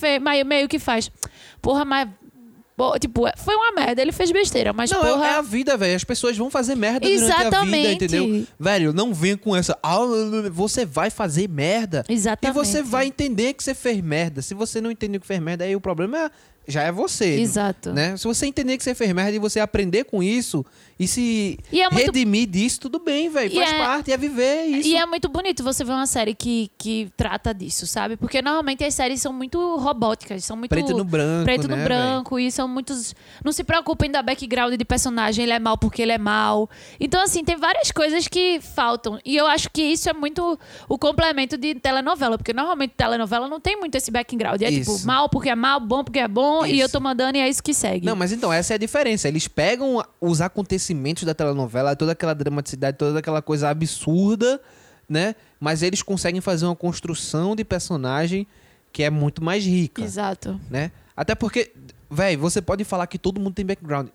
meio 0.45 0.69
que 0.69 0.79
faz, 0.79 1.11
porra, 1.63 1.85
mas 1.85 2.09
Pô, 2.81 2.99
tipo, 2.99 3.25
foi 3.37 3.55
uma 3.57 3.73
merda, 3.73 4.01
ele 4.01 4.11
fez 4.11 4.33
besteira, 4.33 4.73
mas 4.73 4.91
não, 4.91 5.05
é- 5.07 5.13
porra. 5.13 5.27
é 5.27 5.35
a 5.35 5.43
vida, 5.43 5.77
velho. 5.77 5.95
As 5.95 6.03
pessoas 6.03 6.35
vão 6.35 6.49
fazer 6.51 6.75
merda 6.75 7.01
durante 7.01 7.25
a 7.25 7.37
vida, 7.37 7.43
Exatamente. 7.49 8.05
entendeu? 8.07 8.47
Velho, 8.59 8.93
não 8.95 9.13
venha 9.13 9.37
com 9.37 9.55
essa. 9.55 9.79
"Ah, 9.83 9.99
você 10.51 10.87
vai 10.87 11.11
fazer 11.11 11.47
merda. 11.47 12.05
Exatamente. 12.09 12.57
E 12.57 12.59
você 12.59 12.83
vai 12.83 13.05
entender 13.07 13.53
que 13.53 13.63
você 13.63 13.75
fez 13.75 14.01
merda. 14.01 14.41
Se 14.41 14.55
você 14.55 14.81
não 14.81 14.91
entender 14.91 15.19
que 15.19 15.27
fez 15.27 15.41
merda, 15.41 15.65
aí 15.65 15.77
o 15.77 15.81
problema 15.81 16.17
é- 16.25 16.31
já 16.67 16.83
é 16.83 16.93
você. 16.93 17.41
Exato. 17.41 17.93
Né? 17.93 18.17
Se 18.17 18.25
você 18.27 18.47
entender 18.47 18.77
que 18.77 18.85
você 18.85 18.95
fez 18.95 19.13
merda 19.13 19.33
e 19.33 19.39
você 19.39 19.59
aprender 19.61 20.05
com 20.05 20.23
isso 20.23 20.65
e 20.99 21.09
se 21.09 21.59
E 21.73 21.81
é 21.81 21.89
muito- 21.91 22.07
redimir 22.07 22.47
disso, 22.49 22.81
tudo 22.81 22.99
bem, 22.99 23.29
velho. 23.29 23.53
Faz 23.55 23.71
é- 23.73 23.79
parte, 23.79 24.13
é 24.13 24.17
viver 24.17 24.67
isso. 24.67 24.89
E 24.89 24.97
é 24.97 25.05
muito 25.07 25.29
bonito 25.29 25.65
você 25.65 25.83
ver 25.83 25.93
uma 25.93 26.07
série 26.07 26.35
que, 26.35 26.71
que 26.79 27.11
trata 27.17 27.53
disso, 27.55 27.87
sabe? 27.87 28.17
Porque 28.17 28.41
normalmente 28.43 28.85
as 28.85 28.95
séries 28.95 29.21
são 29.21 29.33
muito 29.33 29.77
robóticas, 29.77 30.45
são 30.45 30.57
muito. 30.57 30.71
Preto 30.71 30.97
no 30.97 31.05
branco, 31.05 31.45
Preto 31.45 31.67
né, 31.69 31.77
no 31.77 31.85
branco, 31.85 32.39
e 32.39 32.51
são 32.53 32.69
muitos. 32.69 33.15
Não 33.45 33.51
se 33.53 33.65
preocupem 33.65 34.11
da 34.11 34.23
background 34.23 34.75
de 34.75 34.85
personagem, 34.85 35.45
ele 35.45 35.53
é 35.53 35.59
mal 35.59 35.77
porque 35.79 36.03
ele 36.03 36.13
é 36.13 36.19
mal. 36.19 36.69
Então, 37.01 37.23
assim, 37.23 37.43
tem 37.43 37.57
várias 37.57 37.91
coisas 37.91 38.29
que 38.29 38.61
faltam. 38.61 39.19
E 39.25 39.37
eu 39.37 39.47
acho 39.47 39.71
que 39.71 39.83
isso 39.83 40.09
é 40.09 40.13
muito 40.13 40.59
o 40.89 40.99
complemento 40.99 41.57
de 41.57 41.75
telenovela, 41.75 42.37
porque 42.37 42.53
normalmente 42.53 42.93
telenovela 42.97 43.49
não 43.49 43.59
tem 43.59 43.77
muito 43.79 43.95
esse 43.97 44.11
background. 44.11 44.61
É 44.63 44.71
Isso. 44.71 44.93
tipo, 44.95 45.07
mal 45.07 45.29
porque 45.29 45.49
é 45.49 45.55
mal, 45.55 45.81
bom 45.81 46.05
porque 46.05 46.19
é 46.19 46.29
bom, 46.29 46.50
e 46.67 46.75
Isso. 46.75 46.83
eu 46.83 46.89
tô 46.89 47.01
mandando 47.01 47.39
e 47.39 47.41
é 47.41 47.49
isso 47.49 47.63
que 47.63 47.73
segue. 47.75 48.05
Não, 48.07 48.15
mas 48.17 48.33
então, 48.33 48.53
essa 48.53 48.75
é 48.75 48.77
a 48.77 48.79
diferença. 48.79 49.29
Eles 49.29 49.49
pegam 49.49 50.05
os 50.21 50.41
acontecimentos 50.41 51.25
da 51.25 51.35
telenovela, 51.35 51.97
toda 51.97 52.13
aquela 52.13 52.35
dramaticidade, 52.35 52.97
toda 52.97 53.19
aquela 53.19 53.43
coisa 53.43 53.69
absurda, 53.69 54.61
né? 55.09 55.35
Mas 55.59 55.83
eles 55.83 56.03
conseguem 56.03 56.41
fazer 56.41 56.67
uma 56.67 56.77
construção 56.77 57.57
de 57.57 57.65
personagem 57.65 58.47
que 58.93 59.03
é 59.03 59.11
muito 59.11 59.43
mais 59.43 59.65
rica, 59.65 60.03
Exato. 60.03 60.61
né? 60.69 60.91
Até 61.17 61.35
porque, 61.35 61.73
velho, 62.11 62.41
você 62.41 62.61
pode 62.61 62.83
falar 62.85 63.07
que 63.07 63.19
todo 63.19 63.41
mundo 63.41 63.55
tem 63.55 63.65
background. 63.65 64.09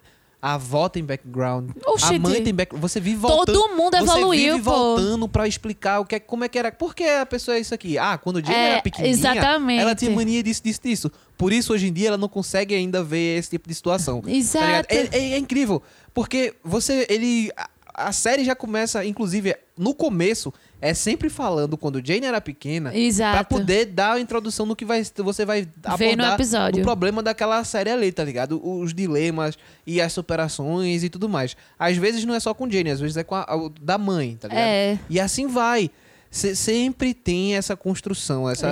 A 0.46 0.54
avó 0.54 0.88
tem 0.88 1.04
background. 1.04 1.72
Oxente. 1.88 2.16
a 2.18 2.20
mãe 2.20 2.44
tem 2.44 2.54
background. 2.54 2.80
Você 2.84 3.00
vive 3.00 3.16
voltando. 3.18 3.58
Todo 3.60 3.76
mundo 3.76 3.96
evoluiu, 3.96 4.30
Você 4.30 4.58
vive 4.58 4.64
pô. 4.64 4.72
voltando 4.72 5.28
pra 5.28 5.48
explicar 5.48 6.00
o 6.02 6.06
que 6.06 6.14
é, 6.16 6.20
como 6.20 6.44
é 6.44 6.48
que 6.48 6.60
era. 6.60 6.72
Por 6.72 6.94
que 6.94 7.04
a 7.04 7.26
pessoa 7.26 7.58
é 7.58 7.60
isso 7.60 7.74
aqui? 7.74 7.98
Ah, 7.98 8.16
quando 8.16 8.36
o 8.36 8.42
Jane 8.46 8.54
É, 8.56 8.70
era 8.74 8.82
pequenininha, 8.84 9.32
exatamente. 9.32 9.82
ela 9.82 9.96
tinha 9.96 10.12
mania 10.12 10.44
disso, 10.44 10.62
disso, 10.64 10.80
disso. 10.84 11.12
Por 11.36 11.52
isso, 11.52 11.74
hoje 11.74 11.88
em 11.88 11.92
dia, 11.94 12.10
ela 12.10 12.18
não 12.18 12.30
consegue 12.30 12.76
ainda 12.76 13.04
ver 13.04 13.40
esse 13.40 13.50
tipo 13.50 13.68
de 13.68 13.74
situação. 13.74 14.22
Tá? 14.22 14.30
Exato. 14.30 14.88
é, 14.94 15.08
é- 15.12 15.32
é 15.34 15.38
incrível. 15.40 15.82
Porque 16.14 16.54
você. 16.64 17.08
Ele. 17.10 17.50
A, 17.98 18.12
série 18.12 18.44
já 18.44 18.54
começa, 18.56 19.06
inclusive, 19.06 19.56
no 19.78 19.94
começo, 19.94 20.54
é 20.82 20.94
sempre 20.94 21.30
falando 21.30 21.78
quando 21.78 22.06
Jane 22.06 22.26
era 22.26 22.42
pequena. 22.42 22.96
Exato. 22.96 23.34
Pra 23.36 23.44
poder 23.44 23.86
dar 23.86 24.14
a 24.14 24.20
introdução 24.20 24.66
no 24.66 24.76
que 24.76 24.84
vai, 24.86 25.04
você 25.18 25.46
vai 25.46 25.62
no 25.62 25.92
abordar 25.94 26.34
episódio. 26.36 26.82
o 26.82 26.84
problema 26.84 27.24
daquela 27.24 27.64
série 27.64 27.90
ali, 27.90 28.12
tá 28.12 28.24
ligado? 28.24 28.60
Os 28.64 28.94
dilemas 28.94 29.58
e 29.88 30.02
as 30.02 30.12
superações 30.14 31.04
e 31.04 31.10
tudo 31.10 31.30
mais. 31.30 31.56
Às 31.80 31.98
vezes 31.98 32.26
não 32.26 32.34
é 32.36 32.40
só 32.40 32.54
com 32.54 32.70
Jane, 32.70 32.90
às 32.92 33.00
vezes 33.00 33.18
é 33.18 33.24
com 33.24 33.36
a, 33.36 33.42
a- 33.44 33.70
da 33.82 33.98
mãe, 33.98 34.38
tá 34.40 34.48
ligado? 34.48 34.64
É. 34.64 35.00
E 35.10 35.20
assim 35.20 35.48
vai. 35.48 35.90
Se- 36.30 36.54
sempre 36.56 37.14
tem 37.14 37.56
essa 37.56 37.78
construção, 37.78 38.50
essa. 38.50 38.68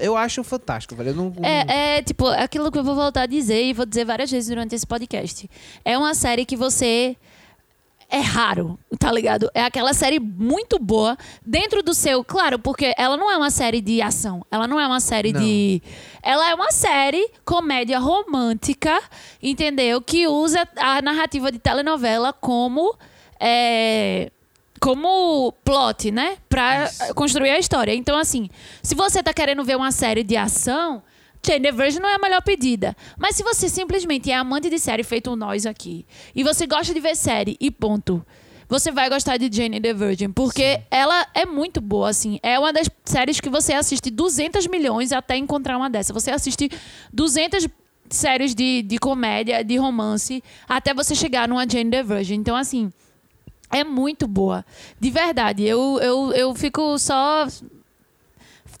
Eu 0.00 0.16
acho 0.16 0.42
fantástico, 0.42 0.94
velho. 0.96 1.10
Eu 1.10 1.14
não, 1.14 1.32
É, 1.44 1.96
é 1.98 2.02
tipo 2.02 2.26
aquilo 2.28 2.72
que 2.72 2.78
eu 2.78 2.84
vou 2.84 2.94
voltar 2.94 3.22
a 3.22 3.26
dizer 3.26 3.62
e 3.64 3.74
vou 3.74 3.84
dizer 3.84 4.06
várias 4.06 4.30
vezes 4.30 4.48
durante 4.48 4.74
esse 4.74 4.86
podcast. 4.86 5.50
É 5.84 5.98
uma 5.98 6.14
série 6.14 6.46
que 6.46 6.56
você. 6.56 7.14
É 8.08 8.20
raro, 8.20 8.78
tá 8.98 9.10
ligado? 9.10 9.50
É 9.52 9.62
aquela 9.62 9.92
série 9.92 10.20
muito 10.20 10.78
boa 10.78 11.16
dentro 11.44 11.82
do 11.82 11.92
seu. 11.92 12.22
Claro, 12.22 12.58
porque 12.58 12.94
ela 12.96 13.16
não 13.16 13.30
é 13.30 13.36
uma 13.36 13.50
série 13.50 13.80
de 13.80 14.00
ação. 14.00 14.46
Ela 14.50 14.68
não 14.68 14.78
é 14.78 14.86
uma 14.86 15.00
série 15.00 15.32
Não. 15.32 15.40
de. 15.40 15.82
Ela 16.22 16.50
é 16.50 16.54
uma 16.54 16.70
série 16.70 17.28
comédia 17.44 17.98
romântica, 17.98 19.00
entendeu? 19.42 20.00
Que 20.00 20.28
usa 20.28 20.66
a 20.76 21.02
narrativa 21.02 21.50
de 21.50 21.58
telenovela 21.58 22.32
como. 22.32 22.96
é, 23.40 24.30
como 24.80 25.52
plot, 25.64 26.10
né? 26.12 26.36
Pra 26.48 26.88
construir 27.14 27.50
a 27.50 27.58
história. 27.58 27.94
Então, 27.94 28.16
assim, 28.16 28.48
se 28.82 28.94
você 28.94 29.22
tá 29.22 29.32
querendo 29.34 29.64
ver 29.64 29.76
uma 29.76 29.90
série 29.90 30.22
de 30.22 30.36
ação, 30.36 31.02
Jane 31.46 31.62
the 31.62 31.72
Virgin 31.72 32.00
não 32.00 32.08
é 32.08 32.14
a 32.14 32.18
melhor 32.18 32.42
pedida. 32.42 32.96
Mas 33.16 33.36
se 33.36 33.42
você 33.42 33.68
simplesmente 33.68 34.30
é 34.30 34.34
amante 34.34 34.68
de 34.68 34.78
série, 34.78 35.04
feito 35.04 35.36
nós 35.36 35.64
aqui, 35.64 36.04
e 36.34 36.42
você 36.42 36.66
gosta 36.66 36.92
de 36.92 37.00
ver 37.00 37.14
série 37.14 37.56
e 37.60 37.70
ponto, 37.70 38.24
você 38.68 38.90
vai 38.90 39.08
gostar 39.08 39.36
de 39.36 39.54
Jane 39.54 39.80
the 39.80 39.94
Virgin, 39.94 40.32
porque 40.32 40.80
ela 40.90 41.26
é 41.32 41.46
muito 41.46 41.80
boa, 41.80 42.08
assim. 42.08 42.40
É 42.42 42.58
uma 42.58 42.72
das 42.72 42.90
séries 43.04 43.40
que 43.40 43.48
você 43.48 43.72
assiste 43.72 44.10
200 44.10 44.66
milhões 44.66 45.12
até 45.12 45.36
encontrar 45.36 45.76
uma 45.76 45.88
dessa. 45.88 46.12
Você 46.12 46.30
assiste 46.32 46.68
200 47.12 47.68
séries 48.10 48.54
de, 48.54 48.82
de 48.82 48.98
comédia, 48.98 49.62
de 49.62 49.76
romance, 49.76 50.42
até 50.68 50.92
você 50.92 51.14
chegar 51.14 51.46
numa 51.46 51.68
Jane 51.68 51.90
the 51.90 52.02
Virgin. 52.02 52.34
Então, 52.34 52.56
assim, 52.56 52.92
é 53.70 53.84
muito 53.84 54.26
boa. 54.26 54.64
De 54.98 55.10
verdade. 55.10 55.64
Eu, 55.64 55.98
eu, 56.00 56.32
eu 56.32 56.54
fico 56.54 56.98
só 56.98 57.46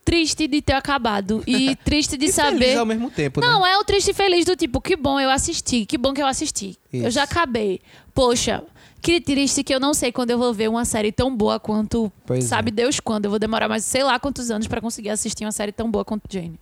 triste 0.06 0.46
de 0.46 0.62
ter 0.62 0.72
acabado. 0.72 1.42
E 1.46 1.74
triste 1.84 2.16
de 2.16 2.26
E 2.26 2.32
saber. 2.32 2.58
feliz 2.58 2.76
ao 2.78 2.86
mesmo 2.86 3.10
tempo, 3.10 3.40
né? 3.40 3.46
Não, 3.46 3.66
é 3.66 3.76
o 3.76 3.84
triste 3.84 4.12
e 4.12 4.14
feliz 4.14 4.46
do 4.46 4.54
tipo, 4.56 4.80
que 4.80 4.96
bom 4.96 5.18
eu 5.20 5.28
assisti, 5.28 5.84
que 5.84 5.98
bom 5.98 6.14
que 6.14 6.22
eu 6.22 6.26
assisti. 6.26 6.78
Eu 6.92 7.02
Isso. 7.02 7.10
já 7.10 7.24
acabei. 7.24 7.80
Poxa, 8.14 8.62
que 9.02 9.20
triste 9.20 9.62
que 9.64 9.74
eu 9.74 9.80
não 9.80 9.92
sei 9.92 10.10
quando 10.12 10.30
eu 10.30 10.38
vou 10.38 10.54
ver 10.54 10.68
uma 10.70 10.84
série 10.84 11.10
tão 11.12 11.34
boa 11.36 11.58
quanto. 11.60 12.10
Pois 12.24 12.44
é. 12.44 12.48
sabe 12.48 12.70
Deus 12.70 13.00
quando? 13.00 13.24
Eu 13.26 13.30
vou 13.30 13.38
demorar 13.38 13.68
mais 13.68 13.84
sei 13.84 14.02
lá 14.04 14.18
quantos 14.18 14.50
anos 14.50 14.66
pra 14.68 14.80
conseguir 14.80 15.10
assistir 15.10 15.44
uma 15.44 15.52
série 15.52 15.72
tão 15.72 15.90
boa 15.90 16.04
quanto 16.04 16.22
Jane. 16.32 16.58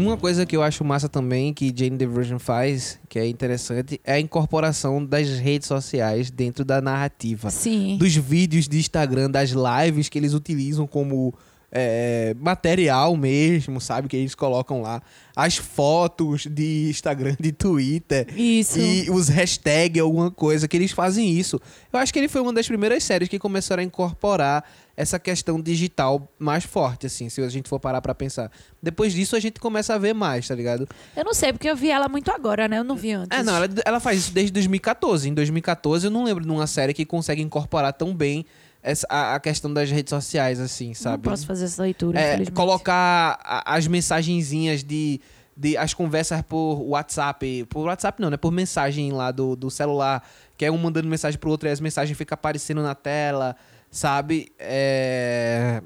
Uma 0.00 0.16
coisa 0.16 0.46
que 0.46 0.56
eu 0.56 0.62
acho 0.62 0.84
massa 0.84 1.08
também 1.08 1.52
que 1.52 1.72
Jane 1.76 1.98
the 1.98 2.06
Virgin 2.06 2.38
faz, 2.38 2.98
que 3.08 3.18
é 3.18 3.26
interessante, 3.26 4.00
é 4.02 4.14
a 4.14 4.20
incorporação 4.20 5.04
das 5.04 5.28
redes 5.28 5.68
sociais 5.68 6.30
dentro 6.30 6.64
da 6.64 6.80
narrativa. 6.80 7.50
Sim. 7.50 7.96
Dos 7.98 8.16
vídeos 8.16 8.66
de 8.66 8.78
Instagram, 8.78 9.30
das 9.30 9.50
lives 9.50 10.08
que 10.08 10.18
eles 10.18 10.32
utilizam 10.32 10.86
como 10.86 11.34
é, 11.72 12.34
material 12.38 13.16
mesmo, 13.16 13.80
sabe? 13.80 14.08
Que 14.08 14.16
eles 14.16 14.34
colocam 14.34 14.82
lá. 14.82 15.02
As 15.34 15.56
fotos 15.56 16.46
de 16.46 16.88
Instagram, 16.90 17.36
de 17.38 17.52
Twitter. 17.52 18.26
Isso. 18.36 18.78
E 18.78 19.08
os 19.10 19.28
hashtags, 19.28 20.02
alguma 20.02 20.30
coisa, 20.30 20.66
que 20.66 20.76
eles 20.76 20.90
fazem 20.90 21.30
isso. 21.30 21.60
Eu 21.92 21.98
acho 21.98 22.12
que 22.12 22.18
ele 22.18 22.28
foi 22.28 22.40
uma 22.40 22.52
das 22.52 22.66
primeiras 22.66 23.04
séries 23.04 23.28
que 23.28 23.38
começaram 23.38 23.82
a 23.82 23.84
incorporar 23.84 24.64
essa 24.96 25.18
questão 25.18 25.58
digital 25.60 26.30
mais 26.38 26.64
forte, 26.64 27.06
assim, 27.06 27.30
se 27.30 27.40
a 27.40 27.48
gente 27.48 27.70
for 27.70 27.80
parar 27.80 28.02
pra 28.02 28.14
pensar. 28.14 28.50
Depois 28.82 29.14
disso, 29.14 29.34
a 29.34 29.40
gente 29.40 29.58
começa 29.58 29.94
a 29.94 29.98
ver 29.98 30.12
mais, 30.12 30.46
tá 30.46 30.54
ligado? 30.54 30.86
Eu 31.16 31.24
não 31.24 31.32
sei, 31.32 31.52
porque 31.54 31.70
eu 31.70 31.76
vi 31.76 31.90
ela 31.90 32.06
muito 32.06 32.30
agora, 32.30 32.68
né? 32.68 32.78
Eu 32.78 32.84
não 32.84 32.96
vi 32.96 33.12
antes. 33.12 33.38
É, 33.38 33.42
não, 33.42 33.56
ela, 33.56 33.68
ela 33.86 34.00
faz 34.00 34.18
isso 34.18 34.32
desde 34.32 34.52
2014. 34.52 35.28
Em 35.28 35.32
2014, 35.32 36.06
eu 36.06 36.10
não 36.10 36.24
lembro 36.24 36.44
de 36.44 36.50
uma 36.50 36.66
série 36.66 36.92
que 36.92 37.06
consegue 37.06 37.40
incorporar 37.40 37.94
tão 37.94 38.14
bem 38.14 38.44
essa, 38.82 39.06
a, 39.10 39.34
a 39.34 39.40
questão 39.40 39.72
das 39.72 39.90
redes 39.90 40.10
sociais, 40.10 40.58
assim, 40.60 40.88
Não 40.88 40.94
sabe? 40.94 41.22
posso 41.22 41.46
fazer 41.46 41.66
essa 41.66 41.82
leitura, 41.82 42.18
É, 42.18 42.28
infelizmente. 42.34 42.54
colocar 42.56 43.38
a- 43.42 43.74
as 43.74 43.86
mensagenzinhas 43.86 44.82
de, 44.82 45.20
de 45.56 45.76
as 45.76 45.92
conversas 45.94 46.40
por 46.42 46.80
WhatsApp, 46.82 47.64
por 47.68 47.86
WhatsApp 47.86 48.20
não, 48.22 48.30
né? 48.30 48.36
Por 48.36 48.50
mensagem 48.50 49.12
lá 49.12 49.30
do, 49.30 49.54
do 49.54 49.70
celular, 49.70 50.26
que 50.56 50.64
é 50.64 50.70
um 50.72 50.78
mandando 50.78 51.08
mensagem 51.08 51.38
pro 51.38 51.50
outro 51.50 51.68
e 51.68 51.72
as 51.72 51.80
mensagens 51.80 52.16
ficam 52.16 52.34
aparecendo 52.34 52.82
na 52.82 52.94
tela, 52.94 53.54
sabe? 53.90 54.50
É... 54.58 55.82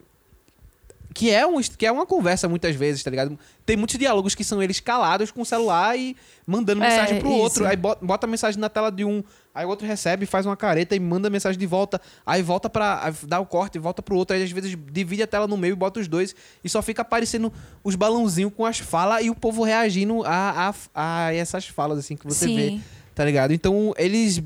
Que 1.14 1.30
é, 1.30 1.46
um, 1.46 1.60
que 1.62 1.86
é 1.86 1.92
uma 1.92 2.04
conversa 2.04 2.48
muitas 2.48 2.74
vezes, 2.74 3.00
tá 3.04 3.08
ligado? 3.08 3.38
Tem 3.64 3.76
muitos 3.76 3.96
diálogos 3.96 4.34
que 4.34 4.42
são 4.42 4.60
eles 4.60 4.80
calados 4.80 5.30
com 5.30 5.42
o 5.42 5.46
celular 5.46 5.96
e 5.96 6.16
mandando 6.44 6.82
É, 6.82 6.88
mensagem 6.88 7.20
pro 7.20 7.28
isso. 7.28 7.38
outro. 7.38 7.66
Aí 7.66 7.76
bota, 7.76 8.04
bota 8.04 8.26
a 8.26 8.28
mensagem 8.28 8.60
na 8.60 8.68
tela 8.68 8.90
de 8.90 9.04
um, 9.04 9.22
aí 9.54 9.64
o 9.64 9.68
outro 9.68 9.86
recebe, 9.86 10.26
faz 10.26 10.44
uma 10.44 10.56
careta 10.56 10.96
e 10.96 10.98
manda 10.98 11.28
a 11.28 11.30
mensagem 11.30 11.56
de 11.56 11.66
volta. 11.66 12.00
Aí 12.26 12.42
volta 12.42 12.68
pra. 12.68 13.00
aí 13.06 13.14
dá 13.28 13.38
o 13.38 13.46
corte 13.46 13.76
e 13.76 13.78
volta 13.78 14.02
pro 14.02 14.16
outro. 14.16 14.34
Aí 14.34 14.42
às 14.42 14.50
vezes 14.50 14.76
divide 14.90 15.22
a 15.22 15.26
tela 15.28 15.46
no 15.46 15.56
meio 15.56 15.72
e 15.74 15.76
bota 15.76 16.00
os 16.00 16.08
dois. 16.08 16.34
E 16.64 16.68
só 16.68 16.82
fica 16.82 17.02
aparecendo 17.02 17.52
os 17.84 17.94
balãozinhos 17.94 18.52
com 18.52 18.66
as 18.66 18.80
falas 18.80 19.24
e 19.24 19.30
o 19.30 19.36
povo 19.36 19.62
reagindo 19.62 20.24
a, 20.26 20.74
a, 20.94 21.26
a 21.28 21.32
essas 21.32 21.68
falas, 21.68 21.96
assim, 21.96 22.16
que 22.16 22.24
você 22.26 22.46
Sim. 22.46 22.56
vê. 22.56 22.80
Tá 23.14 23.24
ligado? 23.24 23.52
Então 23.52 23.94
eles. 23.96 24.42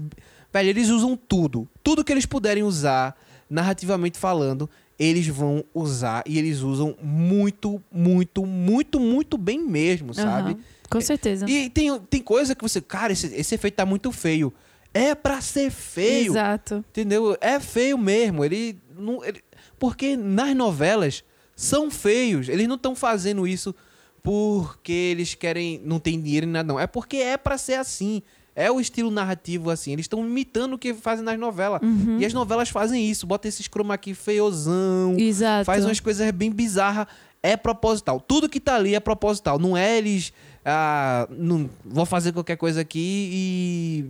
Velho, 0.52 0.68
eles 0.68 0.90
usam 0.90 1.16
tudo. 1.16 1.66
Tudo 1.82 2.04
que 2.04 2.12
eles 2.12 2.26
puderem 2.26 2.62
usar, 2.62 3.16
narrativamente 3.48 4.18
falando, 4.18 4.68
eles 4.98 5.26
vão 5.28 5.64
usar. 5.72 6.22
E 6.26 6.38
eles 6.38 6.60
usam 6.60 6.96
muito, 7.02 7.82
muito, 7.92 8.44
muito, 8.44 8.98
muito 8.98 9.38
bem 9.38 9.58
mesmo, 9.62 10.12
sabe? 10.12 10.50
Aham, 10.52 10.60
Com 10.90 11.00
certeza. 11.00 11.46
E 11.48 11.70
tem, 11.70 11.98
tem 12.00 12.22
coisa 12.22 12.54
que 12.54 12.62
você. 12.62 12.80
Cara, 12.80 13.12
esse, 13.12 13.26
esse 13.34 13.54
efeito 13.54 13.74
tá 13.74 13.86
muito 13.86 14.10
feio. 14.10 14.52
É 14.92 15.14
pra 15.14 15.40
ser 15.40 15.70
feio. 15.70 16.32
Exato. 16.32 16.84
Entendeu? 16.90 17.36
É 17.40 17.60
feio 17.60 17.96
mesmo. 17.98 18.44
Ele 18.44 18.78
não. 18.98 19.22
ele- 19.24 19.42
porque 19.78 20.16
nas 20.16 20.56
novelas 20.56 21.22
são 21.54 21.90
feios. 21.90 22.48
Eles 22.48 22.66
não 22.66 22.74
estão 22.76 22.96
fazendo 22.96 23.46
isso 23.46 23.74
porque 24.22 24.92
eles 24.92 25.34
querem. 25.34 25.80
Não 25.84 25.98
tem 26.00 26.20
dinheiro 26.20 26.46
nem 26.46 26.54
nada, 26.54 26.66
não. 26.72 26.80
É 26.80 26.86
porque 26.86 27.18
é 27.18 27.36
pra 27.36 27.56
ser 27.58 27.74
assim. 27.74 28.22
É 28.58 28.72
o 28.72 28.80
estilo 28.80 29.08
narrativo 29.08 29.70
assim. 29.70 29.92
Eles 29.92 30.02
estão 30.02 30.26
imitando 30.26 30.72
o 30.72 30.78
que 30.78 30.92
fazem 30.92 31.24
nas 31.24 31.38
novelas. 31.38 31.80
Uhum. 31.80 32.18
E 32.18 32.26
as 32.26 32.32
novelas 32.32 32.68
fazem 32.68 33.08
isso. 33.08 33.24
Bota 33.24 33.46
esses 33.46 33.68
chroma 33.68 33.96
key 33.96 34.14
feiozão. 34.14 35.14
Exato. 35.16 35.64
Faz 35.64 35.84
umas 35.84 36.00
coisas 36.00 36.28
bem 36.32 36.50
bizarras. 36.50 37.06
é 37.40 37.56
proposital. 37.56 38.18
Tudo 38.18 38.48
que 38.48 38.58
tá 38.58 38.74
ali 38.74 38.96
é 38.96 39.00
proposital. 39.00 39.60
Não 39.60 39.76
é 39.76 39.96
eles. 39.96 40.32
Ah, 40.64 41.28
não, 41.30 41.70
vou 41.84 42.04
fazer 42.04 42.32
qualquer 42.32 42.56
coisa 42.56 42.80
aqui 42.80 43.30
e 43.32 44.04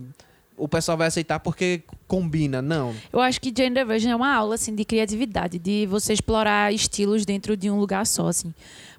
o 0.57 0.67
pessoal 0.67 0.97
vai 0.97 1.07
aceitar 1.07 1.39
porque 1.39 1.83
combina. 2.07 2.59
Não. 2.59 2.95
Eu 3.13 3.21
acho 3.21 3.39
que 3.39 3.53
Gender 3.55 3.85
Version 3.85 4.11
é 4.11 4.15
uma 4.15 4.33
aula 4.33 4.55
assim 4.55 4.73
de 4.73 4.83
criatividade, 4.83 5.59
de 5.59 5.85
você 5.85 6.11
explorar 6.11 6.73
estilos 6.73 7.23
dentro 7.23 7.55
de 7.55 7.69
um 7.69 7.79
lugar 7.79 8.05
só, 8.07 8.27
assim. 8.27 8.51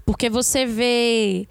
Porque 0.07 0.31
você 0.31 0.65
vê 0.65 1.49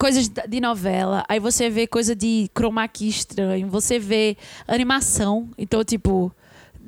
coisas 0.00 0.28
de 0.30 0.60
novela, 0.62 1.22
aí 1.28 1.38
você 1.38 1.68
vê 1.68 1.86
coisa 1.86 2.16
de 2.16 2.50
chroma 2.56 2.88
key 2.88 3.06
estranho, 3.06 3.68
você 3.68 3.98
vê 3.98 4.34
animação, 4.66 5.50
então 5.58 5.84
tipo, 5.84 6.34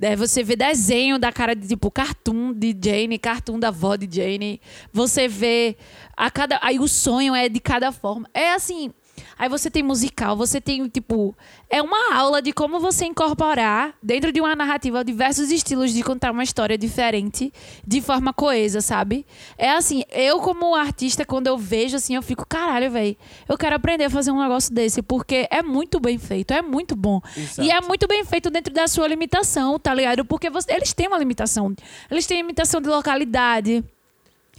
é, 0.00 0.16
você 0.16 0.42
vê 0.42 0.56
desenho 0.56 1.18
da 1.18 1.30
cara 1.30 1.54
de 1.54 1.68
tipo 1.68 1.90
cartoon 1.90 2.54
de 2.54 2.74
Jane, 2.82 3.18
cartoon 3.18 3.58
da 3.58 3.68
avó 3.68 3.96
de 3.96 4.08
Jane, 4.10 4.62
você 4.90 5.28
vê 5.28 5.76
a 6.16 6.30
cada 6.30 6.58
aí 6.62 6.78
o 6.78 6.88
sonho 6.88 7.34
é 7.34 7.50
de 7.50 7.60
cada 7.60 7.92
forma. 7.92 8.26
É 8.32 8.54
assim, 8.54 8.90
Aí 9.38 9.48
você 9.48 9.70
tem 9.70 9.82
musical, 9.82 10.36
você 10.36 10.60
tem, 10.60 10.88
tipo, 10.88 11.34
é 11.70 11.80
uma 11.82 12.14
aula 12.14 12.40
de 12.42 12.52
como 12.52 12.78
você 12.80 13.04
incorporar 13.04 13.94
dentro 14.02 14.30
de 14.32 14.40
uma 14.40 14.54
narrativa 14.54 15.04
diversos 15.04 15.50
estilos 15.50 15.92
de 15.92 16.02
contar 16.02 16.30
uma 16.30 16.42
história 16.42 16.76
diferente 16.78 17.52
de 17.86 18.00
forma 18.00 18.32
coesa, 18.32 18.80
sabe? 18.80 19.24
É 19.58 19.70
assim, 19.70 20.04
eu 20.10 20.38
como 20.40 20.74
artista, 20.74 21.24
quando 21.24 21.46
eu 21.46 21.56
vejo 21.58 21.96
assim, 21.96 22.14
eu 22.14 22.22
fico, 22.22 22.46
caralho, 22.46 22.90
velho, 22.90 23.16
eu 23.48 23.56
quero 23.58 23.76
aprender 23.76 24.04
a 24.04 24.10
fazer 24.10 24.30
um 24.30 24.40
negócio 24.40 24.72
desse, 24.74 25.02
porque 25.02 25.46
é 25.50 25.62
muito 25.62 25.98
bem 25.98 26.18
feito, 26.18 26.52
é 26.52 26.62
muito 26.62 26.94
bom. 26.94 27.20
Exato. 27.36 27.62
E 27.66 27.70
é 27.70 27.80
muito 27.80 28.06
bem 28.06 28.24
feito 28.24 28.50
dentro 28.50 28.72
da 28.72 28.86
sua 28.86 29.06
limitação, 29.08 29.78
tá 29.78 29.92
ligado? 29.94 30.24
Porque 30.24 30.48
você- 30.50 30.72
eles 30.72 30.92
têm 30.92 31.08
uma 31.08 31.18
limitação. 31.18 31.74
Eles 32.10 32.26
têm 32.26 32.38
limitação 32.38 32.80
de 32.80 32.88
localidade, 32.88 33.84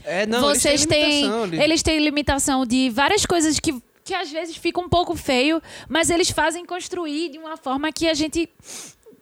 É, 0.06 0.26
não, 0.26 0.42
vocês 0.42 0.66
eles 0.82 0.86
têm 0.86 1.00
têm, 1.00 1.12
limitação, 1.22 1.46
eles- 1.46 1.60
eles 1.60 1.84
têm 1.84 2.00
limitação 2.00 2.66
de 2.66 2.90
várias 2.90 3.26
coisas 3.26 3.60
que, 3.60 3.74
que 4.04 4.14
às 4.14 4.32
vezes 4.32 4.56
fica 4.58 4.80
um 4.82 4.90
pouco 4.90 5.16
feio, 5.16 5.62
mas 5.88 6.10
eles 6.10 6.30
fazem 6.30 6.66
construir 6.66 7.30
de 7.30 7.38
uma 7.38 7.56
forma 7.58 7.92
que 7.92 8.08
a 8.08 8.14
gente 8.14 8.50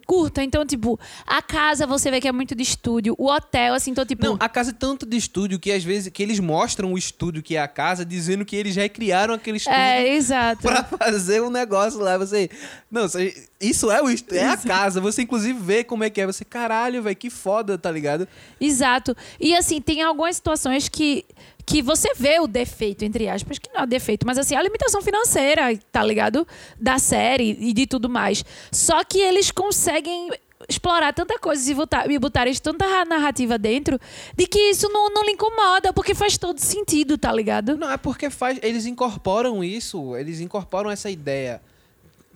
curta. 0.07 0.43
Então, 0.43 0.65
tipo, 0.65 0.99
a 1.25 1.41
casa 1.41 1.87
você 1.87 2.11
vê 2.11 2.19
que 2.19 2.27
é 2.27 2.31
muito 2.33 2.53
de 2.53 2.63
estúdio, 2.63 3.15
o 3.17 3.27
hotel, 3.31 3.73
assim, 3.75 3.91
então, 3.91 4.05
tipo. 4.05 4.25
Não, 4.25 4.35
a 4.39 4.49
casa 4.49 4.71
é 4.71 4.73
tanto 4.73 5.05
de 5.05 5.15
estúdio 5.15 5.57
que 5.59 5.71
às 5.71 5.83
vezes 5.83 6.11
que 6.11 6.21
eles 6.21 6.39
mostram 6.39 6.91
o 6.91 6.97
estúdio 6.97 7.41
que 7.41 7.55
é 7.55 7.61
a 7.61 7.67
casa, 7.67 8.03
dizendo 8.03 8.43
que 8.43 8.55
eles 8.55 8.75
recriaram 8.75 9.33
aquele 9.33 9.57
estúdio 9.57 9.77
é, 9.79 10.09
exato. 10.09 10.63
pra 10.63 10.83
fazer 10.83 11.41
um 11.41 11.49
negócio 11.49 11.99
lá. 11.99 12.17
Você. 12.17 12.49
Não, 12.89 13.03
você- 13.03 13.47
isso 13.61 13.89
é 13.91 14.01
o 14.01 14.09
estu- 14.09 14.35
é 14.35 14.47
a 14.49 14.57
casa. 14.57 14.99
Você 14.99 15.21
inclusive 15.21 15.57
vê 15.57 15.83
como 15.83 16.03
é 16.03 16.09
que 16.09 16.19
é. 16.19 16.25
Você, 16.25 16.43
caralho, 16.43 17.01
velho, 17.03 17.15
que 17.15 17.29
foda, 17.29 17.77
tá 17.77 17.89
ligado? 17.91 18.27
Exato. 18.59 19.15
E 19.39 19.55
assim, 19.55 19.79
tem 19.79 20.01
algumas 20.01 20.35
situações 20.35 20.89
que, 20.89 21.23
que 21.71 21.81
você 21.81 22.13
vê 22.15 22.39
o 22.39 22.47
defeito, 22.47 23.05
entre 23.05 23.29
aspas, 23.29 23.57
que 23.57 23.69
não 23.73 23.81
é 23.83 23.87
defeito, 23.87 24.25
mas 24.27 24.37
assim, 24.37 24.55
a 24.55 24.61
limitação 24.61 25.01
financeira, 25.01 25.77
tá 25.91 26.03
ligado? 26.03 26.45
Da 26.79 26.99
série 26.99 27.57
e 27.59 27.71
de 27.71 27.87
tudo 27.87 28.09
mais. 28.09 28.43
Só 28.71 29.03
que 29.03 29.19
eles 29.19 29.51
conseguem 29.51 30.29
explorar 30.69 31.13
tanta 31.13 31.39
coisa 31.39 31.71
e 31.71 31.73
botar, 31.73 32.11
e 32.11 32.19
botar 32.19 32.45
tanta 32.61 32.85
ra- 32.85 33.05
narrativa 33.05 33.57
dentro 33.57 33.99
de 34.35 34.45
que 34.45 34.59
isso 34.69 34.87
não, 34.89 35.09
não 35.09 35.23
lhe 35.23 35.31
incomoda, 35.31 35.93
porque 35.93 36.13
faz 36.13 36.37
todo 36.37 36.59
sentido, 36.59 37.17
tá 37.17 37.31
ligado? 37.31 37.77
Não, 37.77 37.89
é 37.89 37.97
porque 37.97 38.29
faz. 38.29 38.59
Eles 38.61 38.85
incorporam 38.85 39.63
isso, 39.63 40.15
eles 40.17 40.39
incorporam 40.39 40.89
essa 40.91 41.09
ideia. 41.09 41.61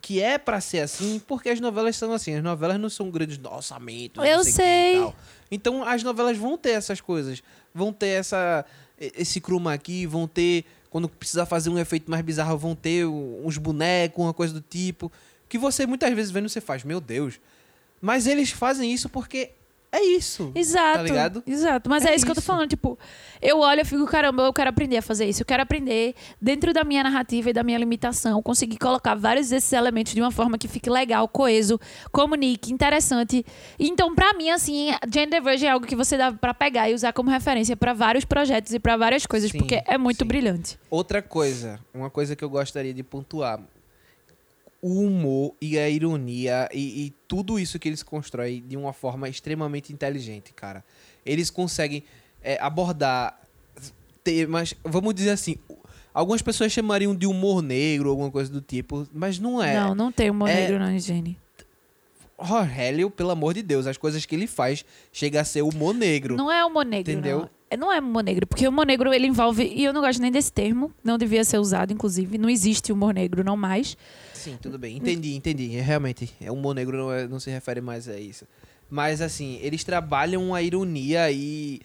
Que 0.02 0.22
é 0.22 0.38
pra 0.38 0.60
ser 0.60 0.80
assim, 0.80 1.20
porque 1.26 1.48
as 1.48 1.58
novelas 1.58 1.96
são 1.96 2.12
assim. 2.12 2.34
As 2.36 2.42
novelas 2.42 2.78
não 2.78 2.88
são 2.88 3.10
grandes 3.10 3.40
orçamentos. 3.44 4.24
Eu 4.24 4.44
sei. 4.44 5.00
tal. 5.00 5.14
Então 5.50 5.82
as 5.84 6.02
novelas 6.04 6.36
vão 6.36 6.56
ter 6.56 6.70
essas 6.70 7.00
coisas. 7.00 7.42
Vão 7.74 7.92
ter 7.92 8.08
essa, 8.08 8.64
esse 8.98 9.40
chroma 9.40 9.72
aqui, 9.72 10.06
vão 10.06 10.26
ter. 10.26 10.64
Quando 10.90 11.08
precisar 11.08 11.46
fazer 11.46 11.68
um 11.68 11.78
efeito 11.78 12.10
mais 12.10 12.24
bizarro, 12.24 12.56
vão 12.56 12.74
ter 12.74 13.06
uns 13.06 13.58
bonecos, 13.58 14.24
uma 14.24 14.32
coisa 14.32 14.54
do 14.54 14.60
tipo. 14.60 15.12
Que 15.48 15.58
você 15.58 15.86
muitas 15.86 16.12
vezes 16.14 16.30
vendo, 16.30 16.48
você 16.48 16.60
faz, 16.60 16.84
meu 16.84 17.00
Deus. 17.00 17.38
Mas 18.00 18.26
eles 18.26 18.50
fazem 18.50 18.92
isso 18.92 19.08
porque 19.08 19.50
é 19.96 20.04
isso. 20.04 20.52
Exato. 20.54 20.98
Tá 20.98 21.02
ligado? 21.02 21.42
Exato. 21.46 21.88
Mas 21.90 22.04
É 22.04 22.10
é, 22.10 22.14
isso 22.16 22.24
que 22.24 22.30
eu 22.30 22.34
tô 22.36 22.40
falando. 22.42 22.68
Tipo, 22.68 22.98
eu 23.40 23.60
olho 23.60 23.80
e 23.80 23.84
fico, 23.84 24.04
caramba, 24.06 24.44
eu 24.44 24.52
quero 24.52 24.70
aprender 24.70 24.96
a 24.98 25.02
fazer 25.02 25.26
isso. 25.26 25.42
Eu 25.42 25.46
quero 25.46 25.62
aprender, 25.62 26.14
dentro 26.40 26.72
da 26.72 26.84
minha 26.84 27.02
narrativa 27.02 27.50
e 27.50 27.52
da 27.52 27.62
minha 27.62 27.78
limitação, 27.78 28.42
conseguir 28.42 28.78
colocar 28.78 29.14
vários 29.14 29.48
desses 29.48 29.72
elementos 29.72 30.12
de 30.14 30.20
uma 30.20 30.30
forma 30.30 30.56
que 30.58 30.68
fique 30.68 30.88
legal, 30.90 31.26
coeso, 31.28 31.80
comunique, 32.12 32.72
interessante. 32.72 33.44
Então, 33.78 34.14
pra 34.14 34.32
mim, 34.34 34.50
assim, 34.50 34.90
Gender 35.12 35.42
Verge 35.42 35.66
é 35.66 35.70
algo 35.70 35.86
que 35.86 35.96
você 35.96 36.16
dá 36.16 36.32
pra 36.32 36.54
pegar 36.54 36.88
e 36.90 36.94
usar 36.94 37.12
como 37.12 37.30
referência 37.30 37.76
pra 37.76 37.92
vários 37.92 38.24
projetos 38.24 38.72
e 38.74 38.78
pra 38.78 38.96
várias 38.96 39.26
coisas, 39.26 39.50
Sim, 39.50 39.58
porque 39.58 39.82
é 39.86 39.98
muito 39.98 40.18
sim. 40.18 40.24
brilhante. 40.28 40.78
Outra 40.90 41.20
coisa, 41.22 41.78
uma 41.94 42.10
coisa 42.10 42.34
que 42.36 42.44
eu 42.44 42.50
gostaria 42.50 42.92
de 42.94 43.02
pontuar. 43.02 43.60
O 44.88 45.00
humor 45.00 45.52
e 45.60 45.76
a 45.76 45.88
ironia 45.90 46.68
e, 46.72 47.06
e 47.06 47.10
tudo 47.26 47.58
isso 47.58 47.76
que 47.76 47.88
eles 47.88 48.04
constroem 48.04 48.62
de 48.64 48.76
uma 48.76 48.92
forma 48.92 49.28
extremamente 49.28 49.92
inteligente, 49.92 50.52
cara. 50.54 50.84
Eles 51.24 51.50
conseguem 51.50 52.04
é, 52.40 52.56
abordar 52.60 53.36
temas, 54.22 54.74
vamos 54.84 55.12
dizer 55.12 55.30
assim, 55.30 55.56
algumas 56.14 56.40
pessoas 56.40 56.70
chamariam 56.70 57.16
de 57.16 57.26
humor 57.26 57.62
negro, 57.62 58.10
alguma 58.10 58.30
coisa 58.30 58.48
do 58.50 58.60
tipo, 58.60 59.08
mas 59.12 59.40
não 59.40 59.60
é. 59.60 59.74
Não, 59.74 59.92
não 59.94 60.12
tem 60.12 60.30
humor 60.30 60.48
É- 60.48 60.54
negro 60.54 60.78
na 60.78 60.94
higiene. 60.94 61.36
Rogério, 62.38 63.10
pelo 63.10 63.30
amor 63.30 63.54
de 63.54 63.62
Deus, 63.62 63.86
as 63.86 63.96
coisas 63.96 64.26
que 64.26 64.34
ele 64.34 64.46
faz 64.46 64.84
chega 65.12 65.40
a 65.40 65.44
ser 65.44 65.62
humor 65.62 65.94
negro. 65.94 66.36
Não 66.36 66.52
é 66.52 66.64
humor 66.64 66.84
negro, 66.84 67.12
Entendeu? 67.12 67.38
não. 67.40 67.50
É- 67.68 67.76
Não 67.76 67.92
é 67.92 67.98
humor 67.98 68.22
negro, 68.22 68.46
porque 68.46 68.64
o 68.66 68.70
humor 68.70 68.86
negro 68.86 69.12
ele 69.12 69.26
envolve, 69.26 69.64
e 69.64 69.82
eu 69.82 69.92
não 69.92 70.00
gosto 70.00 70.20
nem 70.22 70.30
desse 70.30 70.52
termo, 70.52 70.92
não 71.02 71.18
devia 71.18 71.42
ser 71.44 71.58
usado, 71.58 71.92
inclusive, 71.92 72.38
não 72.38 72.48
existe 72.48 72.92
humor 72.92 73.12
negro, 73.12 73.42
não 73.42 73.56
mais. 73.56 73.96
Sim, 74.50 74.58
tudo 74.62 74.78
bem. 74.78 74.96
Entendi, 74.96 75.34
entendi. 75.34 75.76
É, 75.76 75.80
realmente, 75.80 76.32
é, 76.40 76.50
o 76.50 76.54
humor 76.54 76.74
negro 76.74 76.96
não, 76.96 77.12
é- 77.12 77.26
não 77.26 77.40
se 77.40 77.50
refere 77.50 77.80
mais 77.80 78.08
a 78.08 78.18
isso. 78.18 78.46
Mas, 78.88 79.20
assim, 79.20 79.58
eles 79.62 79.82
trabalham 79.82 80.54
a 80.54 80.62
ironia 80.62 81.30
e... 81.32 81.80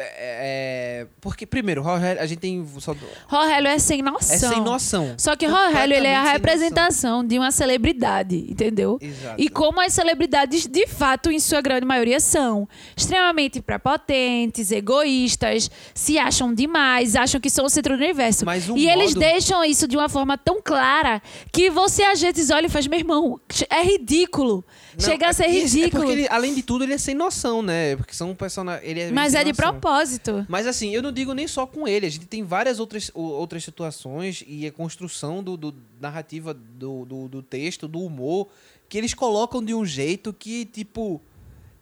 é, 0.00 1.02
é, 1.02 1.06
porque, 1.20 1.44
primeiro, 1.44 1.82
Rogério, 1.82 2.22
a 2.22 2.26
gente 2.26 2.38
tem... 2.38 2.64
Só, 2.78 2.94
Rogério 3.26 3.68
é 3.68 3.78
sem 3.78 4.00
é 4.00 4.02
noção. 4.02 4.50
sem 4.50 4.60
noção. 4.60 5.14
Só 5.18 5.34
que 5.34 5.46
Rogério, 5.46 5.94
ele 5.94 6.06
é 6.06 6.16
a 6.16 6.22
sem 6.24 6.32
representação 6.32 7.24
de 7.24 7.38
uma 7.38 7.50
celebridade, 7.50 8.46
entendeu? 8.48 8.98
Exato. 9.00 9.34
E 9.40 9.48
como 9.48 9.80
as 9.80 9.92
celebridades, 9.92 10.66
de 10.66 10.86
fato, 10.86 11.30
em 11.30 11.40
sua 11.40 11.60
grande 11.60 11.84
maioria, 11.84 12.20
são 12.20 12.68
extremamente 12.96 13.60
prepotentes, 13.60 14.70
egoístas, 14.70 15.70
se 15.94 16.18
acham 16.18 16.54
demais, 16.54 17.16
acham 17.16 17.40
que 17.40 17.50
são 17.50 17.64
o 17.64 17.68
centro 17.68 17.96
do 17.96 18.02
universo. 18.02 18.46
Mas 18.46 18.68
o 18.68 18.76
e 18.76 18.88
eles 18.88 19.14
modo- 19.14 19.20
deixam 19.20 19.64
isso 19.64 19.88
de 19.88 19.96
uma 19.96 20.08
forma 20.08 20.38
tão 20.38 20.60
clara 20.62 21.20
que 21.52 21.70
você 21.70 22.04
às 22.04 22.20
vezes 22.20 22.50
olha 22.50 22.66
e 22.66 22.68
faz, 22.70 22.86
meu 22.86 22.98
irmão, 22.98 23.40
é 23.68 23.82
ridículo. 23.82 24.64
Não, 24.98 25.04
Chega 25.04 25.26
é 25.26 25.28
a 25.28 25.32
ser 25.32 25.46
ridículo. 25.48 26.02
É 26.02 26.06
porque, 26.06 26.12
ele, 26.20 26.28
além 26.28 26.54
de 26.54 26.62
tudo, 26.62 26.84
ele 26.84 26.92
é 26.94 26.98
sem 26.98 27.14
noção, 27.14 27.62
né? 27.62 27.94
Porque 27.96 28.14
são 28.14 28.34
personagens... 28.34 28.88
Ele 28.88 29.00
é 29.00 29.10
Mas 29.12 29.32
sem 29.32 29.40
é 29.40 29.44
de 29.44 29.50
noção. 29.50 29.64
Propósito. 29.88 30.46
Mas 30.48 30.66
assim, 30.66 30.94
eu 30.94 31.02
não 31.02 31.10
digo 31.12 31.32
nem 31.32 31.46
só 31.48 31.66
com 31.66 31.86
ele. 31.88 32.06
A 32.06 32.10
gente 32.10 32.26
tem 32.26 32.42
várias 32.42 32.78
outras, 32.78 33.10
outras 33.14 33.64
situações 33.64 34.44
e 34.46 34.66
a 34.66 34.72
construção 34.72 35.42
do, 35.42 35.56
do- 35.56 35.74
narrativa 36.00 36.52
do, 36.54 37.04
do, 37.04 37.28
do 37.28 37.42
texto, 37.42 37.88
do 37.88 38.00
humor, 38.00 38.48
que 38.88 38.96
eles 38.98 39.14
colocam 39.14 39.62
de 39.62 39.74
um 39.74 39.84
jeito 39.84 40.32
que, 40.32 40.64
tipo, 40.66 41.20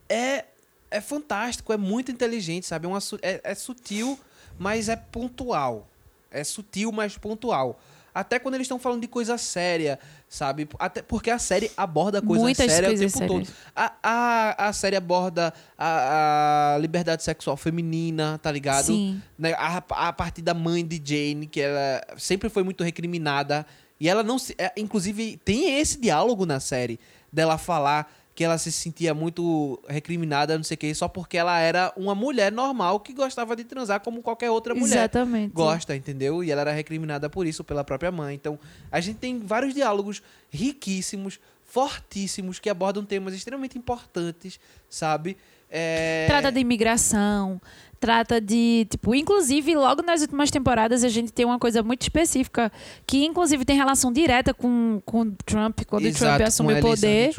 é, 0.09 0.45
é 0.91 1.01
fantástico, 1.01 1.73
é 1.73 1.77
muito 1.77 2.11
inteligente, 2.11 2.67
sabe? 2.67 2.87
É, 2.87 2.89
uma, 2.89 2.99
é, 3.23 3.41
é 3.45 3.55
sutil, 3.55 4.19
mas 4.59 4.89
é 4.89 4.97
pontual. 4.97 5.89
É 6.31 6.43
sutil, 6.45 6.91
mas 6.93 7.17
pontual. 7.19 7.81
Até 8.15 8.39
quando 8.39 8.55
eles 8.55 8.65
estão 8.65 8.79
falando 8.79 9.03
de 9.03 9.09
coisa 9.09 9.37
séria, 9.37 9.99
sabe? 10.29 10.69
Até 10.79 11.03
porque 11.03 11.31
a 11.31 11.39
série 11.39 11.71
aborda 11.77 12.21
coisa 12.21 12.43
Muitas 12.43 12.71
séria 12.71 12.89
o 12.89 12.91
coisas 12.93 13.13
tempo 13.13 13.27
sérias. 13.33 13.49
todo. 13.49 13.57
A, 13.75 13.93
a, 14.03 14.69
a 14.69 14.73
série 14.73 14.97
aborda 14.97 15.53
a, 15.79 16.75
a 16.75 16.79
liberdade 16.79 17.23
sexual 17.23 17.57
feminina, 17.57 18.39
tá 18.43 18.51
ligado? 18.51 18.87
Sim. 18.87 19.23
Né, 19.39 19.53
A, 19.55 19.77
a 20.09 20.13
partir 20.13 20.43
da 20.43 20.55
mãe 20.55 20.85
de 20.85 21.01
Jane, 21.05 21.47
que 21.47 21.61
ela 21.61 22.03
sempre 22.19 22.49
foi 22.49 22.63
muito 22.63 22.83
recriminada. 22.83 23.67
E 23.99 24.09
ela 24.09 24.23
não 24.23 24.39
se. 24.39 24.55
é, 24.59 24.73
inclusive, 24.77 25.39
tem 25.45 25.79
esse 25.81 25.99
diálogo 25.99 26.45
na 26.45 26.61
série 26.61 27.01
dela 27.33 27.57
falar 27.57 28.13
que 28.37 28.45
ela 28.45 28.59
se 28.59 28.71
sentia 28.71 29.15
muito 29.15 29.83
recriminada, 29.89 30.59
não 30.59 30.63
sei 30.63 30.75
o 30.75 30.79
quê, 30.79 30.95
só 30.95 31.09
porque 31.09 31.39
ela 31.39 31.59
era 31.59 31.91
uma 31.97 32.15
mulher 32.15 32.53
normal 32.53 33.01
que 33.01 33.15
gostava 33.15 33.57
de 33.57 33.65
transar 33.65 34.01
como 34.01 34.23
qualquer 34.23 34.51
outra 34.51 34.75
mulher 34.75 34.99
Exatamente. 34.99 35.55
gosta, 35.55 35.97
entendeu? 35.97 36.45
E 36.45 36.51
ela 36.51 36.61
era 36.61 36.73
recriminada 36.73 37.31
por 37.31 37.47
isso 37.47 37.65
pela 37.65 37.83
própria 37.83 38.13
mãe. 38.13 38.35
Então, 38.35 38.59
a 38.93 39.01
gente 39.01 39.17
tem 39.17 39.41
vários 39.41 39.73
diálogos 39.73 40.23
riquíssimos, 40.51 41.41
fortíssimos, 41.65 42.59
que 42.59 42.69
abordam 42.69 43.07
temas 43.07 43.33
extremamente 43.33 43.79
importantes, 43.79 44.61
sabe? 44.91 45.39
É... 45.71 46.27
Trata 46.29 46.53
de 46.53 46.61
imigração, 46.61 47.59
trata 47.99 48.41
de, 48.41 48.87
tipo, 48.91 49.15
inclusive 49.15 49.75
logo 49.75 50.03
nas 50.03 50.21
últimas 50.21 50.51
temporadas 50.51 51.03
a 51.05 51.09
gente 51.09 51.33
tem 51.33 51.45
uma 51.45 51.59
coisa 51.59 51.83
muito 51.83 52.03
específica 52.03 52.71
que 53.07 53.25
inclusive 53.25 53.65
tem 53.65 53.77
relação 53.77 54.13
direta 54.13 54.53
com 54.55 55.01
com 55.05 55.31
Trump 55.45 55.81
quando 55.87 56.05
o 56.05 56.13
Trump 56.13 56.17
Exato, 56.17 56.43
assume 56.45 56.75
o 56.75 56.81
poder. 56.81 57.35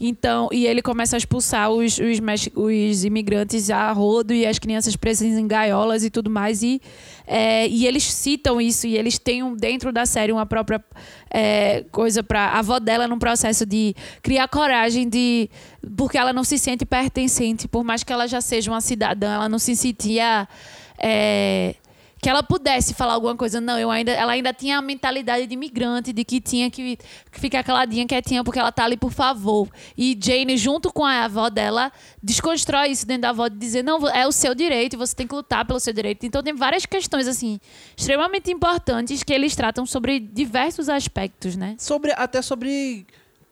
Então, 0.00 0.48
e 0.52 0.66
ele 0.66 0.82
começa 0.82 1.16
a 1.16 1.18
expulsar 1.18 1.70
os, 1.70 1.98
os, 1.98 2.20
os 2.54 3.04
imigrantes 3.04 3.70
a 3.70 3.90
rodo 3.92 4.32
e 4.32 4.46
as 4.46 4.58
crianças 4.58 4.96
presas 4.96 5.28
em 5.28 5.46
gaiolas 5.46 6.04
e 6.04 6.10
tudo 6.10 6.30
mais. 6.30 6.62
E, 6.62 6.80
é, 7.32 7.68
e 7.68 7.86
eles 7.86 8.02
citam 8.02 8.60
isso 8.60 8.88
e 8.88 8.98
eles 8.98 9.16
têm 9.16 9.40
um, 9.40 9.54
dentro 9.54 9.92
da 9.92 10.04
série 10.04 10.32
uma 10.32 10.44
própria 10.44 10.82
é, 11.30 11.84
coisa 11.92 12.24
para 12.24 12.40
a 12.40 12.58
avó 12.58 12.80
dela 12.80 13.06
num 13.06 13.20
processo 13.20 13.64
de 13.64 13.94
criar 14.20 14.48
coragem 14.48 15.08
de. 15.08 15.48
Porque 15.96 16.18
ela 16.18 16.32
não 16.32 16.42
se 16.42 16.58
sente 16.58 16.84
pertencente, 16.84 17.68
por 17.68 17.84
mais 17.84 18.02
que 18.02 18.12
ela 18.12 18.26
já 18.26 18.40
seja 18.40 18.68
uma 18.68 18.80
cidadã, 18.80 19.34
ela 19.34 19.48
não 19.48 19.60
se 19.60 19.76
sentia. 19.76 20.48
é, 20.98 21.76
que 22.20 22.28
ela 22.28 22.42
pudesse 22.42 22.92
falar 22.94 23.14
alguma 23.14 23.36
coisa. 23.36 23.60
Não, 23.60 23.78
eu 23.78 23.90
ainda, 23.90 24.12
ela 24.12 24.32
ainda 24.32 24.52
tinha 24.52 24.78
a 24.78 24.82
mentalidade 24.82 25.46
de 25.46 25.54
imigrante, 25.54 26.12
de 26.12 26.24
que 26.24 26.40
tinha 26.40 26.70
que, 26.70 26.98
ficar 27.32 27.64
caladinha, 27.64 28.06
quietinha, 28.06 28.44
porque 28.44 28.58
ela 28.58 28.70
tá 28.70 28.84
ali 28.84 28.96
por 28.96 29.10
favor. 29.10 29.68
E 29.96 30.18
Jane, 30.20 30.56
junto 30.56 30.92
com 30.92 31.04
a 31.04 31.24
avó 31.24 31.48
dela, 31.48 31.90
desconstrói 32.22 32.88
isso 32.88 33.06
dentro 33.06 33.22
da 33.22 33.30
avó 33.30 33.48
de 33.48 33.56
dizer, 33.56 33.82
não, 33.82 34.06
é 34.08 34.26
o 34.26 34.32
seu 34.32 34.54
direito, 34.54 34.98
você 34.98 35.14
tem 35.14 35.26
que 35.26 35.34
lutar 35.34 35.64
pelo 35.64 35.80
seu 35.80 35.92
direito. 35.92 36.26
Então 36.26 36.42
tem 36.42 36.54
várias 36.54 36.84
questões, 36.84 37.26
assim, 37.26 37.58
extremamente 37.96 38.50
importantes 38.50 39.22
que 39.22 39.32
eles 39.32 39.56
tratam 39.56 39.86
sobre 39.86 40.20
diversos 40.20 40.88
aspectos, 40.88 41.56
né? 41.56 41.76
Sobre, 41.78 42.12
até 42.12 42.42
sobre 42.42 43.06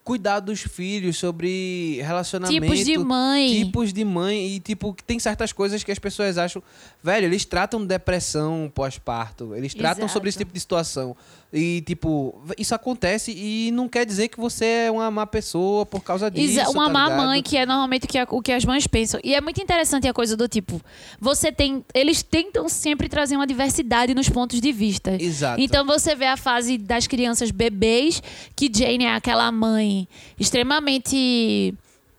cuidar 0.08 0.40
dos 0.40 0.60
filhos, 0.62 1.18
sobre 1.18 2.00
relacionamento. 2.02 2.62
Tipos 2.62 2.82
de 2.82 2.96
mãe. 2.96 3.62
Tipos 3.64 3.92
de 3.92 4.04
mãe. 4.06 4.54
E, 4.54 4.58
tipo, 4.58 4.94
que 4.94 5.04
tem 5.04 5.18
certas 5.18 5.52
coisas 5.52 5.84
que 5.84 5.92
as 5.92 5.98
pessoas 5.98 6.38
acham. 6.38 6.62
Velho, 7.04 7.26
eles 7.26 7.44
tratam 7.44 7.84
depressão 7.84 8.72
pós-parto. 8.74 9.54
Eles 9.54 9.74
tratam 9.74 10.04
Exato. 10.04 10.12
sobre 10.14 10.30
esse 10.30 10.38
tipo 10.38 10.50
de 10.52 10.60
situação. 10.60 11.14
E, 11.52 11.82
tipo, 11.86 12.38
isso 12.58 12.74
acontece 12.74 13.32
e 13.32 13.70
não 13.72 13.88
quer 13.88 14.04
dizer 14.04 14.28
que 14.28 14.38
você 14.38 14.64
é 14.86 14.90
uma 14.90 15.10
má 15.10 15.26
pessoa 15.26 15.86
por 15.86 16.02
causa 16.02 16.30
disso. 16.30 16.60
Exa- 16.60 16.68
uma 16.70 16.86
tá 16.86 16.92
má 16.92 17.04
ligado? 17.04 17.16
mãe, 17.26 17.42
que 17.42 17.56
é 17.56 17.64
normalmente 17.64 18.04
o 18.04 18.08
que, 18.08 18.18
a- 18.18 18.26
o 18.30 18.42
que 18.42 18.52
as 18.52 18.64
mães 18.66 18.86
pensam. 18.86 19.18
E 19.24 19.34
é 19.34 19.40
muito 19.40 19.60
interessante 19.60 20.06
a 20.06 20.12
coisa 20.12 20.36
do 20.36 20.46
tipo, 20.46 20.78
você 21.18 21.50
tem. 21.50 21.82
Eles 21.94 22.22
tentam 22.22 22.68
sempre 22.68 23.08
trazer 23.08 23.34
uma 23.36 23.46
diversidade 23.46 24.14
nos 24.14 24.28
pontos 24.28 24.60
de 24.60 24.72
vista. 24.72 25.16
Exato. 25.18 25.58
Então 25.58 25.86
você 25.86 26.14
vê 26.14 26.26
a 26.26 26.36
fase 26.36 26.76
das 26.76 27.06
crianças 27.06 27.50
bebês, 27.50 28.22
que 28.54 28.70
Jane 28.70 29.04
é 29.06 29.14
aquela 29.14 29.50
mãe 29.50 29.97
extremamente 30.38 31.74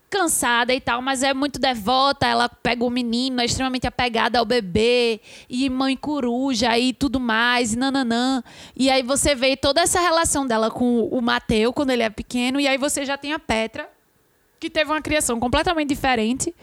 cansada 0.09 0.73
e 0.73 0.81
tal, 0.81 1.01
mas 1.01 1.21
é 1.21 1.33
muito 1.33 1.59
devota, 1.59 2.25
ela 2.25 2.49
pega 2.49 2.83
o 2.83 2.89
menino, 2.89 3.39
é 3.41 3.45
extremamente 3.45 3.85
apegada 3.85 4.39
ao 4.39 4.45
bebê, 4.45 5.21
e 5.47 5.69
mãe 5.69 5.95
coruja 5.95 6.77
e 6.79 6.91
tudo 6.93 7.19
mais, 7.19 7.73
e 7.73 7.77
nananã. 7.77 8.43
E 8.75 8.89
aí 8.89 9.03
você 9.03 9.35
vê 9.35 9.55
toda 9.55 9.81
essa 9.81 9.99
relação 9.99 10.47
dela 10.47 10.71
com 10.71 11.03
o 11.03 11.21
Mateu 11.21 11.71
quando 11.71 11.91
ele 11.91 12.03
é 12.03 12.09
pequeno, 12.09 12.59
e 12.59 12.67
aí 12.67 12.77
você 12.77 13.05
já 13.05 13.17
tem 13.17 13.33
a 13.33 13.39
Petra, 13.39 13.87
que 14.59 14.69
teve 14.69 14.91
uma 14.91 15.01
criação 15.01 15.39
completamente 15.39 15.89
diferente 15.89 16.53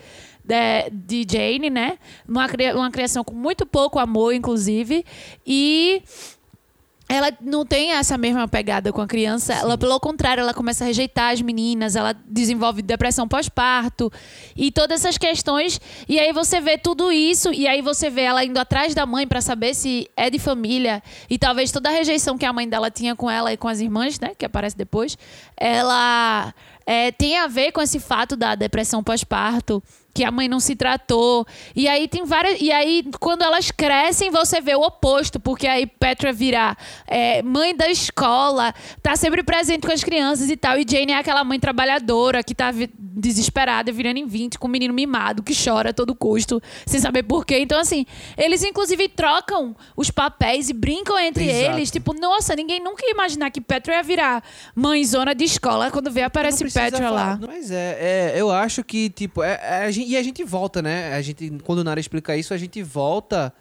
de, 0.45 0.91
de 0.91 1.27
Jane, 1.29 1.71
né? 1.71 1.99
Uma, 2.29 2.47
uma 2.75 2.91
criação 2.91 3.25
com 3.25 3.35
muito 3.35 3.65
pouco 3.65 3.99
amor, 3.99 4.35
inclusive. 4.35 5.05
E 5.47 6.03
ela 7.09 7.33
não 7.41 7.65
tem 7.65 7.93
essa 7.93 8.19
mesma 8.19 8.49
pegada 8.49 8.93
com 8.93 9.01
a 9.01 9.07
criança. 9.07 9.55
Ela, 9.55 9.79
pelo 9.79 9.99
contrário, 10.01 10.41
ela 10.41 10.53
começa 10.53 10.83
a 10.83 10.87
rejeitar 10.87 11.33
as 11.33 11.41
meninas, 11.41 11.95
ela 11.95 12.13
desenvolve 12.27 12.83
depressão 12.83 13.29
pós-parto 13.29 14.13
e 14.57 14.73
todas 14.73 15.01
essas 15.01 15.17
questões. 15.17 15.81
E 16.09 16.19
aí 16.19 16.33
você 16.33 16.61
vê 16.61 16.77
tudo 16.77 17.13
isso, 17.13 17.53
e 17.53 17.67
aí 17.69 17.81
você 17.81 18.11
vê 18.11 18.23
ela 18.23 18.45
indo 18.45 18.59
atrás 18.59 18.93
da 18.95 19.07
mãe 19.07 19.27
para 19.27 19.41
saber 19.41 19.75
se 19.75 20.11
é 20.17 20.29
de 20.29 20.39
família. 20.39 21.01
E 21.31 21.39
talvez 21.39 21.71
toda 21.71 21.89
a 21.89 21.93
rejeição 21.93 22.37
que 22.37 22.45
a 22.45 22.53
mãe 22.53 22.69
dela 22.69 22.91
tinha 22.91 23.15
com 23.15 23.31
ela 23.31 23.53
e 23.53 23.57
com 23.57 23.69
as 23.69 23.79
irmãs, 23.81 24.19
né? 24.19 24.33
Que 24.37 24.45
aparece 24.45 24.77
depois, 24.77 25.17
ela 25.57 26.53
é, 26.85 27.13
tem 27.13 27.39
a 27.39 27.47
ver 27.47 27.71
com 27.71 27.81
esse 27.81 28.01
fato 28.01 28.37
da 28.37 28.57
depressão 28.57 29.03
pós-parto. 29.03 29.81
Que 30.17 30.25
a 30.25 30.31
mãe 30.31 30.49
não 30.49 30.59
se 30.59 30.75
tratou. 30.75 31.47
E 31.75 31.87
aí 31.87 32.09
tem 32.09 32.25
várias. 32.25 32.59
E 32.59 32.73
aí, 32.73 33.05
quando 33.21 33.43
elas 33.43 33.71
crescem, 33.71 34.31
você 34.31 34.63
vê 34.63 34.75
o 34.75 34.81
oposto, 34.81 35.39
porque 35.39 35.67
aí 35.67 35.87
Petra 35.87 36.33
vira 36.33 36.75
é, 37.07 37.43
mãe 37.43 37.77
da 37.77 37.91
escola, 37.91 38.75
tá 39.03 39.15
sempre 39.15 39.43
presente 39.43 39.87
com 39.87 39.93
as 39.93 40.03
crianças 40.03 40.49
e 40.49 40.57
tal. 40.57 40.79
E 40.79 40.87
Jane 40.89 41.13
é 41.13 41.19
aquela 41.19 41.45
mãe 41.45 41.61
trabalhadora 41.61 42.43
que 42.43 42.55
tá 42.55 42.73
desesperada, 42.99 43.93
virando 43.93 44.19
em 44.19 44.27
20, 44.27 44.59
com 44.59 44.67
um 44.69 44.71
menino 44.71 44.95
mimado 44.95 45.43
que 45.43 45.53
chora 45.55 45.91
a 45.91 45.93
todo 45.93 46.15
custo, 46.15 46.63
sem 46.87 46.99
saber 46.99 47.23
porquê. 47.23 47.59
Então, 47.59 47.79
assim, 47.79 48.07
eles 48.39 48.65
inclusive 48.65 49.09
trocam 49.11 49.77
os 49.95 50.11
papéis 50.11 50.71
e 50.71 50.73
brincam 50.73 51.19
entre 51.19 51.45
Exato. 51.45 51.77
eles. 51.77 51.91
Tipo, 51.91 52.15
nossa, 52.15 52.57
ninguém 52.57 52.83
nunca 52.83 53.05
ia 53.05 53.13
imaginar 53.13 53.51
que 53.51 53.61
Petra 53.61 53.97
ia 53.97 54.03
virar 54.03 54.43
mãezona 54.75 55.35
de 55.35 55.45
escola 55.45 55.91
quando 55.91 56.11
vê 56.11 56.23
aparece 56.23 56.65
Petra 56.73 57.11
lá. 57.11 57.37
falar. 57.37 57.41
Mas 57.47 57.71
é, 57.71 58.33
é, 58.35 58.41
eu 58.41 58.51
acho 58.51 58.83
que, 58.83 59.11
tipo, 59.11 59.43
é, 59.43 59.59
é 59.63 59.85
a 59.85 59.91
gente- 59.91 60.06
e 60.13 60.17
a 60.17 60.23
gente 60.23 60.43
volta, 60.45 60.81
né? 60.83 61.15
A 61.15 61.23
gente, 61.23 61.51
quando 61.65 61.81
o 61.81 61.85
Nara 61.85 62.01
explica 62.01 62.37
isso, 62.37 62.55
a 62.55 62.57
gente 62.57 62.83
volta 62.83 63.53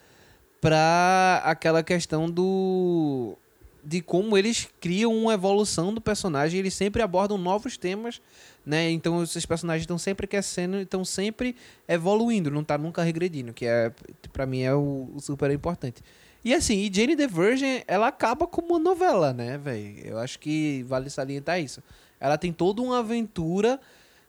pra 0.61 1.41
aquela 1.45 1.83
questão 1.83 2.29
do. 2.29 3.37
de 3.83 4.01
como 4.01 4.37
eles 4.37 4.67
criam 4.79 5.15
uma 5.15 5.33
evolução 5.33 5.93
do 5.93 6.01
personagem, 6.01 6.59
eles 6.59 6.73
sempre 6.73 7.01
abordam 7.01 7.37
novos 7.37 7.77
temas, 7.77 8.21
né? 8.65 8.89
Então 8.89 9.21
esses 9.21 9.45
personagens 9.45 9.83
estão 9.83 9.97
sempre 9.97 10.25
crescendo, 10.25 10.77
estão 10.77 11.05
sempre 11.05 11.55
evoluindo, 11.87 12.49
não 12.49 12.63
tá 12.63 12.77
nunca 12.77 13.03
regredindo, 13.03 13.53
que 13.53 13.65
é, 13.65 13.91
pra 14.33 14.45
mim, 14.45 14.61
é 14.61 14.73
o, 14.73 15.09
o 15.15 15.19
super 15.19 15.51
importante. 15.51 16.01
E 16.43 16.53
assim, 16.53 16.77
e 16.77 16.91
Jane 16.93 17.15
the 17.15 17.27
Virgin, 17.27 17.81
ela 17.87 18.07
acaba 18.07 18.45
como 18.45 18.69
uma 18.69 18.79
novela, 18.79 19.33
né, 19.33 19.57
velho? 19.57 19.99
Eu 20.03 20.19
acho 20.19 20.37
que 20.37 20.83
vale 20.83 21.09
salientar 21.09 21.59
isso. 21.59 21.81
Ela 22.19 22.37
tem 22.37 22.53
toda 22.53 22.81
uma 22.83 22.99
aventura, 22.99 23.79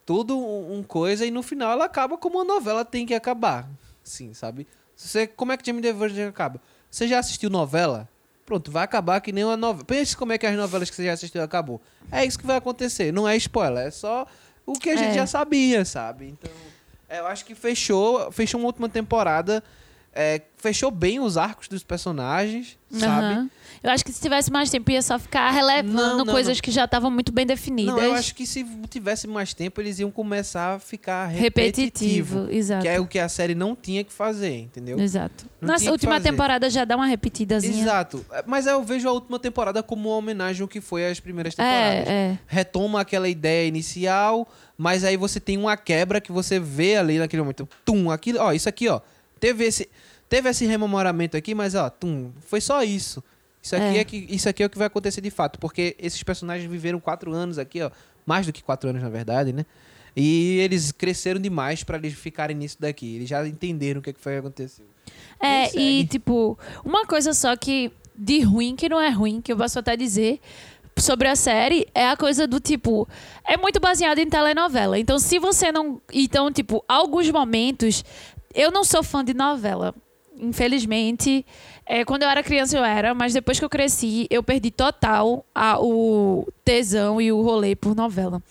todo 0.06 0.38
um, 0.38 0.78
um 0.78 0.82
coisa, 0.82 1.26
e 1.26 1.30
no 1.30 1.42
final 1.42 1.72
ela 1.72 1.84
acaba 1.84 2.16
como 2.16 2.38
uma 2.38 2.44
novela 2.44 2.84
tem 2.84 3.04
que 3.04 3.12
acabar. 3.12 3.68
Sim, 4.02 4.32
sabe? 4.32 4.66
Você, 4.94 5.26
como 5.26 5.52
é 5.52 5.56
que 5.56 5.66
Jane 5.66 5.82
the 5.82 5.92
Virgin 5.92 6.22
acaba? 6.22 6.60
Você 6.90 7.06
já 7.08 7.18
assistiu 7.18 7.50
novela? 7.50 8.08
Pronto, 8.46 8.70
vai 8.70 8.84
acabar 8.84 9.20
que 9.20 9.32
nem 9.32 9.42
uma 9.44 9.56
novela. 9.56 9.84
Pense 9.84 10.16
como 10.16 10.32
é 10.32 10.38
que 10.38 10.46
as 10.46 10.56
novelas 10.56 10.88
que 10.88 10.94
você 10.96 11.04
já 11.04 11.12
assistiu 11.12 11.42
acabou. 11.42 11.82
É 12.12 12.24
isso 12.24 12.38
que 12.38 12.46
vai 12.46 12.56
acontecer. 12.56 13.12
Não 13.12 13.28
é 13.28 13.36
spoiler, 13.36 13.88
é 13.88 13.90
só 13.90 14.24
o 14.64 14.74
que 14.74 14.88
a 14.88 14.96
gente 14.96 15.10
É. 15.10 15.14
já 15.14 15.26
sabia, 15.26 15.84
sabe? 15.84 16.28
Então, 16.28 16.50
é, 17.08 17.18
eu 17.18 17.26
acho 17.26 17.44
que 17.44 17.54
fechou, 17.56 18.30
fechou 18.30 18.60
uma 18.60 18.68
última 18.68 18.88
temporada, 18.88 19.62
é, 20.18 20.40
fechou 20.56 20.90
bem 20.90 21.20
os 21.20 21.36
arcos 21.36 21.68
dos 21.68 21.84
personagens, 21.84 22.78
sabe? 22.90 23.24
Aham. 23.26 23.50
Eu 23.82 23.90
acho 23.90 24.02
que 24.02 24.10
se 24.10 24.20
tivesse 24.20 24.50
mais 24.50 24.70
tempo 24.70 24.90
ia 24.90 25.02
só 25.02 25.18
ficar 25.18 25.50
relevando 25.50 25.92
Não, 25.92 26.24
não, 26.24 26.32
coisas 26.32 26.56
não. 26.56 26.62
que 26.62 26.70
já 26.70 26.86
estavam 26.86 27.10
muito 27.10 27.30
bem 27.30 27.44
definidas. 27.44 27.94
Não, 27.94 28.02
eu 28.02 28.14
acho 28.14 28.34
que 28.34 28.46
se 28.46 28.64
tivesse 28.88 29.28
mais 29.28 29.52
tempo, 29.52 29.80
eles 29.80 29.98
iam 29.98 30.10
começar 30.10 30.74
a 30.74 30.78
ficar 30.78 31.26
repetitivo. 31.26 32.40
repetitivo, 32.40 32.50
exato. 32.50 32.82
Que 32.82 32.88
é 32.88 32.98
o 32.98 33.06
que 33.06 33.18
a 33.18 33.28
série 33.28 33.54
não 33.54 33.76
tinha 33.76 34.02
que 34.02 34.12
fazer, 34.12 34.58
entendeu? 34.58 34.98
Exato. 34.98 35.44
Que 35.60 35.90
última 35.90 36.14
fazer. 36.14 36.30
temporada 36.30 36.70
já 36.70 36.84
dá 36.86 36.96
uma 36.96 37.06
repetidazinha. 37.06 37.82
Exato. 37.82 38.24
Mas 38.46 38.66
eu 38.66 38.82
vejo 38.82 39.06
a 39.08 39.12
última 39.12 39.38
temporada 39.38 39.82
como 39.82 40.08
uma 40.08 40.16
homenagem 40.16 40.62
ao 40.62 40.68
que 40.68 40.80
foi 40.80 41.06
as 41.06 41.20
primeiras 41.20 41.54
temporadas. 41.54 42.08
É, 42.08 42.10
é. 42.10 42.38
Retoma 42.46 43.02
aquela 43.02 43.28
ideia 43.28 43.68
inicial, 43.68 44.48
mas 44.78 45.04
aí 45.04 45.16
você 45.16 45.38
tem 45.38 45.58
uma 45.58 45.76
quebra 45.76 46.20
que 46.20 46.32
você 46.32 46.58
vê 46.58 46.96
ali 46.96 47.18
naquele 47.18 47.42
momento. 47.42 47.68
Tum, 47.84 48.10
aquilo, 48.10 48.40
ó, 48.40 48.52
isso 48.52 48.68
aqui, 48.68 48.88
ó. 48.88 49.00
Teve 49.38 49.64
esse, 49.66 49.88
teve 50.28 50.48
esse 50.48 50.66
rememoramento 50.66 51.36
aqui, 51.36 51.54
mas 51.54 51.74
ó, 51.74 51.88
tum, 51.88 52.32
foi 52.40 52.60
só 52.60 52.82
isso. 52.82 53.22
Isso 53.62 53.74
aqui 53.74 53.84
É. 53.84 53.98
é. 53.98 54.04
que, 54.04 54.26
isso 54.30 54.48
aqui 54.48 54.62
é 54.62 54.66
o 54.66 54.70
que 54.70 54.78
vai 54.78 54.86
acontecer 54.86 55.20
de 55.20 55.30
fato, 55.30 55.58
porque 55.58 55.96
esses 55.98 56.22
personagens 56.22 56.70
viveram 56.70 57.00
quatro 57.00 57.32
anos 57.32 57.58
aqui, 57.58 57.82
ó. 57.82 57.90
Mais 58.24 58.46
do 58.46 58.52
que 58.52 58.62
quatro 58.62 58.90
anos, 58.90 59.02
na 59.02 59.08
verdade, 59.08 59.52
né? 59.52 59.64
E 60.16 60.58
eles 60.58 60.92
cresceram 60.92 61.40
demais 61.40 61.84
pra 61.84 61.98
eles 61.98 62.14
ficarem 62.14 62.56
nisso 62.56 62.76
daqui. 62.80 63.16
Eles 63.16 63.28
já 63.28 63.46
entenderam 63.46 64.00
o 64.00 64.02
que, 64.02 64.12
que 64.12 64.20
foi 64.20 64.32
que 64.32 64.38
aconteceu. 64.38 64.86
É, 65.38 65.66
segue. 65.66 65.78
e 65.78 66.06
tipo, 66.06 66.58
uma 66.84 67.06
coisa 67.06 67.34
só 67.34 67.54
que 67.54 67.92
de 68.16 68.40
ruim, 68.40 68.74
que 68.74 68.88
não 68.88 69.00
é 69.00 69.10
ruim, 69.10 69.40
que 69.40 69.52
eu 69.52 69.56
posso 69.56 69.78
até 69.78 69.94
dizer 69.96 70.40
sobre 70.98 71.28
a 71.28 71.36
série, 71.36 71.86
é 71.94 72.08
a 72.08 72.16
coisa 72.16 72.46
do 72.46 72.58
tipo, 72.58 73.06
é 73.44 73.56
muito 73.58 73.78
baseado 73.78 74.18
em 74.18 74.28
telenovela. 74.28 74.98
Então, 74.98 75.18
se 75.18 75.38
você 75.38 75.70
não. 75.70 76.00
Então, 76.12 76.50
tipo, 76.50 76.84
alguns 76.88 77.30
momentos. 77.30 78.04
Eu 78.54 78.70
não 78.70 78.84
sou 78.84 79.02
fã 79.02 79.22
de 79.22 79.34
novela. 79.34 79.94
Infelizmente. 80.38 81.44
É, 81.88 82.04
quando 82.04 82.24
eu 82.24 82.28
era 82.28 82.42
criança 82.42 82.76
eu 82.76 82.84
era, 82.84 83.14
mas 83.14 83.32
depois 83.32 83.58
que 83.58 83.64
eu 83.64 83.68
cresci, 83.70 84.26
eu 84.28 84.42
perdi 84.42 84.70
total 84.72 85.46
a- 85.54 85.78
o 85.80 86.46
tesão 86.64 87.20
e 87.20 87.30
o 87.30 87.40
rolê 87.42 87.76
por 87.76 87.94
novela. 87.94 88.42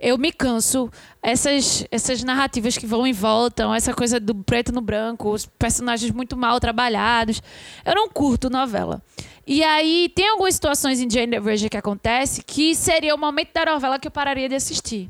Eu 0.00 0.18
me 0.18 0.32
canso. 0.32 0.90
Essas, 1.22 1.86
essas 1.90 2.24
narrativas 2.24 2.76
que 2.76 2.86
vão 2.86 3.06
e 3.06 3.12
voltam, 3.12 3.72
essa 3.74 3.92
coisa 3.94 4.18
do 4.18 4.34
preto 4.34 4.72
no 4.72 4.80
branco, 4.80 5.30
os 5.30 5.46
personagens 5.46 6.10
muito 6.10 6.36
mal 6.36 6.58
trabalhados. 6.58 7.40
Eu 7.84 7.94
não 7.94 8.08
curto 8.08 8.50
novela. 8.50 9.00
E 9.46 9.62
aí, 9.62 10.10
tem 10.14 10.28
algumas 10.28 10.54
situações 10.54 11.00
em 11.00 11.08
Jane 11.10 11.32
the 11.32 11.40
Virgin 11.40 11.68
que 11.68 11.76
acontece 11.76 12.42
que 12.42 12.74
seria 12.74 13.14
o 13.14 13.18
momento 13.18 13.52
da 13.52 13.64
novela 13.66 13.98
que 13.98 14.08
eu 14.08 14.12
pararia 14.12 14.48
de 14.48 14.54
assistir. 14.54 15.08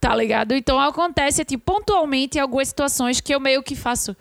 Tá 0.00 0.14
ligado? 0.14 0.52
Então 0.54 0.78
acontece, 0.78 1.44
tipo, 1.44 1.72
pontualmente 1.72 2.38
algumas 2.38 2.68
situações 2.68 3.20
que 3.20 3.34
eu 3.34 3.40
meio 3.40 3.62
que 3.62 3.74
faço. 3.74 4.14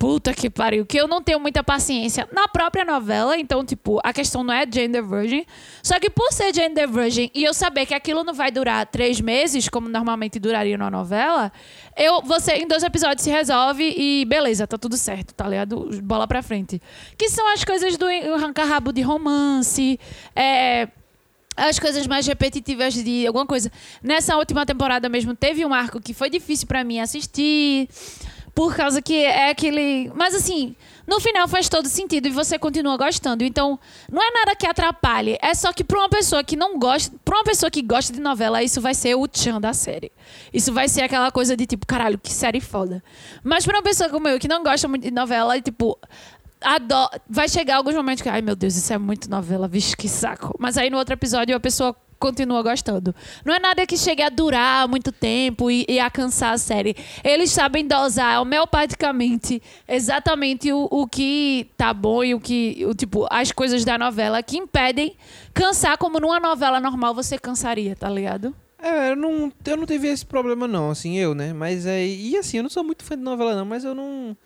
Puta 0.00 0.32
que 0.32 0.48
pariu, 0.48 0.86
que 0.86 0.98
eu 0.98 1.06
não 1.06 1.22
tenho 1.22 1.38
muita 1.38 1.62
paciência 1.62 2.26
na 2.32 2.48
própria 2.48 2.86
novela, 2.86 3.36
então, 3.36 3.62
tipo, 3.62 4.00
a 4.02 4.14
questão 4.14 4.42
não 4.42 4.54
é 4.54 4.64
gender 4.66 5.04
virgin. 5.04 5.44
Só 5.82 6.00
que 6.00 6.08
por 6.08 6.32
ser 6.32 6.54
gender 6.54 6.88
virgin 6.88 7.30
e 7.34 7.44
eu 7.44 7.52
saber 7.52 7.84
que 7.84 7.92
aquilo 7.92 8.24
não 8.24 8.32
vai 8.32 8.50
durar 8.50 8.86
três 8.86 9.20
meses, 9.20 9.68
como 9.68 9.90
normalmente 9.90 10.38
duraria 10.38 10.78
numa 10.78 10.88
novela, 10.90 11.52
eu, 11.94 12.22
você 12.22 12.52
em 12.52 12.66
dois 12.66 12.82
episódios 12.82 13.22
se 13.22 13.30
resolve 13.30 13.94
e 13.94 14.24
beleza, 14.24 14.66
tá 14.66 14.78
tudo 14.78 14.96
certo, 14.96 15.34
tá 15.34 15.46
ligado? 15.46 15.90
Bola 16.02 16.26
pra 16.26 16.42
frente. 16.42 16.80
Que 17.18 17.28
são 17.28 17.46
as 17.52 17.62
coisas 17.62 17.98
do 17.98 18.06
arranca-rabo 18.06 18.94
de 18.94 19.02
romance, 19.02 20.00
é 20.34 20.88
as 21.54 21.78
coisas 21.78 22.06
mais 22.06 22.26
repetitivas 22.26 22.94
de 22.94 23.26
alguma 23.26 23.44
coisa. 23.44 23.70
Nessa 24.02 24.34
última 24.36 24.64
temporada 24.64 25.10
mesmo, 25.10 25.36
teve 25.36 25.62
um 25.66 25.74
arco 25.74 26.00
que 26.00 26.14
foi 26.14 26.30
difícil 26.30 26.66
para 26.66 26.82
mim 26.82 27.00
assistir. 27.00 27.86
Por 28.54 28.74
causa 28.74 29.00
que 29.00 29.14
é 29.24 29.50
aquele. 29.50 30.10
Mas 30.14 30.34
assim, 30.34 30.74
no 31.06 31.20
final 31.20 31.48
faz 31.48 31.68
todo 31.68 31.88
sentido 31.88 32.28
e 32.28 32.30
você 32.30 32.58
continua 32.58 32.96
gostando. 32.96 33.42
Então, 33.42 33.78
não 34.10 34.22
é 34.22 34.30
nada 34.32 34.54
que 34.54 34.66
atrapalhe. 34.66 35.38
É 35.40 35.54
só 35.54 35.72
que 35.72 35.82
pra 35.82 35.98
uma 35.98 36.08
pessoa 36.08 36.44
que 36.44 36.56
não 36.56 36.78
gosta. 36.78 37.14
Pra 37.24 37.36
uma 37.38 37.44
pessoa 37.44 37.70
que 37.70 37.82
gosta 37.82 38.12
de 38.12 38.20
novela, 38.20 38.62
isso 38.62 38.80
vai 38.80 38.94
ser 38.94 39.14
o 39.14 39.26
tchan 39.26 39.60
da 39.60 39.72
série. 39.72 40.12
Isso 40.52 40.72
vai 40.72 40.88
ser 40.88 41.02
aquela 41.02 41.30
coisa 41.30 41.56
de 41.56 41.66
tipo, 41.66 41.86
caralho, 41.86 42.18
que 42.18 42.32
série 42.32 42.60
foda. 42.60 43.02
Mas 43.42 43.64
pra 43.64 43.76
uma 43.76 43.82
pessoa 43.82 44.10
como 44.10 44.28
eu, 44.28 44.38
que 44.38 44.48
não 44.48 44.62
gosta 44.62 44.86
muito 44.88 45.02
de 45.02 45.10
novela, 45.10 45.60
tipo. 45.60 45.98
Adoro... 46.60 47.10
Vai 47.28 47.48
chegar 47.48 47.76
alguns 47.76 47.94
momentos 47.94 48.22
que, 48.22 48.28
ai 48.28 48.42
meu 48.42 48.54
Deus, 48.54 48.76
isso 48.76 48.92
é 48.92 48.98
muito 48.98 49.30
novela, 49.30 49.66
vixe, 49.66 49.96
que 49.96 50.08
saco. 50.08 50.54
Mas 50.58 50.76
aí 50.76 50.90
no 50.90 50.98
outro 50.98 51.14
episódio 51.14 51.56
a 51.56 51.60
pessoa 51.60 51.96
continua 52.20 52.62
gostando. 52.62 53.14
Não 53.44 53.54
é 53.54 53.58
nada 53.58 53.86
que 53.86 53.96
chegue 53.96 54.22
a 54.22 54.28
durar 54.28 54.86
muito 54.86 55.10
tempo 55.10 55.70
e, 55.70 55.84
e 55.88 55.98
a 55.98 56.10
cansar 56.10 56.52
a 56.52 56.58
série. 56.58 56.94
Eles 57.24 57.50
sabem 57.50 57.86
dosar 57.86 58.40
homeopaticamente 58.42 59.60
exatamente 59.88 60.72
o, 60.72 60.86
o 60.90 61.06
que 61.06 61.68
tá 61.76 61.92
bom 61.92 62.22
e 62.22 62.34
o 62.34 62.40
que, 62.40 62.84
o, 62.86 62.94
tipo, 62.94 63.26
as 63.30 63.50
coisas 63.50 63.84
da 63.84 63.98
novela 63.98 64.42
que 64.42 64.58
impedem 64.58 65.16
cansar 65.52 65.96
como 65.98 66.20
numa 66.20 66.38
novela 66.38 66.78
normal 66.78 67.14
você 67.14 67.38
cansaria, 67.38 67.96
tá 67.96 68.08
ligado? 68.08 68.54
É, 68.78 69.10
eu 69.10 69.16
não, 69.16 69.52
eu 69.64 69.76
não 69.76 69.86
tive 69.86 70.08
esse 70.08 70.24
problema 70.24 70.68
não, 70.68 70.90
assim, 70.90 71.16
eu, 71.18 71.34
né? 71.34 71.52
Mas 71.52 71.86
é, 71.86 72.06
e 72.06 72.36
assim, 72.36 72.58
eu 72.58 72.62
não 72.62 72.70
sou 72.70 72.84
muito 72.84 73.02
fã 73.02 73.16
de 73.16 73.22
novela 73.22 73.54
não, 73.54 73.64
mas 73.64 73.84
eu 73.84 73.94
não 73.94 74.36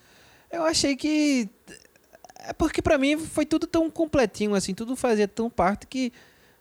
eu 0.51 0.65
achei 0.65 0.95
que 0.95 1.49
é 2.47 2.53
porque 2.53 2.81
para 2.81 2.99
mim 2.99 3.19
foi 3.19 3.45
tudo 3.45 3.67
tão 3.67 3.91
completinho 3.91 4.55
assim, 4.55 4.75
tudo 4.75 4.95
fazia 4.95 5.27
tão 5.27 5.51
parte 5.51 5.87
que 5.87 6.13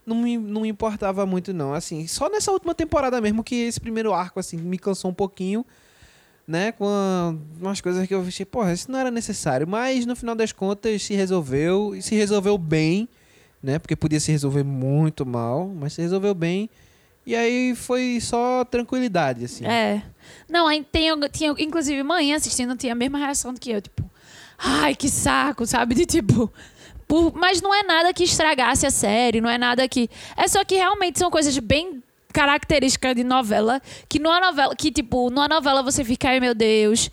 não 0.06 0.18
me, 0.18 0.38
não 0.38 0.62
me 0.62 0.70
importava 0.70 1.26
muito, 1.26 1.54
não. 1.54 1.74
Assim, 1.74 2.06
só 2.08 2.30
nessa 2.30 2.52
última 2.52 2.76
temporada 2.76 3.20
mesmo 3.22 3.44
que 3.44 3.56
esse 3.56 3.80
primeiro 3.80 4.14
arco, 4.14 4.40
assim, 4.40 4.58
me 4.58 4.78
cansou 4.78 5.12
um 5.12 5.14
pouquinho, 5.14 5.66
né? 6.48 6.72
Com 6.72 7.40
umas 7.60 7.82
coisas 7.82 8.08
que 8.08 8.14
eu 8.14 8.22
achei, 8.22 8.46
porra, 8.46 8.74
isso 8.74 8.92
não 8.92 9.00
era 9.00 9.12
necessário. 9.12 9.68
Mas 9.68 10.06
no 10.06 10.16
final 10.16 10.36
das 10.36 10.52
contas 10.52 11.02
se 11.04 11.14
resolveu, 11.14 11.96
e 11.96 12.02
se 12.02 12.16
resolveu 12.16 12.58
bem, 12.58 13.08
né? 13.62 13.80
Porque 13.80 13.96
podia 13.96 14.20
se 14.20 14.32
resolver 14.32 14.64
muito 14.64 15.26
mal, 15.26 15.68
mas 15.68 15.94
se 15.94 16.02
resolveu 16.02 16.34
bem. 16.34 16.70
E 17.26 17.36
aí 17.36 17.74
foi 17.74 18.20
só 18.22 18.66
tranquilidade, 18.66 19.46
assim. 19.46 19.66
É. 19.66 20.04
Não, 20.50 20.68
aí 20.68 20.86
tem, 20.92 21.10
tinha, 21.32 21.56
inclusive, 21.58 22.04
mãe 22.04 22.34
assistindo 22.34 22.76
tinha 22.76 22.92
a 22.92 22.96
mesma 22.96 23.18
reação 23.18 23.54
do 23.54 23.60
que 23.60 23.72
eu, 23.72 23.82
tipo, 23.82 24.04
ai, 24.58 24.94
que 24.94 25.08
saco, 25.08 25.66
sabe? 25.66 25.96
De 25.96 26.06
tipo, 26.06 26.52
por, 27.14 27.32
mas 27.36 27.62
não 27.62 27.72
é 27.72 27.84
nada 27.84 28.12
que 28.12 28.24
estragasse 28.24 28.88
a 28.88 28.90
série, 28.90 29.40
não 29.40 29.48
é 29.48 29.56
nada 29.56 29.88
que. 29.88 30.10
É 30.36 30.48
só 30.48 30.64
que 30.66 30.74
realmente 30.74 31.20
são 31.20 31.30
coisas 31.30 31.56
bem 31.60 32.02
características 32.34 33.16
de 33.16 33.24
novela, 33.24 33.80
que 34.10 34.18
numa 34.18 34.40
novela, 34.40 34.76
que 34.76 34.92
tipo, 34.92 35.30
numa 35.30 35.48
novela 35.48 35.84
você 35.84 36.04
fica, 36.04 36.30
ai 36.30 36.40
meu 36.40 36.56
Deus, 36.56 37.12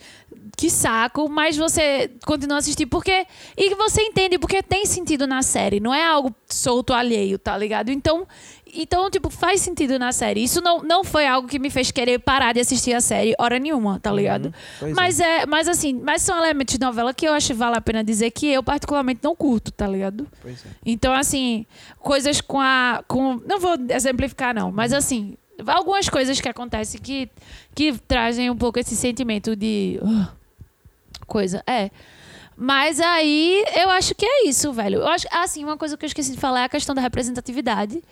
que 0.56 0.70
saco, 0.70 1.28
mas 1.28 1.54
você 1.58 2.10
continua 2.24 2.56
a 2.56 2.60
assistir 2.60 2.86
porque. 2.86 3.26
E 3.54 3.74
você 3.74 4.00
entende 4.00 4.38
porque 4.38 4.62
tem 4.62 4.86
sentido 4.86 5.26
na 5.26 5.42
série, 5.42 5.80
não 5.80 5.92
é 5.92 6.02
algo 6.02 6.34
solto 6.48 6.94
alheio, 6.94 7.38
tá 7.38 7.54
ligado? 7.58 7.90
Então, 7.90 8.26
então, 8.74 9.10
tipo, 9.10 9.30
faz 9.30 9.60
sentido 9.60 9.98
na 9.98 10.12
série. 10.12 10.42
Isso 10.42 10.60
não, 10.60 10.82
não 10.82 11.04
foi 11.04 11.26
algo 11.26 11.48
que 11.48 11.58
me 11.58 11.70
fez 11.70 11.90
querer 11.90 12.18
parar 12.18 12.52
de 12.52 12.60
assistir 12.60 12.92
a 12.92 13.00
série 13.00 13.34
hora 13.38 13.58
nenhuma, 13.58 13.98
tá 14.00 14.12
ligado? 14.12 14.52
Uhum, 14.80 14.92
mas 14.94 15.20
é. 15.20 15.42
é. 15.42 15.46
mas 15.46 15.68
assim, 15.68 15.94
mas 15.94 16.22
são 16.22 16.36
elementos 16.36 16.74
de 16.74 16.80
novela 16.80 17.12
que 17.14 17.26
eu 17.26 17.32
acho 17.32 17.48
que 17.48 17.54
vale 17.54 17.76
a 17.76 17.80
pena 17.80 18.04
dizer 18.04 18.30
que 18.30 18.46
eu 18.46 18.62
particularmente 18.62 19.20
não 19.22 19.34
curto, 19.34 19.70
tá 19.72 19.86
ligado? 19.86 20.26
É. 20.44 20.52
Então, 20.84 21.12
assim, 21.12 21.66
coisas 21.98 22.40
com 22.40 22.60
a. 22.60 23.02
Com, 23.06 23.40
não 23.46 23.58
vou 23.58 23.76
exemplificar, 23.88 24.54
não, 24.54 24.70
mas 24.70 24.92
assim, 24.92 25.36
algumas 25.66 26.08
coisas 26.08 26.40
que 26.40 26.48
acontecem 26.48 27.00
que, 27.00 27.28
que 27.74 27.92
trazem 28.06 28.50
um 28.50 28.56
pouco 28.56 28.78
esse 28.78 28.96
sentimento 28.96 29.56
de. 29.56 29.98
Uh, 30.02 30.28
coisa. 31.26 31.62
É. 31.66 31.90
Mas 32.62 33.00
aí 33.00 33.64
eu 33.74 33.88
acho 33.88 34.14
que 34.14 34.26
é 34.26 34.46
isso, 34.46 34.70
velho. 34.70 34.98
Eu 34.98 35.08
acho, 35.08 35.26
assim, 35.30 35.64
uma 35.64 35.78
coisa 35.78 35.96
que 35.96 36.04
eu 36.04 36.06
esqueci 36.06 36.32
de 36.32 36.38
falar 36.38 36.60
é 36.60 36.64
a 36.64 36.68
questão 36.68 36.94
da 36.94 37.00
representatividade 37.00 38.02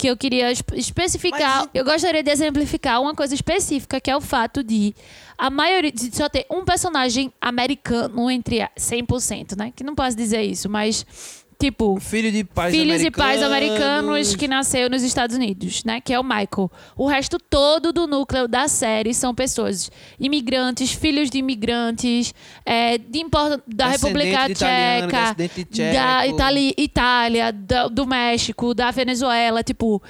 que 0.00 0.06
eu 0.06 0.16
queria 0.16 0.50
especificar. 0.50 1.58
Mas... 1.58 1.68
Eu 1.74 1.84
gostaria 1.84 2.22
de 2.22 2.30
exemplificar 2.30 3.02
uma 3.02 3.14
coisa 3.14 3.34
específica, 3.34 4.00
que 4.00 4.10
é 4.10 4.16
o 4.16 4.20
fato 4.20 4.64
de 4.64 4.94
a 5.36 5.50
maioria 5.50 5.92
de 5.92 6.16
só 6.16 6.26
ter 6.26 6.46
um 6.50 6.64
personagem 6.64 7.30
americano 7.38 8.30
entre 8.30 8.60
100%, 8.78 9.58
né? 9.58 9.72
Que 9.76 9.84
não 9.84 9.94
posso 9.94 10.16
dizer 10.16 10.40
isso, 10.40 10.70
mas 10.70 11.04
Tipo, 11.60 12.00
filho 12.00 12.32
de 12.32 12.42
pais 12.42 12.74
filhos 12.74 12.96
americanos. 12.96 13.06
e 13.06 13.10
pais 13.10 13.42
americanos 13.42 14.34
que 14.34 14.48
nasceu 14.48 14.88
nos 14.88 15.02
Estados 15.02 15.36
Unidos, 15.36 15.84
né? 15.84 16.00
Que 16.00 16.14
é 16.14 16.18
o 16.18 16.24
Michael. 16.24 16.70
O 16.96 17.06
resto 17.06 17.38
todo 17.38 17.92
do 17.92 18.06
núcleo 18.06 18.48
da 18.48 18.66
série 18.66 19.12
são 19.12 19.34
pessoas 19.34 19.90
imigrantes, 20.18 20.90
filhos 20.90 21.28
de 21.28 21.36
imigrantes, 21.36 22.32
é, 22.64 22.96
de, 22.96 23.26
da 23.66 23.88
República 23.88 24.48
Tcheca, 24.48 25.36
da 25.92 26.26
Itali, 26.26 26.74
Itália, 26.78 27.52
do, 27.52 27.90
do 27.90 28.06
México, 28.06 28.72
da 28.72 28.90
Venezuela, 28.90 29.62
tipo 29.62 30.02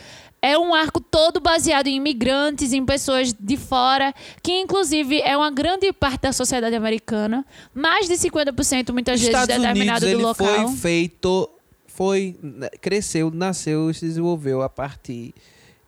é 0.43 0.59
um 0.59 0.75
arco 0.75 1.01
todo 1.01 1.41
baseado 1.41 1.87
em 1.87 1.97
imigrantes, 1.97 2.73
em 2.73 2.85
pessoas 2.85 3.33
de 3.33 3.57
fora, 3.57 4.15
que 4.43 4.53
inclusive 4.61 5.21
é 5.21 5.37
uma 5.37 5.51
grande 5.51 5.93
parte 5.93 6.23
da 6.23 6.33
sociedade 6.33 6.75
americana. 6.75 7.45
Mais 7.75 8.09
de 8.09 8.15
50% 8.15 8.93
muitas 8.93 9.21
vezes 9.21 9.35
Estados 9.35 9.55
determinado 9.55 10.07
Unidos, 10.07 10.23
do 10.23 10.29
local. 10.29 10.69
Foi 10.69 10.77
feito, 10.77 11.51
foi 11.87 12.37
cresceu, 12.81 13.31
nasceu, 13.31 13.93
se 13.93 14.07
desenvolveu 14.07 14.63
a 14.63 14.69
partir 14.69 15.35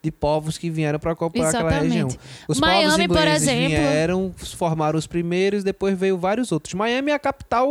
de 0.03 0.11
povos 0.11 0.59
que 0.59 0.69
vieram 0.69 0.99
para 0.99 1.13
ocupar 1.13 1.47
aquela 1.47 1.71
região. 1.71 2.09
Os 2.49 2.59
Miami, 2.59 2.83
povos 2.83 2.99
ingleses 2.99 3.17
por 3.17 3.29
exemplo, 3.29 3.69
vieram, 3.69 4.35
formaram 4.57 4.99
os 4.99 5.07
primeiros, 5.07 5.63
depois 5.63 5.97
veio 5.97 6.19
vários 6.19 6.51
outros. 6.51 6.75
Miami 6.75 7.13
é 7.13 7.15
a 7.15 7.19
capital 7.21 7.69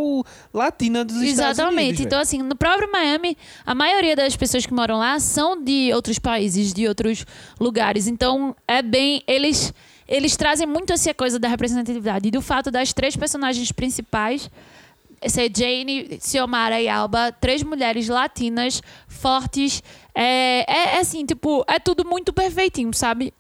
latina 0.54 1.04
dos 1.04 1.18
Exatamente. 1.18 1.32
Estados 1.32 1.60
Unidos. 1.60 2.00
Exatamente. 2.00 2.04
Então, 2.04 2.20
assim, 2.20 2.42
no 2.42 2.56
próprio 2.56 2.90
Miami, 2.90 3.38
a 3.66 3.76
maioria 3.76 4.16
das 4.16 4.38
pessoas 4.38 4.66
que 4.66 4.74
moram 4.74 4.98
lá 4.98 5.20
são 5.20 5.62
de 5.62 5.92
outros 5.94 6.18
países, 6.20 6.72
de 6.74 6.88
outros 6.88 7.26
lugares. 7.60 8.08
Então, 8.08 8.56
é 8.66 8.82
bem. 8.82 9.22
Eles, 9.28 9.74
eles 10.08 10.38
trazem 10.38 10.66
muito 10.66 10.94
essa 10.94 11.14
coisa 11.14 11.38
da 11.38 11.50
representatividade 11.50 12.30
e 12.30 12.32
do 12.32 12.42
fato 12.42 12.72
das 12.72 12.94
três 12.94 13.18
personagens 13.18 13.74
principais 13.74 14.50
ser 15.30 15.52
Jane, 15.56 16.20
Xiomara 16.20 16.82
e 16.82 16.90
Alba, 16.90 17.32
três 17.32 17.62
mulheres 17.62 18.08
latinas, 18.08 18.82
fortes. 19.08 19.84
É, 20.14 20.66
é, 20.68 20.96
é 20.96 21.00
assim, 21.00 21.26
tipo, 21.26 21.64
é 21.68 21.80
tudo 21.80 22.06
muito 22.06 22.34
perfeitinho, 22.34 22.94
sabe? 22.94 23.34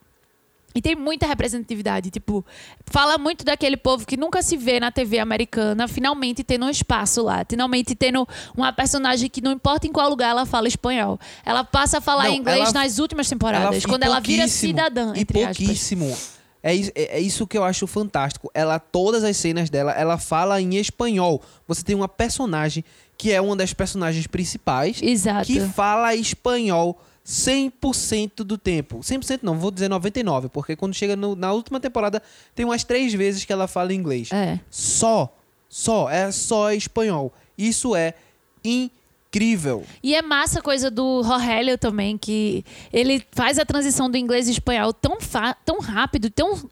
E 0.73 0.81
tem 0.81 0.95
muita 0.95 1.27
representatividade, 1.27 2.09
tipo, 2.09 2.45
fala 2.85 3.17
muito 3.17 3.43
daquele 3.43 3.75
povo 3.75 4.05
que 4.05 4.15
nunca 4.15 4.41
se 4.41 4.55
vê 4.55 4.79
na 4.79 4.89
TV 4.89 5.19
americana, 5.19 5.87
finalmente 5.87 6.43
tendo 6.43 6.65
um 6.65 6.69
espaço 6.69 7.23
lá, 7.23 7.45
finalmente 7.47 7.93
tendo 7.93 8.25
uma 8.55 8.71
personagem 8.71 9.29
que 9.29 9.41
não 9.41 9.51
importa 9.51 9.85
em 9.85 9.91
qual 9.91 10.09
lugar 10.09 10.29
ela 10.29 10.45
fala 10.45 10.69
espanhol. 10.69 11.19
Ela 11.45 11.63
passa 11.63 11.97
a 11.97 12.01
falar 12.01 12.25
não, 12.25 12.35
inglês 12.35 12.69
ela, 12.69 12.71
nas 12.71 12.99
últimas 12.99 13.27
temporadas, 13.27 13.83
ela, 13.83 13.91
quando 13.91 14.03
ela 14.03 14.19
vira 14.21 14.47
cidadã, 14.47 15.13
entre 15.15 15.41
e 15.41 15.45
pouquíssimo. 15.45 16.05
Aspas. 16.05 16.41
É, 16.63 16.75
é, 16.75 16.91
é, 16.95 17.19
isso 17.19 17.47
que 17.47 17.57
eu 17.57 17.63
acho 17.63 17.87
fantástico. 17.87 18.49
Ela, 18.53 18.79
todas 18.79 19.23
as 19.23 19.35
cenas 19.35 19.69
dela, 19.69 19.91
ela 19.91 20.17
fala 20.17 20.61
em 20.61 20.75
espanhol. 20.75 21.41
Você 21.67 21.83
tem 21.83 21.95
uma 21.95 22.07
personagem 22.07 22.85
que 23.21 23.31
é 23.31 23.39
uma 23.39 23.55
das 23.55 23.71
personagens 23.71 24.25
principais. 24.25 24.99
Exato. 24.99 25.45
Que 25.45 25.59
fala 25.59 26.15
espanhol 26.15 26.99
100% 27.23 28.37
do 28.37 28.57
tempo. 28.57 28.97
100% 29.01 29.41
não, 29.43 29.59
vou 29.59 29.69
dizer 29.69 29.91
99%, 29.91 30.49
porque 30.49 30.75
quando 30.75 30.95
chega 30.95 31.15
no, 31.15 31.35
na 31.35 31.53
última 31.53 31.79
temporada, 31.79 32.19
tem 32.55 32.65
umas 32.65 32.83
três 32.83 33.13
vezes 33.13 33.45
que 33.45 33.53
ela 33.53 33.67
fala 33.67 33.93
inglês. 33.93 34.31
É. 34.31 34.59
Só. 34.71 35.31
Só. 35.69 36.09
É 36.09 36.31
só 36.31 36.71
espanhol. 36.71 37.31
Isso 37.55 37.95
é 37.95 38.15
incrível. 38.63 39.83
E 40.01 40.15
é 40.15 40.23
massa 40.23 40.57
a 40.57 40.63
coisa 40.63 40.89
do 40.89 41.21
Rogelio 41.21 41.77
também, 41.77 42.17
que 42.17 42.65
ele 42.91 43.23
faz 43.33 43.59
a 43.59 43.65
transição 43.65 44.09
do 44.09 44.17
inglês 44.17 44.47
e 44.47 44.51
espanhol 44.51 44.91
tão, 44.93 45.19
tão 45.63 45.79
rápido, 45.79 46.27
tão 46.31 46.67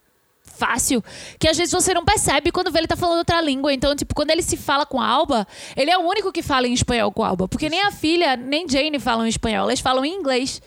fácil 0.59 1.03
que 1.39 1.47
às 1.47 1.57
vezes 1.57 1.71
você 1.73 1.93
não 1.93 2.03
percebe 2.03 2.51
quando 2.51 2.71
vê 2.71 2.79
ele 2.79 2.87
tá 2.87 2.95
falando 2.97 3.19
outra 3.19 3.39
língua. 3.41 3.73
Então, 3.73 3.95
tipo, 3.95 4.13
quando 4.13 4.31
ele 4.31 4.41
se 4.43 4.57
fala 4.57 4.85
com 4.85 4.99
a 4.99 5.07
Alba, 5.07 5.47
ele 5.75 5.89
é 5.89 5.97
o 5.97 6.01
único 6.01 6.31
que 6.31 6.41
fala 6.43 6.67
em 6.67 6.73
espanhol 6.73 7.11
com 7.11 7.23
a 7.23 7.29
Alba. 7.29 7.47
Porque 7.47 7.69
nem 7.69 7.81
a 7.81 7.91
filha, 7.91 8.35
nem 8.35 8.67
Jane 8.67 8.99
falam 8.99 9.25
em 9.25 9.29
espanhol, 9.29 9.63
elas 9.69 9.79
falam 9.79 10.03
em 10.05 10.13
inglês. 10.13 10.61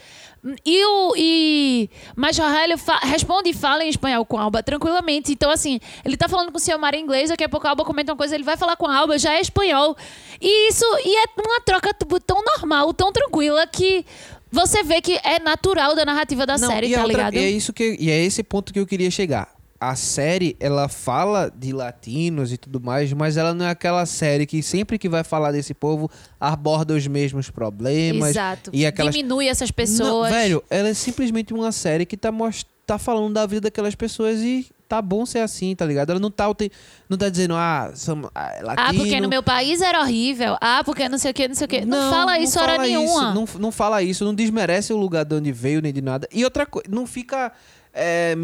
E 0.66 0.84
o. 0.84 1.14
E, 1.16 1.88
mas 2.16 2.36
Rafael 2.36 2.76
fa- 2.76 2.98
responde 3.04 3.50
e 3.50 3.54
fala 3.54 3.84
em 3.84 3.88
espanhol 3.88 4.24
com 4.26 4.36
a 4.36 4.42
Alba 4.42 4.60
tranquilamente. 4.60 5.30
Então, 5.32 5.48
assim, 5.50 5.78
ele 6.04 6.16
tá 6.16 6.28
falando 6.28 6.50
com 6.50 6.56
o 6.56 6.60
seu 6.60 6.76
Mara 6.80 6.96
em 6.96 7.02
inglês, 7.04 7.28
daqui 7.30 7.44
a 7.44 7.48
pouco 7.48 7.64
a 7.66 7.70
Alba 7.70 7.84
comenta 7.84 8.10
uma 8.10 8.16
coisa, 8.18 8.34
ele 8.34 8.42
vai 8.42 8.56
falar 8.56 8.74
com 8.76 8.86
a 8.86 8.96
Alba, 8.96 9.16
já 9.20 9.34
é 9.34 9.40
espanhol. 9.40 9.96
E 10.40 10.68
isso. 10.68 10.84
E 11.04 11.16
é 11.16 11.24
uma 11.46 11.60
troca 11.60 11.94
tipo, 11.94 12.18
tão 12.18 12.42
normal, 12.42 12.92
tão 12.92 13.12
tranquila 13.12 13.64
que 13.68 14.04
você 14.50 14.82
vê 14.82 15.00
que 15.00 15.16
é 15.22 15.38
natural 15.38 15.94
da 15.94 16.04
narrativa 16.04 16.44
da 16.44 16.58
Não, 16.58 16.68
série, 16.68 16.90
tá 16.92 17.02
outra- 17.02 17.06
ligado? 17.16 17.34
E 17.34 17.38
é 17.38 17.48
isso 17.48 17.72
que 17.72 17.96
e 18.00 18.10
é 18.10 18.24
esse 18.24 18.42
ponto 18.42 18.72
que 18.72 18.80
eu 18.80 18.86
queria 18.86 19.12
chegar. 19.12 19.51
A 19.84 19.96
série, 19.96 20.56
ela 20.60 20.86
fala 20.86 21.52
de 21.52 21.72
latinos 21.72 22.52
e 22.52 22.56
tudo 22.56 22.80
mais, 22.80 23.12
mas 23.12 23.36
ela 23.36 23.52
não 23.52 23.66
é 23.66 23.70
aquela 23.70 24.06
série 24.06 24.46
que 24.46 24.62
sempre 24.62 24.96
que 24.96 25.08
vai 25.08 25.24
falar 25.24 25.50
desse 25.50 25.74
povo 25.74 26.08
aborda 26.38 26.94
os 26.94 27.04
mesmos 27.08 27.50
problemas. 27.50 28.30
Exato. 28.30 28.70
E 28.72 28.86
aquelas 28.86 29.12
Diminui 29.12 29.48
essas 29.48 29.70
Não, 29.70 29.74
pessoas. 29.74 30.30
velho, 30.30 30.62
ela 30.70 30.90
é 30.90 30.94
simplesmente 30.94 31.52
uma 31.52 31.72
série 31.72 32.06
que 32.06 32.16
tá, 32.16 32.30
most... 32.30 32.64
tá 32.86 32.96
falando 32.96 33.34
da 33.34 33.44
vida 33.44 33.62
daquelas 33.62 33.96
pessoas 33.96 34.38
e 34.38 34.70
tá 34.88 35.02
bom 35.02 35.26
ser 35.26 35.40
assim, 35.40 35.74
tá 35.74 35.84
ligado? 35.84 36.10
Ela 36.10 36.20
não 36.20 36.30
tá, 36.30 36.44
não 37.08 37.18
tá 37.18 37.28
dizendo, 37.28 37.54
ah, 37.56 37.90
somos 37.96 38.30
ah, 38.32 38.52
é 38.54 38.60
Ah, 38.60 38.62
latino. 38.62 39.00
porque 39.00 39.20
no 39.20 39.28
meu 39.28 39.42
país 39.42 39.80
era 39.80 40.00
horrível. 40.00 40.56
Ah, 40.60 40.82
porque 40.84 41.08
não 41.08 41.18
sei 41.18 41.32
o 41.32 41.34
que, 41.34 41.48
não 41.48 41.56
sei 41.56 41.64
o 41.64 41.68
que. 41.68 41.84
Não, 41.84 42.08
fala 42.08 42.38
isso 42.38 42.56
hora 42.60 42.74
fala 42.74 42.86
nenhuma. 42.86 43.04
Isso, 43.06 43.34
não, 43.34 43.60
não 43.60 43.72
fala 43.72 44.00
isso, 44.00 44.24
não 44.24 44.32
desmerece 44.32 44.92
o 44.92 44.96
lugar 44.96 45.24
de 45.24 45.34
onde 45.34 45.50
veio, 45.50 45.82
nem 45.82 45.92
de 45.92 46.00
nada. 46.02 46.28
E 46.32 46.44
outra 46.44 46.66
coisa, 46.66 46.86
não 46.88 47.04
fica 47.04 47.50
é, 47.92 48.36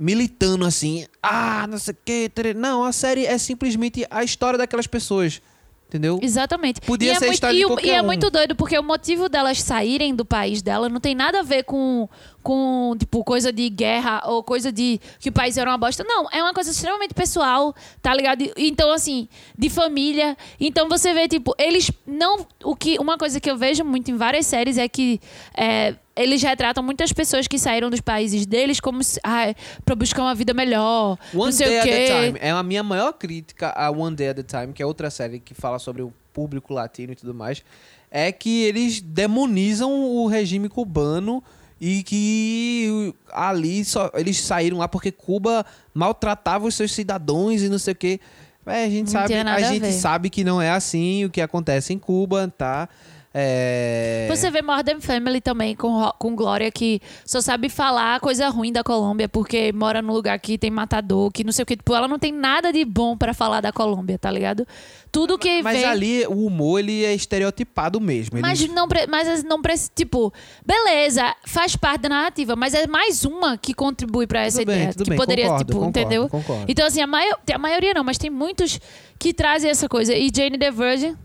militando 0.00 0.64
assim, 0.64 1.04
ah, 1.22 1.66
não 1.68 1.76
sei 1.76 1.92
o 1.92 1.96
que. 2.02 2.30
Não, 2.56 2.82
a 2.82 2.90
série 2.90 3.26
é 3.26 3.36
simplesmente 3.36 4.06
a 4.10 4.24
história 4.24 4.56
daquelas 4.58 4.86
pessoas, 4.86 5.42
entendeu? 5.86 6.18
Exatamente. 6.22 6.80
Podia 6.80 7.12
e 7.12 7.16
ser 7.16 7.24
é 7.24 7.26
muito, 7.26 7.34
história 7.34 7.54
de 7.54 7.86
e, 7.86 7.86
e 7.86 7.90
é 7.90 8.00
um. 8.00 8.06
muito 8.06 8.30
doido, 8.30 8.56
porque 8.56 8.78
o 8.78 8.82
motivo 8.82 9.28
delas 9.28 9.60
saírem 9.60 10.14
do 10.14 10.24
país 10.24 10.62
dela 10.62 10.88
não 10.88 11.00
tem 11.00 11.14
nada 11.14 11.40
a 11.40 11.42
ver 11.42 11.64
com, 11.64 12.08
com 12.42 12.94
tipo, 12.98 13.22
coisa 13.24 13.52
de 13.52 13.68
guerra 13.68 14.22
ou 14.26 14.42
coisa 14.42 14.72
de 14.72 15.00
que 15.18 15.28
o 15.28 15.32
país 15.32 15.56
era 15.56 15.70
uma 15.70 15.78
bosta. 15.78 16.04
Não, 16.04 16.26
é 16.32 16.42
uma 16.42 16.54
coisa 16.54 16.70
extremamente 16.70 17.14
pessoal, 17.14 17.74
tá 18.00 18.14
ligado? 18.14 18.44
Então, 18.56 18.90
assim, 18.92 19.28
de 19.58 19.68
família. 19.68 20.36
Então 20.58 20.88
você 20.88 21.12
vê, 21.12 21.28
tipo, 21.28 21.54
eles 21.58 21.90
não. 22.06 22.46
O 22.64 22.74
que, 22.74 22.98
uma 22.98 23.18
coisa 23.18 23.40
que 23.40 23.50
eu 23.50 23.56
vejo 23.56 23.84
muito 23.84 24.10
em 24.10 24.16
várias 24.16 24.46
séries 24.46 24.78
é 24.78 24.88
que. 24.88 25.20
é, 25.56 25.94
eles 26.16 26.42
retratam 26.42 26.82
muitas 26.82 27.12
pessoas 27.14 27.46
que 27.46 27.58
saíram 27.58 27.88
dos 27.88 28.00
países 28.02 28.44
deles 28.44 28.78
como 28.78 29.02
se, 29.02 29.18
ah, 29.24 29.54
pra 29.86 29.94
buscar 29.94 30.22
uma 30.22 30.34
vida 30.34 30.52
melhor. 30.52 31.16
não 31.32 31.42
One 31.42 31.52
sei 31.52 31.66
Day 31.68 31.76
o 31.76 31.80
at 31.80 31.86
quê. 31.86 32.12
a 32.12 32.24
Time. 32.26 32.38
É 32.42 32.50
a 32.50 32.62
minha 32.62 32.82
maior 32.82 33.12
crítica 33.12 33.70
a 33.70 33.90
One 33.90 34.14
Day 34.14 34.28
at 34.28 34.38
a 34.38 34.42
Time, 34.42 34.74
que 34.74 34.82
é 34.82 34.86
outra 34.86 35.08
série 35.08 35.40
que 35.40 35.54
fala 35.54 35.78
sobre 35.78 36.02
o 36.02 36.12
público 36.34 36.74
latino 36.74 37.12
e 37.12 37.16
tudo 37.16 37.32
mais. 37.32 37.64
É 38.10 38.30
que 38.32 38.64
eles 38.64 39.00
demonizam 39.00 39.90
o 39.92 40.26
regime 40.26 40.68
cubano 40.68 41.42
e 41.80 42.02
que 42.02 43.14
ali 43.32 43.84
só 43.84 44.10
eles 44.14 44.38
saíram 44.40 44.78
lá 44.78 44.86
porque 44.86 45.10
Cuba 45.10 45.64
maltratava 45.94 46.66
os 46.66 46.74
seus 46.74 46.92
cidadãos 46.92 47.62
e 47.62 47.68
não 47.68 47.78
sei 47.78 47.92
o 47.92 47.96
quê. 47.96 48.20
É, 48.66 48.84
a 48.84 48.90
gente 48.90 49.06
Não 49.06 49.12
sabe, 49.12 49.34
a 49.34 49.54
a 49.54 49.60
gente 49.62 49.92
sabe 49.92 50.30
que 50.30 50.44
não 50.44 50.60
é 50.60 50.70
assim 50.70 51.24
o 51.24 51.30
que 51.30 51.40
acontece 51.40 51.92
em 51.92 51.98
Cuba, 51.98 52.52
tá? 52.56 52.88
É... 53.32 54.26
Você 54.28 54.50
vê 54.50 54.60
Modern 54.60 55.00
Family 55.00 55.40
também 55.40 55.76
com, 55.76 56.10
com 56.18 56.34
Glória 56.34 56.70
que 56.70 57.00
só 57.24 57.40
sabe 57.40 57.68
falar 57.68 58.18
coisa 58.20 58.48
ruim 58.48 58.72
da 58.72 58.82
Colômbia 58.82 59.28
porque 59.28 59.72
mora 59.72 60.02
num 60.02 60.12
lugar 60.12 60.38
que 60.40 60.58
tem 60.58 60.70
matador, 60.70 61.30
que 61.30 61.44
não 61.44 61.52
sei 61.52 61.62
o 61.62 61.66
que. 61.66 61.76
Tipo, 61.76 61.94
ela 61.94 62.08
não 62.08 62.18
tem 62.18 62.32
nada 62.32 62.72
de 62.72 62.84
bom 62.84 63.16
pra 63.16 63.32
falar 63.32 63.60
da 63.60 63.72
Colômbia, 63.72 64.18
tá 64.18 64.30
ligado? 64.30 64.66
Tudo 65.12 65.38
que 65.38 65.62
Mas 65.62 65.76
vem. 65.78 65.84
ali 65.86 66.26
o 66.26 66.46
humor 66.46 66.80
ele 66.80 67.04
é 67.04 67.14
estereotipado 67.14 68.00
mesmo. 68.00 68.38
Mas 68.40 68.60
Eles- 68.60 68.74
não, 68.74 68.86
mas 69.08 69.44
não 69.44 69.62
precisa. 69.62 69.90
Tipo, 69.94 70.32
beleza, 70.66 71.34
faz 71.46 71.76
parte 71.76 72.02
da 72.02 72.08
narrativa, 72.08 72.56
mas 72.56 72.74
é 72.74 72.86
mais 72.86 73.24
uma 73.24 73.56
que 73.56 73.72
contribui 73.74 74.26
pra 74.26 74.42
essa 74.44 74.58
Tudo 74.58 74.66
bem, 74.68 74.76
ideia. 74.76 74.92
tudo 74.92 75.04
que 75.04 75.10
bem, 75.10 75.18
poderia, 75.18 75.44
concordo, 75.46 75.64
tipo, 75.64 75.78
concordo, 75.78 75.98
entendeu? 76.00 76.28
concordo. 76.28 76.64
Então, 76.68 76.86
assim, 76.86 77.00
a, 77.00 77.06
maio- 77.06 77.36
a 77.52 77.58
maioria 77.58 77.94
não, 77.94 78.02
mas 78.04 78.18
tem 78.18 78.30
muitos 78.30 78.80
que 79.18 79.32
trazem 79.32 79.70
essa 79.70 79.88
coisa. 79.88 80.14
E 80.14 80.30
Jane 80.34 80.58
the 80.58 80.70
Virgin. 80.70 81.16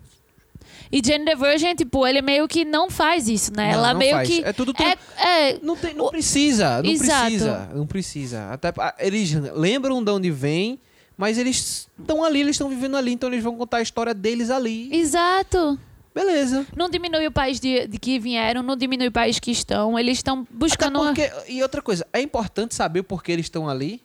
E 0.92 1.02
Jane 1.04 1.26
the 1.26 1.36
Virgin, 1.36 1.76
tipo, 1.76 2.06
ele 2.06 2.22
meio 2.22 2.48
que 2.48 2.64
não 2.66 2.90
faz 2.90 3.28
isso, 3.28 3.52
né? 3.56 3.68
Não, 3.72 3.74
Ela 3.80 3.92
não 3.94 4.00
meio 4.00 4.12
faz. 4.16 4.30
que. 4.30 4.44
É 4.44 4.54
tudo 4.54 4.74
tran- 4.74 4.94
É, 5.18 5.50
é, 5.52 5.60
Não, 5.62 5.76
tem, 5.76 5.94
não 5.94 6.10
precisa, 6.10 6.82
não 6.82 6.90
Exato. 6.90 7.22
precisa, 7.26 7.70
não 7.74 7.88
precisa. 7.88 8.50
Até 8.52 8.74
eles 9.00 9.34
lembram 9.54 10.04
de 10.04 10.12
onde 10.12 10.32
vem, 10.32 10.80
mas 11.18 11.38
eles 11.38 11.88
estão 12.00 12.24
ali, 12.24 12.42
eles 12.42 12.56
estão 12.56 12.70
vivendo 12.70 12.96
ali, 12.98 13.12
então 13.14 13.30
eles 13.30 13.44
vão 13.44 13.56
contar 13.56 13.78
a 13.78 13.82
história 13.82 14.14
deles 14.14 14.50
ali. 14.50 14.90
Exato. 14.96 15.78
Beleza. 16.14 16.66
Não 16.78 16.90
diminui 16.90 17.28
o 17.28 17.32
país 17.32 17.60
de, 17.60 17.88
de 17.88 17.98
que 18.00 18.18
vieram, 18.20 18.64
não 18.64 18.78
diminui 18.78 19.08
o 19.08 19.12
país 19.12 19.38
que 19.38 19.52
estão. 19.52 20.00
Eles 20.00 20.18
estão 20.20 20.48
buscando 20.50 20.98
uma. 21.02 21.08
porque, 21.14 21.30
e 21.50 21.62
outra 21.62 21.82
coisa, 21.82 22.08
é 22.14 22.22
importante 22.22 22.74
saber 22.74 23.04
por 23.04 23.22
que 23.22 23.34
eles 23.34 23.48
estão 23.48 23.68
ali? 23.68 24.02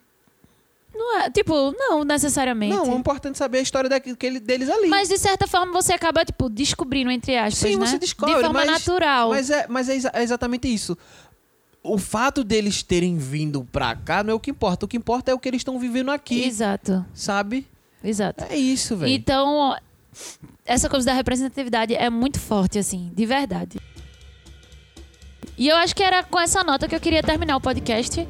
Não 1.01 1.19
é, 1.21 1.31
tipo, 1.31 1.73
não 1.79 2.05
necessariamente. 2.05 2.77
Não, 2.77 2.93
é 2.93 2.95
importante 2.95 3.39
saber 3.39 3.59
a 3.59 3.61
história 3.63 3.89
daquele, 3.89 4.39
deles 4.39 4.69
ali. 4.69 4.87
Mas 4.89 5.09
de 5.09 5.17
certa 5.17 5.47
forma 5.47 5.73
você 5.73 5.95
acaba, 5.95 6.23
tipo, 6.27 6.51
descobrindo, 6.51 7.11
entre 7.11 7.39
aspas, 7.39 7.55
Sim, 7.71 7.77
né? 7.77 7.87
você 7.87 7.99
descobre, 7.99 8.35
De 8.35 8.41
forma 8.43 8.61
mas- 8.61 8.71
natural. 8.71 9.31
Mas, 9.31 9.51
é, 9.51 9.67
mas 9.67 9.89
é, 9.89 9.97
é 10.13 10.23
exatamente 10.23 10.73
isso. 10.73 10.97
O 11.83 11.97
fato 11.97 12.45
deles 12.45 12.83
terem 12.83 13.17
vindo 13.17 13.67
pra 13.73 13.97
cá 13.97 14.23
não 14.23 14.33
é 14.33 14.35
o 14.35 14.41
que 14.41 14.51
importa. 14.51 14.85
O 14.85 14.89
que 14.89 14.99
importa 14.99 15.31
é 15.31 15.35
o 15.35 15.39
que 15.39 15.49
eles 15.49 15.61
estão 15.61 15.79
vivendo 15.79 16.11
aqui, 16.11 16.45
Exato, 16.45 17.03
sabe? 17.15 17.67
exato. 18.05 18.45
É 18.51 18.57
isso, 18.57 18.95
velho. 18.99 19.11
Então, 19.11 19.75
essa 20.67 20.91
coisa 20.91 21.07
da 21.07 21.15
representatividade 21.15 21.95
é 21.95 22.11
muito 22.11 22.39
forte, 22.39 22.79
assim, 22.79 23.11
de 23.15 23.25
verdade. 23.25 23.79
E 25.57 25.69
eu 25.69 25.77
acho 25.77 25.97
que 25.97 26.03
era 26.03 26.23
com 26.23 26.39
essa 26.39 26.63
nota 26.63 26.87
que 26.87 26.95
eu 26.95 27.01
queria 27.01 27.23
terminar 27.23 27.57
o 27.57 27.61
podcast. 27.61 28.29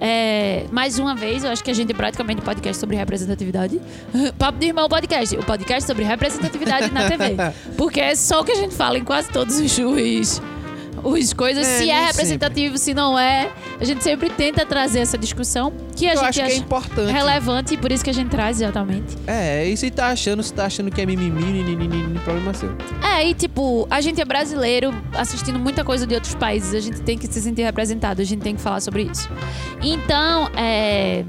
É, 0.00 0.64
mais 0.70 0.98
uma 0.98 1.14
vez, 1.14 1.44
eu 1.44 1.50
acho 1.50 1.62
que 1.62 1.70
a 1.70 1.74
gente 1.74 1.90
é 1.90 1.94
praticamente 1.94 2.40
um 2.40 2.44
podcast 2.44 2.78
sobre 2.78 2.96
representatividade. 2.96 3.80
Papo 4.38 4.58
de 4.58 4.66
Irmão 4.66 4.88
Podcast, 4.88 5.36
o 5.36 5.44
podcast 5.44 5.86
sobre 5.86 6.04
representatividade 6.04 6.92
na 6.92 7.08
TV. 7.08 7.36
Porque 7.76 8.00
é 8.00 8.14
só 8.14 8.40
o 8.40 8.44
que 8.44 8.52
a 8.52 8.56
gente 8.56 8.74
fala 8.74 8.98
em 8.98 9.04
quase 9.04 9.30
todos 9.30 9.58
os, 9.58 9.78
os, 9.78 10.42
os 11.10 11.32
coisas. 11.32 11.66
É, 11.66 11.78
se 11.78 11.90
é 11.90 12.06
representativo, 12.06 12.78
se 12.78 12.94
não 12.94 13.18
é. 13.18 13.50
A 13.80 13.84
gente 13.84 14.02
sempre 14.02 14.28
tenta 14.30 14.64
trazer 14.66 15.00
essa 15.00 15.16
discussão 15.16 15.72
que 15.94 16.06
a 16.06 16.12
Eu 16.14 16.16
gente 16.16 16.26
acho 16.28 16.38
que 16.38 16.40
é 16.40 16.46
acha 16.46 16.56
importante. 16.56 17.12
relevante 17.12 17.74
e 17.74 17.76
por 17.76 17.90
isso 17.92 18.02
que 18.04 18.10
a 18.10 18.14
gente 18.14 18.28
traz 18.30 18.60
exatamente. 18.60 19.16
É, 19.26 19.66
e 19.66 19.76
se 19.76 19.90
tá 19.90 20.08
achando, 20.08 20.42
se 20.42 20.52
tá 20.52 20.66
achando 20.66 20.90
que 20.90 21.00
é 21.00 21.06
mimimi, 21.06 21.62
ninini, 21.62 22.18
problema 22.20 22.52
seu. 22.54 22.70
É, 23.02 23.26
e 23.28 23.34
tipo, 23.34 23.86
a 23.90 24.00
gente 24.00 24.20
é 24.20 24.24
brasileiro 24.24 24.92
assistindo 25.14 25.58
muita 25.58 25.84
coisa 25.84 26.06
de 26.06 26.14
outros 26.14 26.34
países, 26.34 26.74
a 26.74 26.80
gente 26.80 27.00
tem 27.02 27.16
que 27.18 27.26
se 27.26 27.40
sentir 27.40 27.62
representado, 27.62 28.20
a 28.20 28.24
gente 28.24 28.40
tem 28.42 28.54
que 28.54 28.60
falar 28.60 28.80
sobre 28.80 29.02
isso. 29.04 29.28
Então, 29.82 30.48
é. 30.56 31.24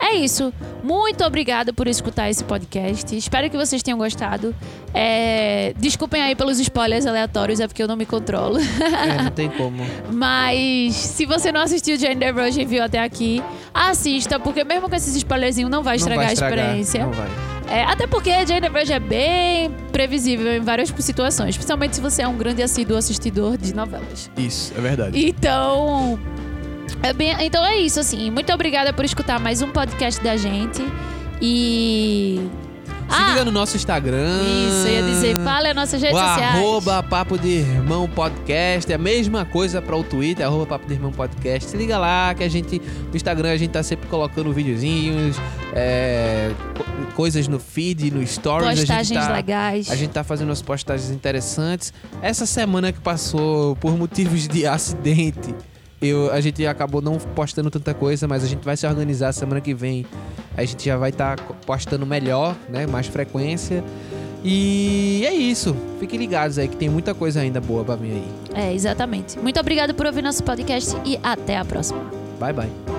É 0.00 0.14
isso. 0.16 0.52
Muito 0.82 1.24
obrigada 1.24 1.72
por 1.72 1.88
escutar 1.88 2.28
esse 2.28 2.44
podcast. 2.44 3.16
Espero 3.16 3.48
que 3.48 3.56
vocês 3.56 3.82
tenham 3.82 3.98
gostado. 3.98 4.54
É, 4.92 5.72
Desculpem 5.78 6.22
aí 6.22 6.34
pelos 6.34 6.60
spoilers 6.60 7.06
aleatórios, 7.06 7.58
é 7.60 7.66
porque 7.66 7.82
eu 7.82 7.88
não 7.88 7.96
me 7.96 8.04
controlo. 8.06 8.58
É, 8.58 9.22
não 9.22 9.30
tem 9.32 9.48
como. 9.48 9.82
Mas 10.12 10.94
se 10.94 11.24
você 11.24 11.50
não 11.50 11.62
assistiu 11.62 11.96
Jane 11.96 12.16
the 12.16 12.32
Virgin 12.32 12.60
e 12.62 12.64
viu 12.64 12.82
até 12.82 13.00
aqui, 13.00 13.42
assista, 13.72 14.38
porque 14.38 14.62
mesmo 14.62 14.88
com 14.88 14.94
esses 14.94 15.14
spoilerzinhos 15.16 15.70
não 15.70 15.82
vai 15.82 15.94
Não 15.94 15.98
estragar, 15.98 16.24
vai 16.24 16.32
estragar, 16.34 16.58
a 16.58 16.62
experiência. 16.62 17.06
Não 17.06 17.12
vai. 17.12 17.28
É, 17.66 17.82
até 17.84 18.06
porque 18.06 18.30
Jane 18.46 18.60
the 18.60 18.68
Virgin 18.68 18.92
é 18.92 19.00
bem 19.00 19.70
previsível 19.90 20.52
em 20.54 20.60
várias 20.60 20.92
situações, 20.98 21.50
especialmente 21.50 21.96
se 21.96 22.02
você 22.02 22.22
é 22.22 22.28
um 22.28 22.36
grande 22.36 22.62
assíduo 22.62 22.96
assistidor 22.96 23.56
de 23.56 23.74
novelas. 23.74 24.30
Isso, 24.36 24.72
é 24.76 24.80
verdade. 24.80 25.26
Então, 25.26 26.18
é 27.02 27.12
bem, 27.12 27.34
então 27.40 27.64
é 27.64 27.76
isso, 27.78 28.00
assim. 28.00 28.30
Muito 28.30 28.52
obrigada 28.52 28.92
por 28.92 29.04
escutar 29.04 29.38
mais 29.40 29.60
um 29.62 29.70
podcast 29.70 30.22
da 30.22 30.36
gente. 30.36 30.82
E. 31.40 32.40
Se 33.06 33.22
liga 33.30 33.44
no 33.44 33.52
nosso 33.52 33.76
Instagram. 33.76 34.40
Isso, 34.42 34.88
eu 34.88 34.92
ia 34.94 35.02
dizer, 35.02 35.36
fala 35.44 35.68
as 35.68 35.76
nossas 35.76 36.00
redes 36.00 36.18
o 36.18 36.24
sociais. 36.26 36.54
arroba 36.56 37.02
Papo 37.02 37.38
de 37.38 37.48
Irmão 37.48 38.08
Podcast. 38.08 38.90
É 38.90 38.94
a 38.94 38.98
mesma 38.98 39.44
coisa 39.44 39.82
para 39.82 39.94
o 39.94 40.02
Twitter, 40.02 40.44
arroba 40.44 40.64
Papo 40.66 40.86
de 40.88 40.94
Irmão 40.94 41.12
Podcast. 41.12 41.70
Se 41.70 41.76
liga 41.76 41.98
lá 41.98 42.34
que 42.34 42.42
a 42.42 42.48
gente, 42.48 42.80
no 43.10 43.14
Instagram, 43.14 43.50
a 43.52 43.56
gente 43.58 43.70
tá 43.72 43.82
sempre 43.82 44.08
colocando 44.08 44.50
videozinhos, 44.54 45.36
é, 45.74 46.50
co- 46.76 46.84
coisas 47.14 47.46
no 47.46 47.60
feed, 47.60 48.10
no 48.10 48.26
stories. 48.26 48.68
a 48.68 48.74
gente 48.74 48.86
Postagens 48.86 49.26
tá- 49.26 49.32
legais. 49.32 49.90
A 49.90 49.96
gente 49.96 50.10
tá 50.10 50.24
fazendo 50.24 50.48
umas 50.48 50.62
postagens 50.62 51.10
interessantes. 51.10 51.92
Essa 52.22 52.46
semana 52.46 52.90
que 52.90 53.00
passou 53.00 53.76
por 53.76 53.96
motivos 53.98 54.48
de 54.48 54.64
acidente, 54.66 55.54
eu, 56.00 56.32
a 56.32 56.40
gente 56.40 56.66
acabou 56.66 57.00
não 57.00 57.18
postando 57.18 57.70
tanta 57.70 57.94
coisa, 57.94 58.28
mas 58.28 58.44
a 58.44 58.46
gente 58.46 58.64
vai 58.64 58.76
se 58.76 58.86
organizar 58.86 59.32
semana 59.32 59.60
que 59.60 59.74
vem. 59.74 60.06
A 60.56 60.64
gente 60.64 60.84
já 60.84 60.96
vai 60.96 61.10
estar 61.10 61.38
postando 61.66 62.04
melhor, 62.06 62.56
né? 62.68 62.86
Mais 62.86 63.06
frequência. 63.06 63.82
E 64.44 65.24
é 65.26 65.32
isso. 65.32 65.74
Fiquem 65.98 66.18
ligados 66.18 66.58
aí 66.58 66.68
que 66.68 66.76
tem 66.76 66.88
muita 66.88 67.14
coisa 67.14 67.40
ainda 67.40 67.60
boa 67.60 67.82
pra 67.82 67.96
vir 67.96 68.12
aí. 68.12 68.28
É, 68.54 68.74
exatamente. 68.74 69.38
Muito 69.38 69.58
obrigada 69.58 69.94
por 69.94 70.04
ouvir 70.04 70.22
nosso 70.22 70.44
podcast 70.44 70.94
e 71.04 71.18
até 71.22 71.56
a 71.56 71.64
próxima. 71.64 72.04
Bye, 72.38 72.52
bye. 72.52 72.93